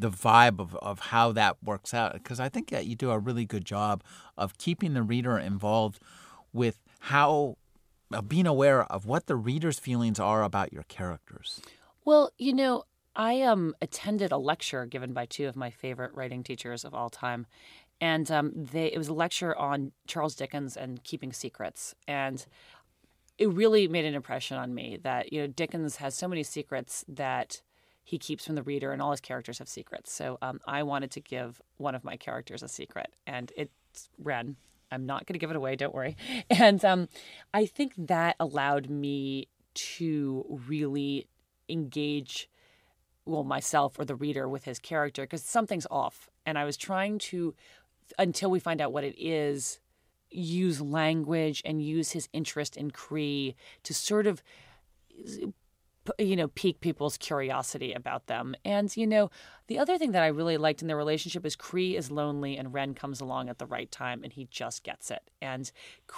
the 0.00 0.10
vibe 0.10 0.60
of, 0.60 0.76
of 0.76 1.00
how 1.00 1.32
that 1.32 1.56
works 1.60 1.92
out 1.92 2.12
because 2.12 2.38
I 2.38 2.48
think 2.48 2.70
that 2.70 2.86
you 2.86 2.94
do 2.94 3.10
a 3.10 3.18
really 3.18 3.44
good 3.44 3.64
job 3.64 4.04
of 4.36 4.56
keeping 4.56 4.94
the 4.94 5.02
reader 5.02 5.36
involved 5.36 6.00
with 6.52 6.78
how 7.00 7.56
being 8.28 8.46
aware 8.46 8.84
of 8.84 9.06
what 9.06 9.26
the 9.26 9.36
reader's 9.36 9.78
feelings 9.78 10.18
are 10.18 10.42
about 10.42 10.72
your 10.72 10.84
characters. 10.84 11.60
Well, 12.08 12.32
you 12.38 12.54
know, 12.54 12.84
I 13.14 13.42
um, 13.42 13.74
attended 13.82 14.32
a 14.32 14.38
lecture 14.38 14.86
given 14.86 15.12
by 15.12 15.26
two 15.26 15.46
of 15.46 15.56
my 15.56 15.68
favorite 15.68 16.14
writing 16.14 16.42
teachers 16.42 16.82
of 16.82 16.94
all 16.94 17.10
time. 17.10 17.44
And 18.00 18.30
um, 18.30 18.52
they, 18.54 18.86
it 18.86 18.96
was 18.96 19.08
a 19.08 19.12
lecture 19.12 19.54
on 19.54 19.92
Charles 20.06 20.34
Dickens 20.34 20.74
and 20.74 21.04
keeping 21.04 21.34
secrets. 21.34 21.94
And 22.06 22.46
it 23.36 23.50
really 23.50 23.88
made 23.88 24.06
an 24.06 24.14
impression 24.14 24.56
on 24.56 24.74
me 24.74 24.98
that, 25.02 25.34
you 25.34 25.42
know, 25.42 25.48
Dickens 25.48 25.96
has 25.96 26.14
so 26.14 26.26
many 26.26 26.42
secrets 26.42 27.04
that 27.08 27.60
he 28.04 28.16
keeps 28.16 28.46
from 28.46 28.54
the 28.54 28.62
reader, 28.62 28.90
and 28.90 29.02
all 29.02 29.10
his 29.10 29.20
characters 29.20 29.58
have 29.58 29.68
secrets. 29.68 30.10
So 30.10 30.38
um, 30.40 30.60
I 30.66 30.84
wanted 30.84 31.10
to 31.10 31.20
give 31.20 31.60
one 31.76 31.94
of 31.94 32.04
my 32.04 32.16
characters 32.16 32.62
a 32.62 32.68
secret, 32.68 33.12
and 33.26 33.52
it's 33.54 34.08
Ren. 34.18 34.56
I'm 34.90 35.04
not 35.04 35.26
going 35.26 35.34
to 35.34 35.38
give 35.38 35.50
it 35.50 35.56
away, 35.56 35.76
don't 35.76 35.94
worry. 35.94 36.16
And 36.48 36.82
um, 36.86 37.10
I 37.52 37.66
think 37.66 37.92
that 37.98 38.36
allowed 38.40 38.88
me 38.88 39.48
to 39.74 40.62
really 40.66 41.26
engage 41.68 42.48
well 43.24 43.44
myself 43.44 43.98
or 43.98 44.04
the 44.04 44.14
reader 44.14 44.48
with 44.48 44.64
his 44.64 44.78
character 44.78 45.22
because 45.22 45.42
something's 45.42 45.86
off. 45.90 46.28
And 46.46 46.58
i 46.58 46.64
was 46.64 46.76
trying 46.76 47.18
to 47.18 47.54
until 48.18 48.50
we 48.50 48.58
find 48.58 48.80
out 48.80 48.92
what 48.92 49.04
it 49.04 49.14
is 49.18 49.80
use 50.30 50.80
language 50.80 51.62
and 51.64 51.82
use 51.82 52.12
his 52.12 52.28
interest 52.32 52.76
in 52.76 52.90
cree 52.90 53.54
to 53.82 53.94
sort 53.94 54.26
of 54.26 54.42
you 56.18 56.36
know, 56.36 56.48
pique 56.48 56.80
people's 56.80 57.16
curiosity 57.16 57.92
about 57.92 58.26
them. 58.26 58.54
And, 58.64 58.94
you 58.96 59.06
know, 59.06 59.30
the 59.66 59.78
other 59.78 59.98
thing 59.98 60.12
that 60.12 60.22
I 60.22 60.28
really 60.28 60.56
liked 60.56 60.82
in 60.82 60.88
their 60.88 60.96
relationship 60.96 61.44
is 61.44 61.56
Cree 61.56 61.96
is 61.96 62.10
lonely 62.10 62.56
and 62.56 62.72
Ren 62.72 62.94
comes 62.94 63.20
along 63.20 63.48
at 63.48 63.58
the 63.58 63.66
right 63.66 63.90
time 63.90 64.22
and 64.24 64.32
he 64.32 64.46
just 64.50 64.82
gets 64.82 65.10
it. 65.10 65.30
And 65.40 65.70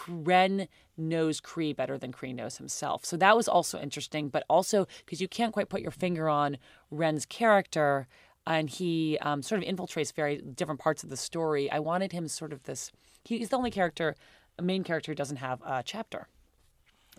Ren 0.09 0.69
knows 0.97 1.41
Cree 1.41 1.73
better 1.73 1.99
than 1.99 2.13
Cree 2.13 2.33
knows 2.33 2.59
himself. 2.59 3.05
So 3.05 3.17
that 3.17 3.37
was 3.37 3.49
also 3.49 3.81
interesting, 3.81 4.29
but 4.29 4.45
also 4.49 4.87
because 5.05 5.21
you 5.21 5.29
can't 5.29 5.53
quite 5.53 5.69
put 5.69 5.83
your 5.83 5.91
finger 5.91 6.29
on 6.29 6.59
Ren's 6.91 7.27
character 7.27 8.07
and 8.47 8.71
he 8.71 9.19
um, 9.21 9.43
sort 9.43 9.63
of 9.63 9.69
infiltrates 9.69 10.13
very 10.13 10.39
different 10.39 10.81
parts 10.81 11.03
of 11.03 11.11
the 11.11 11.17
story. 11.17 11.71
I 11.71 11.79
wanted 11.79 12.13
him 12.13 12.29
sort 12.29 12.53
of 12.53 12.63
this, 12.65 12.91
he's 13.25 13.51
the 13.51 13.57
only 13.57 13.71
character, 13.71 14.17
main 14.61 14.85
character 14.85 15.13
who 15.13 15.17
doesn't 15.17 15.37
have 15.37 15.61
a 15.63 15.83
chapter. 15.85 16.29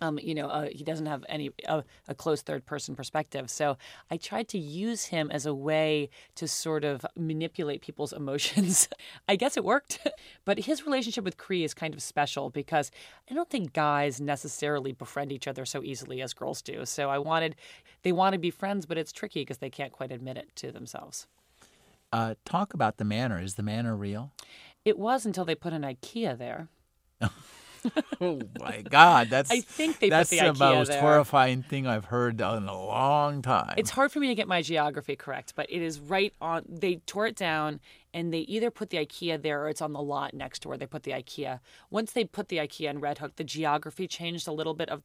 Um, 0.02 0.18
you 0.20 0.34
know, 0.34 0.48
uh, 0.48 0.68
he 0.72 0.82
doesn't 0.82 1.06
have 1.06 1.24
any 1.28 1.52
uh, 1.68 1.82
a 2.08 2.14
close 2.14 2.42
third 2.42 2.66
person 2.66 2.96
perspective. 2.96 3.48
So 3.48 3.76
I 4.10 4.16
tried 4.16 4.48
to 4.48 4.58
use 4.58 5.06
him 5.06 5.30
as 5.30 5.46
a 5.46 5.54
way 5.54 6.10
to 6.34 6.48
sort 6.48 6.82
of 6.82 7.06
manipulate 7.16 7.82
people's 7.82 8.12
emotions. 8.22 8.88
I 9.28 9.36
guess 9.36 9.56
it 9.56 9.64
worked, 9.64 10.04
but 10.44 10.58
his 10.58 10.84
relationship 10.84 11.22
with 11.24 11.38
Cree 11.38 11.62
is 11.62 11.72
kind 11.72 11.94
of 11.94 12.02
special 12.02 12.50
because 12.50 12.90
I 13.30 13.34
don't 13.34 13.48
think 13.48 13.72
guys 13.72 14.20
necessarily 14.20 14.90
befriend 14.90 15.30
each 15.30 15.46
other 15.46 15.64
so 15.64 15.82
easily 15.84 16.20
as 16.20 16.34
girls 16.34 16.62
do. 16.62 16.84
So 16.84 17.08
I 17.08 17.18
wanted, 17.18 17.54
they 18.02 18.10
want 18.10 18.32
to 18.32 18.40
be 18.40 18.50
friends, 18.50 18.86
but 18.86 18.98
it's 18.98 19.12
tricky 19.12 19.42
because 19.42 19.58
they 19.58 19.70
can't 19.70 19.92
quite 19.92 20.10
admit 20.10 20.36
it 20.36 20.48
to 20.56 20.72
themselves. 20.72 21.28
Uh, 22.12 22.34
talk 22.44 22.74
about 22.74 22.96
the 22.96 23.04
manor. 23.04 23.40
Is 23.40 23.54
the 23.54 23.62
manor 23.62 23.96
real? 23.96 24.32
It 24.84 24.98
was 24.98 25.24
until 25.24 25.44
they 25.44 25.54
put 25.54 25.72
an 25.72 25.82
IKEA 25.82 26.36
there. 26.36 26.68
oh 28.20 28.40
my 28.60 28.82
God, 28.82 29.28
that's 29.30 29.50
I 29.50 29.60
think 29.60 29.98
they 29.98 30.08
that's 30.08 30.30
put 30.30 30.38
the 30.38 30.46
the 30.46 30.52
IKEA 30.52 30.74
most 30.74 30.88
there. 30.88 31.00
horrifying 31.00 31.62
thing 31.62 31.86
I've 31.86 32.06
heard 32.06 32.40
in 32.40 32.68
a 32.68 32.86
long 32.86 33.42
time. 33.42 33.74
It's 33.76 33.90
hard 33.90 34.12
for 34.12 34.20
me 34.20 34.28
to 34.28 34.34
get 34.34 34.48
my 34.48 34.62
geography 34.62 35.16
correct, 35.16 35.54
but 35.56 35.66
it 35.70 35.82
is 35.82 36.00
right 36.00 36.32
on. 36.40 36.64
They 36.68 36.96
tore 37.06 37.26
it 37.26 37.36
down, 37.36 37.80
and 38.14 38.32
they 38.32 38.40
either 38.40 38.70
put 38.70 38.90
the 38.90 38.98
IKEA 38.98 39.42
there 39.42 39.62
or 39.62 39.68
it's 39.68 39.82
on 39.82 39.92
the 39.92 40.02
lot 40.02 40.34
next 40.34 40.60
to 40.60 40.68
where 40.68 40.78
they 40.78 40.86
put 40.86 41.02
the 41.02 41.12
IKEA. 41.12 41.60
Once 41.90 42.12
they 42.12 42.24
put 42.24 42.48
the 42.48 42.58
IKEA 42.58 42.90
in 42.90 43.00
Red 43.00 43.18
Hook, 43.18 43.36
the 43.36 43.44
geography 43.44 44.06
changed 44.06 44.46
a 44.46 44.52
little 44.52 44.74
bit. 44.74 44.88
Of 44.88 45.02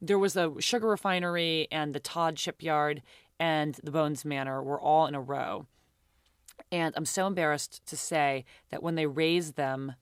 there 0.00 0.18
was 0.18 0.36
a 0.36 0.52
sugar 0.58 0.88
refinery 0.88 1.68
and 1.70 1.94
the 1.94 2.00
Todd 2.00 2.38
shipyard 2.38 3.02
and 3.38 3.78
the 3.82 3.90
Bones 3.90 4.24
Manor 4.24 4.62
were 4.62 4.80
all 4.80 5.06
in 5.06 5.14
a 5.14 5.20
row. 5.20 5.66
And 6.72 6.94
I'm 6.96 7.04
so 7.04 7.26
embarrassed 7.26 7.84
to 7.86 7.96
say 7.96 8.44
that 8.70 8.82
when 8.82 8.94
they 8.94 9.06
raised 9.06 9.56
them, 9.56 9.94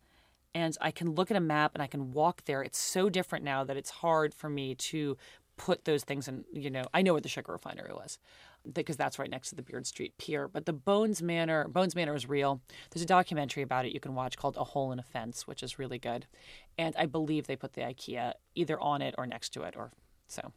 and 0.55 0.77
I 0.81 0.91
can 0.91 1.15
look 1.15 1.31
at 1.31 1.37
a 1.37 1.41
map 1.41 1.73
and 1.75 1.83
I 1.83 1.87
can 1.87 2.13
walk 2.13 2.45
there, 2.45 2.63
it's 2.63 2.79
so 2.79 3.09
different 3.09 3.45
now 3.45 3.65
that 3.65 3.77
it's 3.77 3.91
hard 3.91 4.35
for 4.35 4.49
me 4.49 4.75
to 4.77 5.17
put 5.57 5.85
those 5.85 6.05
things 6.05 6.29
in. 6.29 6.45
You 6.53 6.71
know, 6.71 6.85
I 6.93 7.03
know 7.03 7.13
where 7.13 7.21
the 7.21 7.29
sugar 7.29 7.53
refinery 7.53 7.93
was 7.93 8.19
because 8.73 8.97
that's 8.97 9.19
right 9.19 9.31
next 9.31 9.51
to 9.51 9.57
the 9.57 9.63
Beard 9.63 9.87
Street 9.87 10.15
Pier. 10.19 10.49
But 10.49 10.67
the 10.67 10.73
Bones 10.73 11.21
Manor, 11.21 11.69
Bones 11.69 11.95
Manor 11.95 12.15
is 12.15 12.29
real. 12.29 12.61
There's 12.91 13.03
a 13.03 13.07
documentary 13.07 13.63
about 13.63 13.85
it 13.85 13.93
you 13.93 14.01
can 14.01 14.15
watch 14.15 14.37
called 14.37 14.57
A 14.57 14.65
Hole 14.65 14.93
in 14.93 14.99
a 14.99 15.03
Fence, 15.03 15.47
which 15.47 15.63
is 15.63 15.79
really 15.79 15.99
good. 15.99 16.27
And 16.79 16.95
I 16.97 17.07
believe 17.07 17.47
they 17.47 17.57
put 17.57 17.75
the 17.75 17.83
IKEA 17.83 18.35
either 18.55 18.81
on 18.81 19.03
it 19.03 19.15
or 19.19 19.27
next 19.27 19.51
to 19.51 19.63
it, 19.63 19.75
or 19.77 19.93
so. 20.29 20.53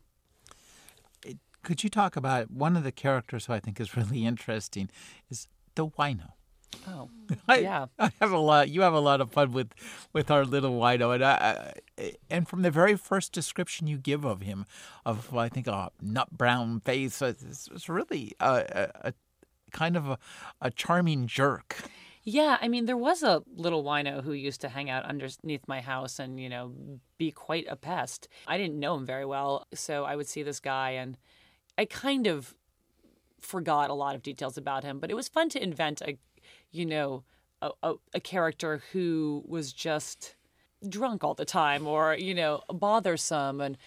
Could 1.63 1.83
you 1.83 1.89
talk 1.89 2.15
about 2.15 2.49
one 2.49 2.77
of 2.77 2.83
the 2.83 2.93
characters 2.93 3.47
who 3.47 3.53
I 3.53 3.59
think 3.59 3.79
is 3.79 3.97
really 3.97 4.25
interesting 4.25 4.89
is 5.29 5.47
the 5.75 5.87
wino. 5.87 6.31
Oh, 6.87 7.09
I, 7.47 7.59
yeah. 7.59 7.85
I 7.99 8.11
have 8.19 8.31
a 8.31 8.37
lot. 8.37 8.69
You 8.69 8.81
have 8.81 8.93
a 8.93 8.99
lot 8.99 9.21
of 9.21 9.31
fun 9.31 9.51
with 9.51 9.69
with 10.13 10.31
our 10.31 10.45
little 10.45 10.79
wino, 10.79 11.13
and 11.13 11.23
I, 11.23 11.73
I, 11.97 12.13
and 12.29 12.47
from 12.47 12.61
the 12.61 12.71
very 12.71 12.95
first 12.95 13.33
description 13.33 13.87
you 13.87 13.97
give 13.97 14.25
of 14.25 14.41
him, 14.41 14.65
of 15.05 15.35
I 15.35 15.49
think 15.49 15.67
a 15.67 15.91
nut 16.01 16.31
brown 16.31 16.81
face, 16.81 17.21
it's, 17.21 17.69
it's 17.73 17.89
really 17.89 18.33
a, 18.39 18.91
a, 19.03 19.09
a 19.09 19.13
kind 19.71 19.95
of 19.95 20.09
a, 20.09 20.17
a 20.61 20.71
charming 20.71 21.27
jerk. 21.27 21.77
Yeah, 22.29 22.57
I 22.59 22.67
mean, 22.67 22.87
there 22.87 22.97
was 22.97 23.23
a 23.23 23.41
little 23.55 23.85
wino 23.85 24.21
who 24.21 24.33
used 24.33 24.59
to 24.59 24.67
hang 24.67 24.89
out 24.89 25.05
underneath 25.05 25.65
my 25.65 25.79
house 25.79 26.19
and, 26.19 26.37
you 26.37 26.49
know, 26.49 26.73
be 27.17 27.31
quite 27.31 27.65
a 27.69 27.77
pest. 27.77 28.27
I 28.45 28.57
didn't 28.57 28.77
know 28.77 28.95
him 28.95 29.05
very 29.05 29.25
well, 29.25 29.65
so 29.73 30.03
I 30.03 30.17
would 30.17 30.27
see 30.27 30.43
this 30.43 30.59
guy 30.59 30.89
and 30.91 31.17
I 31.77 31.85
kind 31.85 32.27
of 32.27 32.53
forgot 33.39 33.89
a 33.89 33.93
lot 33.93 34.13
of 34.13 34.23
details 34.23 34.57
about 34.57 34.83
him, 34.83 34.99
but 34.99 35.09
it 35.09 35.13
was 35.13 35.29
fun 35.29 35.47
to 35.51 35.63
invent 35.63 36.01
a, 36.01 36.17
you 36.77 36.85
know, 36.85 37.23
a, 37.61 37.71
a, 37.83 37.93
a 38.13 38.19
character 38.19 38.81
who 38.91 39.43
was 39.47 39.73
just 39.73 40.35
drunk 40.87 41.23
all 41.23 41.33
the 41.33 41.45
time 41.45 41.87
or, 41.87 42.15
you 42.15 42.35
know, 42.35 42.61
bothersome 42.69 43.61
and 43.61 43.77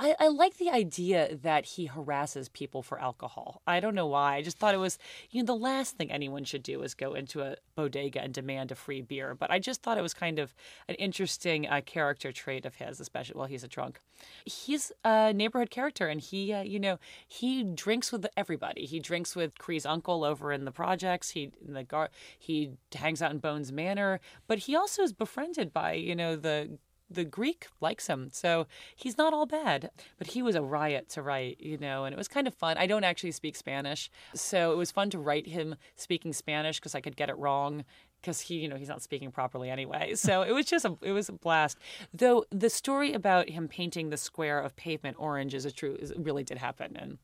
I, 0.00 0.14
I 0.20 0.28
like 0.28 0.58
the 0.58 0.70
idea 0.70 1.36
that 1.42 1.64
he 1.64 1.86
harasses 1.86 2.48
people 2.48 2.82
for 2.82 3.00
alcohol. 3.00 3.62
I 3.66 3.80
don't 3.80 3.96
know 3.96 4.06
why. 4.06 4.36
I 4.36 4.42
just 4.42 4.58
thought 4.58 4.74
it 4.74 4.78
was, 4.78 4.96
you 5.30 5.42
know, 5.42 5.46
the 5.46 5.56
last 5.56 5.96
thing 5.96 6.12
anyone 6.12 6.44
should 6.44 6.62
do 6.62 6.82
is 6.82 6.94
go 6.94 7.14
into 7.14 7.42
a 7.42 7.56
bodega 7.74 8.22
and 8.22 8.32
demand 8.32 8.70
a 8.70 8.76
free 8.76 9.02
beer. 9.02 9.34
But 9.34 9.50
I 9.50 9.58
just 9.58 9.82
thought 9.82 9.98
it 9.98 10.02
was 10.02 10.14
kind 10.14 10.38
of 10.38 10.54
an 10.88 10.94
interesting 10.96 11.66
uh, 11.66 11.80
character 11.84 12.30
trait 12.30 12.64
of 12.64 12.76
his, 12.76 13.00
especially 13.00 13.38
while 13.38 13.48
he's 13.48 13.64
a 13.64 13.68
drunk. 13.68 14.00
He's 14.44 14.92
a 15.04 15.32
neighborhood 15.32 15.70
character, 15.70 16.06
and 16.06 16.20
he, 16.20 16.52
uh, 16.52 16.62
you 16.62 16.78
know, 16.78 16.98
he 17.26 17.64
drinks 17.64 18.12
with 18.12 18.26
everybody. 18.36 18.86
He 18.86 19.00
drinks 19.00 19.34
with 19.34 19.58
Cree's 19.58 19.86
uncle 19.86 20.24
over 20.24 20.52
in 20.52 20.64
the 20.64 20.72
projects. 20.72 21.30
He 21.30 21.50
in 21.66 21.74
the 21.74 21.84
gar- 21.84 22.10
he 22.38 22.72
hangs 22.94 23.20
out 23.20 23.32
in 23.32 23.38
Bones 23.38 23.72
Manor, 23.72 24.20
but 24.46 24.60
he 24.60 24.76
also 24.76 25.02
is 25.02 25.12
befriended 25.12 25.72
by, 25.72 25.92
you 25.92 26.14
know, 26.14 26.36
the 26.36 26.78
the 27.10 27.24
Greek 27.24 27.66
likes 27.80 28.06
him. 28.06 28.28
So 28.32 28.66
he's 28.94 29.18
not 29.18 29.32
all 29.32 29.46
bad. 29.46 29.90
But 30.18 30.28
he 30.28 30.42
was 30.42 30.54
a 30.54 30.62
riot 30.62 31.08
to 31.10 31.22
write, 31.22 31.60
you 31.60 31.78
know, 31.78 32.04
and 32.04 32.12
it 32.12 32.18
was 32.18 32.28
kind 32.28 32.46
of 32.46 32.54
fun. 32.54 32.76
I 32.78 32.86
don't 32.86 33.04
actually 33.04 33.32
speak 33.32 33.56
Spanish. 33.56 34.10
So 34.34 34.72
it 34.72 34.76
was 34.76 34.90
fun 34.90 35.10
to 35.10 35.18
write 35.18 35.46
him 35.46 35.76
speaking 35.96 36.32
Spanish 36.32 36.78
because 36.78 36.94
I 36.94 37.00
could 37.00 37.16
get 37.16 37.30
it 37.30 37.38
wrong 37.38 37.84
because 38.20 38.40
he, 38.40 38.56
you 38.56 38.68
know, 38.68 38.76
he's 38.76 38.88
not 38.88 39.02
speaking 39.02 39.30
properly 39.30 39.70
anyway. 39.70 40.14
So 40.28 40.42
it 40.42 40.52
was 40.52 40.66
just 40.66 40.84
a, 40.84 40.96
it 41.00 41.12
was 41.12 41.28
a 41.28 41.32
blast. 41.32 41.78
Though 42.12 42.44
the 42.50 42.68
story 42.68 43.12
about 43.14 43.48
him 43.48 43.68
painting 43.68 44.10
the 44.10 44.16
square 44.16 44.60
of 44.60 44.76
pavement 44.76 45.16
orange 45.18 45.54
is 45.54 45.64
a 45.64 45.70
true, 45.70 45.96
is, 45.98 46.12
really 46.16 46.42
did 46.44 46.58
happen. 46.58 46.96
And 46.96 47.18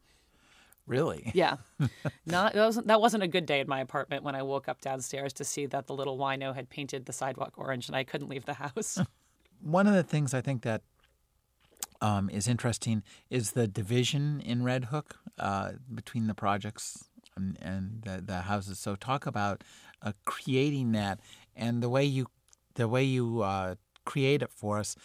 Really? 0.87 1.31
yeah, 1.35 1.57
not 2.27 2.53
that 2.53 2.65
wasn't 2.65 2.87
that 2.89 3.01
wasn't 3.01 3.23
a 3.23 3.29
good 3.29 3.47
day 3.47 3.61
in 3.61 3.69
my 3.69 3.81
apartment 3.81 4.23
when 4.23 4.35
I 4.35 4.43
woke 4.43 4.69
up 4.69 4.81
downstairs 4.81 5.33
to 5.35 5.45
see 5.45 5.67
that 5.67 5.87
the 5.87 5.95
little 5.95 6.19
wino 6.19 6.55
had 6.55 6.69
painted 6.69 7.07
the 7.07 7.13
sidewalk 7.13 7.55
orange 7.57 7.89
and 7.89 7.97
I 7.97 8.05
couldn't 8.05 8.29
leave 8.29 8.45
the 8.45 8.55
house. 8.55 8.99
One 9.65 9.87
of 9.87 9.95
the 9.95 10.03
things 10.03 10.35
I 10.35 10.41
think 10.41 10.63
that 10.63 10.83
um, 12.01 12.29
is 12.29 12.47
interesting 12.47 13.03
is 13.31 13.53
the 13.53 13.67
division 13.67 14.41
in 14.41 14.63
Red 14.63 14.87
Hook 14.87 15.17
uh, 15.39 15.73
between 15.93 16.27
the 16.27 16.35
projects 16.35 17.09
and, 17.35 17.57
and 17.63 18.03
the, 18.05 18.23
the, 18.25 18.43
houses. 18.43 18.79
So 18.79 18.95
talk 18.95 19.27
about 19.27 19.65
uh, 20.03 20.13
creating 20.27 20.93
that 20.93 21.21
and 21.57 21.83
the 21.83 21.89
way 21.89 22.05
you 22.05 22.27
the 22.75 22.89
way 22.89 23.05
you 23.05 23.41
uh, 23.41 23.77
create 24.05 24.43
it 24.43 24.51
for 24.51 24.79
us 24.79 24.97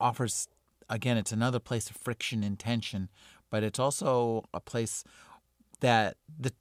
offers 0.00 0.48
again 0.88 1.16
it's 1.16 1.32
another 1.32 1.58
place 1.58 1.90
of 1.90 1.96
friction 1.96 2.42
and 2.42 2.58
tension, 2.58 3.10
but 3.50 3.62
it's 3.62 3.78
also 3.78 4.44
a 4.54 4.60
place 4.60 5.04
that 5.80 6.16
the 6.38 6.52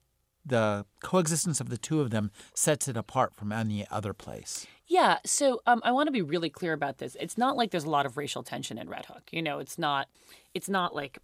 the 0.45 0.86
coexistence 1.01 1.60
of 1.60 1.70
the 1.70 1.78
two 1.78 2.01
of 2.01 2.12
them 2.12 2.32
sets 2.53 2.88
it 2.88 2.97
apart 2.97 3.34
from 3.36 3.51
any 3.51 3.86
other 3.89 4.14
place. 4.14 4.68
Yeah, 4.88 5.17
so 5.25 5.61
um, 5.65 5.81
I 5.83 5.91
want 5.91 6.07
to 6.07 6.11
be 6.11 6.21
really 6.21 6.49
clear 6.49 6.73
about 6.73 6.99
this. 6.99 7.17
It's 7.19 7.38
not 7.38 7.57
like 7.57 7.71
there's 7.71 7.86
a 7.86 7.89
lot 7.89 8.05
of 8.05 8.17
racial 8.17 8.43
tension 8.43 8.77
in 8.77 8.89
Red 8.89 9.05
Hook. 9.05 9.23
You 9.31 9.41
know, 9.41 9.59
it's 9.59 9.77
not. 9.79 10.07
It's 10.53 10.69
not 10.69 10.95
like 10.95 11.19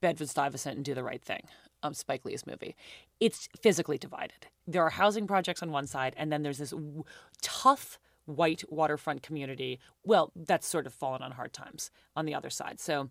Bedford 0.00 0.28
Stuyvesant 0.28 0.76
and 0.76 0.84
Do 0.84 0.94
the 0.94 1.04
Right 1.04 1.22
Thing, 1.22 1.46
um, 1.82 1.94
Spike 1.94 2.24
Lee's 2.24 2.46
movie. 2.46 2.74
It's 3.20 3.48
physically 3.60 3.98
divided. 3.98 4.46
There 4.66 4.82
are 4.82 4.90
housing 4.90 5.26
projects 5.26 5.62
on 5.62 5.70
one 5.70 5.86
side, 5.86 6.14
and 6.16 6.32
then 6.32 6.42
there's 6.42 6.58
this 6.58 6.70
w- 6.70 7.04
tough 7.42 7.98
white 8.24 8.64
waterfront 8.70 9.22
community. 9.22 9.78
Well, 10.04 10.32
that's 10.34 10.66
sort 10.66 10.86
of 10.86 10.94
fallen 10.94 11.22
on 11.22 11.32
hard 11.32 11.52
times 11.52 11.90
on 12.16 12.24
the 12.24 12.34
other 12.34 12.50
side. 12.50 12.80
So, 12.80 13.10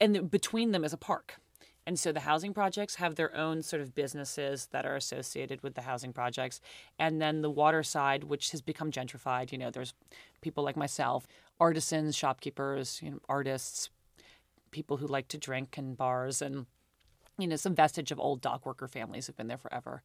and 0.00 0.30
between 0.30 0.70
them 0.70 0.84
is 0.84 0.92
a 0.92 0.98
park. 0.98 1.36
And 1.86 1.98
so 1.98 2.12
the 2.12 2.20
housing 2.20 2.54
projects 2.54 2.96
have 2.96 3.16
their 3.16 3.34
own 3.36 3.62
sort 3.62 3.82
of 3.82 3.94
businesses 3.94 4.68
that 4.72 4.86
are 4.86 4.96
associated 4.96 5.62
with 5.62 5.74
the 5.74 5.82
housing 5.82 6.12
projects. 6.12 6.60
And 6.98 7.20
then 7.20 7.42
the 7.42 7.50
water 7.50 7.82
side, 7.82 8.24
which 8.24 8.50
has 8.52 8.60
become 8.60 8.92
gentrified, 8.92 9.50
you 9.50 9.58
know, 9.58 9.70
there's 9.70 9.94
people 10.40 10.62
like 10.62 10.76
myself, 10.76 11.26
artisans, 11.58 12.16
shopkeepers, 12.16 13.00
you 13.02 13.10
know, 13.10 13.18
artists, 13.28 13.90
people 14.70 14.96
who 14.96 15.06
like 15.06 15.28
to 15.28 15.38
drink 15.38 15.76
in 15.78 15.94
bars 15.94 16.42
and 16.42 16.66
you 17.38 17.46
know 17.46 17.56
some 17.56 17.74
vestige 17.74 18.10
of 18.10 18.18
old 18.18 18.40
dock 18.40 18.66
worker 18.66 18.88
families 18.88 19.26
who've 19.26 19.36
been 19.36 19.48
there 19.48 19.58
forever 19.58 20.02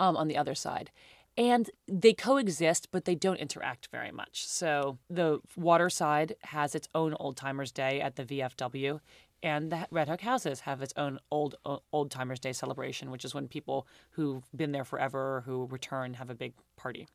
um, 0.00 0.16
on 0.16 0.26
the 0.28 0.36
other 0.36 0.54
side. 0.54 0.90
And 1.38 1.70
they 1.86 2.14
coexist 2.14 2.88
but 2.90 3.04
they 3.04 3.14
don't 3.14 3.36
interact 3.36 3.88
very 3.92 4.10
much. 4.10 4.46
So 4.46 4.98
the 5.08 5.40
water 5.54 5.90
side 5.90 6.34
has 6.44 6.74
its 6.74 6.88
own 6.94 7.14
old 7.20 7.36
timers 7.36 7.70
day 7.70 8.00
at 8.00 8.16
the 8.16 8.24
vfw 8.24 9.00
and 9.42 9.70
the 9.70 9.86
Red 9.90 10.08
Hook 10.08 10.20
houses 10.20 10.60
have 10.60 10.82
its 10.82 10.92
own 10.96 11.18
old 11.30 11.56
old 11.92 12.10
timers 12.10 12.40
day 12.40 12.52
celebration, 12.52 13.10
which 13.10 13.24
is 13.24 13.34
when 13.34 13.48
people 13.48 13.86
who've 14.10 14.44
been 14.54 14.72
there 14.72 14.84
forever 14.84 15.42
who 15.46 15.66
return 15.66 16.14
have 16.14 16.30
a 16.30 16.34
big 16.34 16.54
party. 16.76 17.06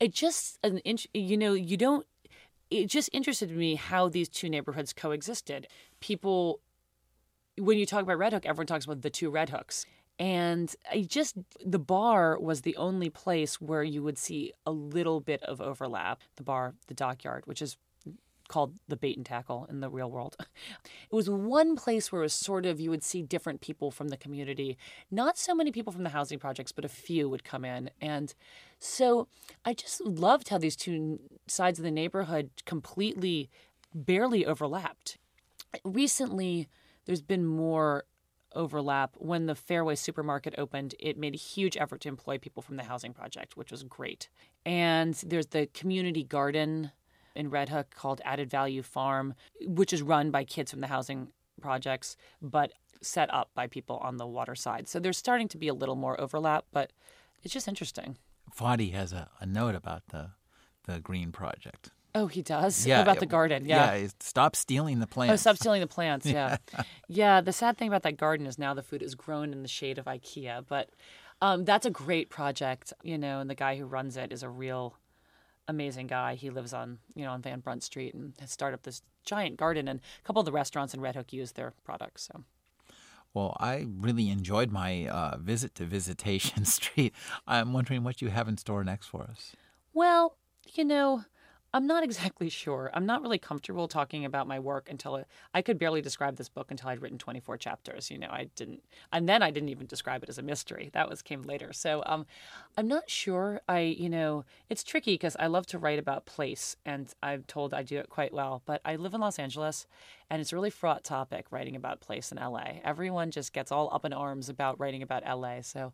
It 0.00 0.12
just 0.12 0.58
an 0.62 0.78
inch, 0.78 1.06
you 1.12 1.36
know, 1.36 1.54
you 1.54 1.76
don't. 1.76 2.06
It 2.70 2.86
just 2.86 3.10
interested 3.12 3.50
me 3.50 3.76
how 3.76 4.08
these 4.08 4.28
two 4.28 4.48
neighborhoods 4.48 4.92
coexisted. 4.92 5.68
People, 6.00 6.60
when 7.58 7.78
you 7.78 7.86
talk 7.86 8.02
about 8.02 8.18
Red 8.18 8.32
Hook, 8.32 8.44
everyone 8.44 8.66
talks 8.66 8.84
about 8.84 9.02
the 9.02 9.10
two 9.10 9.30
Red 9.30 9.50
Hooks. 9.50 9.86
And 10.18 10.74
I 10.90 11.02
just, 11.02 11.36
the 11.64 11.78
bar 11.78 12.40
was 12.40 12.62
the 12.62 12.76
only 12.76 13.10
place 13.10 13.60
where 13.60 13.82
you 13.84 14.02
would 14.02 14.18
see 14.18 14.52
a 14.64 14.72
little 14.72 15.20
bit 15.20 15.42
of 15.42 15.60
overlap. 15.60 16.22
The 16.36 16.42
bar, 16.42 16.74
the 16.88 16.94
dockyard, 16.94 17.46
which 17.46 17.60
is 17.60 17.76
called 18.48 18.74
the 18.88 18.96
bait 18.96 19.16
and 19.16 19.26
tackle 19.26 19.66
in 19.68 19.80
the 19.80 19.90
real 19.90 20.10
world. 20.10 20.36
It 21.10 21.14
was 21.14 21.30
one 21.30 21.76
place 21.76 22.10
where 22.10 22.22
it 22.22 22.24
was 22.24 22.32
sort 22.32 22.66
of 22.66 22.80
you 22.80 22.90
would 22.90 23.04
see 23.04 23.22
different 23.22 23.60
people 23.60 23.90
from 23.90 24.08
the 24.08 24.16
community. 24.16 24.76
Not 25.10 25.38
so 25.38 25.54
many 25.54 25.70
people 25.70 25.92
from 25.92 26.02
the 26.02 26.10
housing 26.10 26.38
projects, 26.38 26.72
but 26.72 26.84
a 26.84 26.88
few 26.88 27.28
would 27.28 27.44
come 27.44 27.64
in. 27.64 27.90
And 28.00 28.34
so 28.78 29.28
I 29.64 29.74
just 29.74 30.00
loved 30.04 30.48
how 30.48 30.58
these 30.58 30.74
two 30.76 31.20
sides 31.46 31.78
of 31.78 31.84
the 31.84 31.90
neighborhood 31.90 32.50
completely 32.64 33.50
barely 33.94 34.44
overlapped. 34.44 35.18
recently 35.84 36.68
there's 37.06 37.22
been 37.22 37.46
more 37.46 38.04
overlap. 38.56 39.14
When 39.18 39.46
the 39.46 39.54
Fairway 39.54 39.94
supermarket 39.94 40.54
opened, 40.58 40.94
it 40.98 41.18
made 41.18 41.34
a 41.34 41.38
huge 41.38 41.76
effort 41.76 42.00
to 42.02 42.08
employ 42.08 42.38
people 42.38 42.62
from 42.62 42.76
the 42.76 42.84
housing 42.84 43.12
project, 43.12 43.56
which 43.56 43.70
was 43.70 43.82
great. 43.84 44.28
And 44.64 45.14
there's 45.14 45.46
the 45.48 45.66
community 45.66 46.24
garden 46.24 46.90
in 47.36 47.50
Red 47.50 47.68
Hook 47.68 47.94
called 47.94 48.20
Added 48.24 48.50
Value 48.50 48.82
Farm, 48.82 49.34
which 49.62 49.92
is 49.92 50.02
run 50.02 50.30
by 50.30 50.44
kids 50.44 50.70
from 50.70 50.80
the 50.80 50.86
housing 50.86 51.28
projects, 51.60 52.16
but 52.42 52.72
set 53.02 53.32
up 53.32 53.50
by 53.54 53.66
people 53.66 53.98
on 53.98 54.16
the 54.16 54.26
water 54.26 54.54
side. 54.54 54.88
So 54.88 54.98
there's 54.98 55.18
starting 55.18 55.48
to 55.48 55.58
be 55.58 55.68
a 55.68 55.74
little 55.74 55.96
more 55.96 56.20
overlap, 56.20 56.64
but 56.72 56.92
it's 57.42 57.52
just 57.52 57.68
interesting. 57.68 58.16
Fadi 58.56 58.92
has 58.92 59.12
a, 59.12 59.28
a 59.40 59.46
note 59.46 59.74
about 59.74 60.02
the 60.08 60.30
the 60.86 61.00
green 61.00 61.32
project. 61.32 61.90
Oh, 62.14 62.28
he 62.28 62.40
does. 62.40 62.86
Yeah, 62.86 63.02
about 63.02 63.20
the 63.20 63.26
garden. 63.26 63.66
Yeah. 63.66 63.94
yeah. 63.94 64.08
Stop 64.20 64.56
stealing 64.56 65.00
the 65.00 65.06
plants. 65.06 65.32
Oh, 65.32 65.36
stop 65.36 65.56
stealing 65.56 65.82
the 65.82 65.86
plants. 65.86 66.24
Yeah. 66.36 66.56
yeah. 67.08 67.40
The 67.42 67.52
sad 67.52 67.76
thing 67.76 67.88
about 67.88 68.04
that 68.04 68.16
garden 68.16 68.46
is 68.46 68.58
now 68.58 68.72
the 68.72 68.82
food 68.82 69.02
is 69.02 69.14
grown 69.14 69.52
in 69.52 69.62
the 69.62 69.68
shade 69.68 69.98
of 69.98 70.06
IKEA, 70.06 70.64
but 70.66 70.88
um, 71.42 71.66
that's 71.66 71.84
a 71.84 71.90
great 71.90 72.30
project, 72.30 72.94
you 73.02 73.18
know. 73.18 73.40
And 73.40 73.50
the 73.50 73.54
guy 73.54 73.76
who 73.76 73.84
runs 73.84 74.16
it 74.16 74.32
is 74.32 74.42
a 74.42 74.48
real 74.48 74.94
amazing 75.68 76.06
guy. 76.06 76.34
He 76.34 76.50
lives 76.50 76.72
on 76.72 76.98
you 77.14 77.24
know 77.24 77.32
on 77.32 77.42
Van 77.42 77.60
Brunt 77.60 77.82
Street 77.82 78.14
and 78.14 78.34
has 78.40 78.50
started 78.50 78.74
up 78.74 78.82
this 78.82 79.02
giant 79.24 79.56
garden, 79.56 79.88
and 79.88 80.00
a 80.00 80.26
couple 80.26 80.40
of 80.40 80.46
the 80.46 80.52
restaurants 80.52 80.94
in 80.94 81.00
Red 81.00 81.16
Hook 81.16 81.32
use 81.32 81.52
their 81.52 81.72
products. 81.84 82.28
So. 82.32 82.44
Well, 83.34 83.54
I 83.60 83.86
really 83.98 84.30
enjoyed 84.30 84.70
my 84.70 85.08
uh, 85.08 85.36
visit 85.36 85.74
to 85.74 85.84
Visitation 85.84 86.64
Street. 86.64 87.12
I'm 87.46 87.74
wondering 87.74 88.02
what 88.02 88.22
you 88.22 88.28
have 88.28 88.48
in 88.48 88.56
store 88.56 88.82
next 88.82 89.08
for 89.08 89.24
us. 89.24 89.54
Well, 89.92 90.38
you 90.72 90.84
know, 90.84 91.24
I'm 91.76 91.86
not 91.86 92.02
exactly 92.02 92.48
sure. 92.48 92.90
I'm 92.94 93.04
not 93.04 93.20
really 93.20 93.36
comfortable 93.36 93.86
talking 93.86 94.24
about 94.24 94.46
my 94.46 94.58
work 94.58 94.88
until 94.90 95.16
it, 95.16 95.26
I 95.52 95.60
could 95.60 95.78
barely 95.78 96.00
describe 96.00 96.36
this 96.36 96.48
book 96.48 96.70
until 96.70 96.88
I'd 96.88 97.02
written 97.02 97.18
24 97.18 97.58
chapters. 97.58 98.10
You 98.10 98.16
know, 98.16 98.30
I 98.30 98.48
didn't, 98.56 98.82
and 99.12 99.28
then 99.28 99.42
I 99.42 99.50
didn't 99.50 99.68
even 99.68 99.86
describe 99.86 100.22
it 100.22 100.30
as 100.30 100.38
a 100.38 100.42
mystery. 100.42 100.88
That 100.94 101.10
was 101.10 101.20
came 101.20 101.42
later. 101.42 101.74
So 101.74 102.02
um, 102.06 102.24
I'm 102.78 102.88
not 102.88 103.10
sure. 103.10 103.60
I, 103.68 103.80
you 103.80 104.08
know, 104.08 104.46
it's 104.70 104.82
tricky 104.82 105.12
because 105.12 105.36
I 105.38 105.48
love 105.48 105.66
to 105.66 105.78
write 105.78 105.98
about 105.98 106.24
place, 106.24 106.76
and 106.86 107.12
I'm 107.22 107.42
told 107.42 107.74
I 107.74 107.82
do 107.82 107.98
it 107.98 108.08
quite 108.08 108.32
well. 108.32 108.62
But 108.64 108.80
I 108.86 108.96
live 108.96 109.12
in 109.12 109.20
Los 109.20 109.38
Angeles, 109.38 109.86
and 110.30 110.40
it's 110.40 110.54
a 110.54 110.56
really 110.56 110.70
fraught 110.70 111.04
topic 111.04 111.44
writing 111.50 111.76
about 111.76 112.00
place 112.00 112.32
in 112.32 112.38
LA. 112.38 112.80
Everyone 112.84 113.30
just 113.30 113.52
gets 113.52 113.70
all 113.70 113.90
up 113.92 114.06
in 114.06 114.14
arms 114.14 114.48
about 114.48 114.80
writing 114.80 115.02
about 115.02 115.24
LA. 115.26 115.60
So 115.60 115.92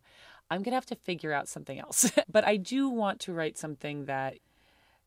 I'm 0.48 0.62
gonna 0.62 0.76
have 0.76 0.86
to 0.86 0.94
figure 0.94 1.32
out 1.32 1.48
something 1.48 1.80
else. 1.80 2.12
but 2.30 2.46
I 2.46 2.56
do 2.56 2.88
want 2.88 3.18
to 3.22 3.32
write 3.32 3.58
something 3.58 4.04
that 4.04 4.36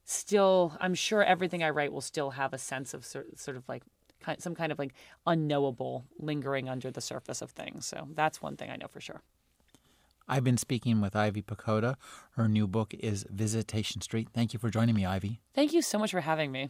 still 0.05 0.77
i'm 0.79 0.93
sure 0.93 1.23
everything 1.23 1.63
i 1.63 1.69
write 1.69 1.91
will 1.91 1.99
still 1.99 2.31
have 2.31 2.53
a 2.53 2.57
sense 2.57 2.93
of 2.93 3.03
sort, 3.03 3.37
sort 3.39 3.57
of 3.57 3.67
like 3.67 3.83
some 4.39 4.55
kind 4.55 4.71
of 4.71 4.79
like 4.79 4.93
unknowable 5.25 6.05
lingering 6.17 6.69
under 6.69 6.91
the 6.91 7.01
surface 7.01 7.41
of 7.41 7.51
things. 7.51 7.85
So 7.85 8.07
that's 8.13 8.41
one 8.41 8.57
thing 8.57 8.69
i 8.69 8.75
know 8.75 8.87
for 8.87 9.01
sure. 9.01 9.21
I've 10.27 10.43
been 10.43 10.57
speaking 10.57 11.01
with 11.01 11.15
ivy 11.15 11.43
Pochoda. 11.43 11.95
Her 12.31 12.47
new 12.47 12.65
book 12.67 12.95
is 12.99 13.27
visitation 13.29 14.01
street. 14.01 14.29
Thank 14.33 14.53
you 14.53 14.59
for 14.59 14.71
joining 14.71 14.95
me 14.95 15.05
ivy. 15.05 15.39
Thank 15.53 15.71
you 15.71 15.83
so 15.83 15.99
much 15.99 16.11
for 16.11 16.21
having 16.21 16.51
me 16.51 16.69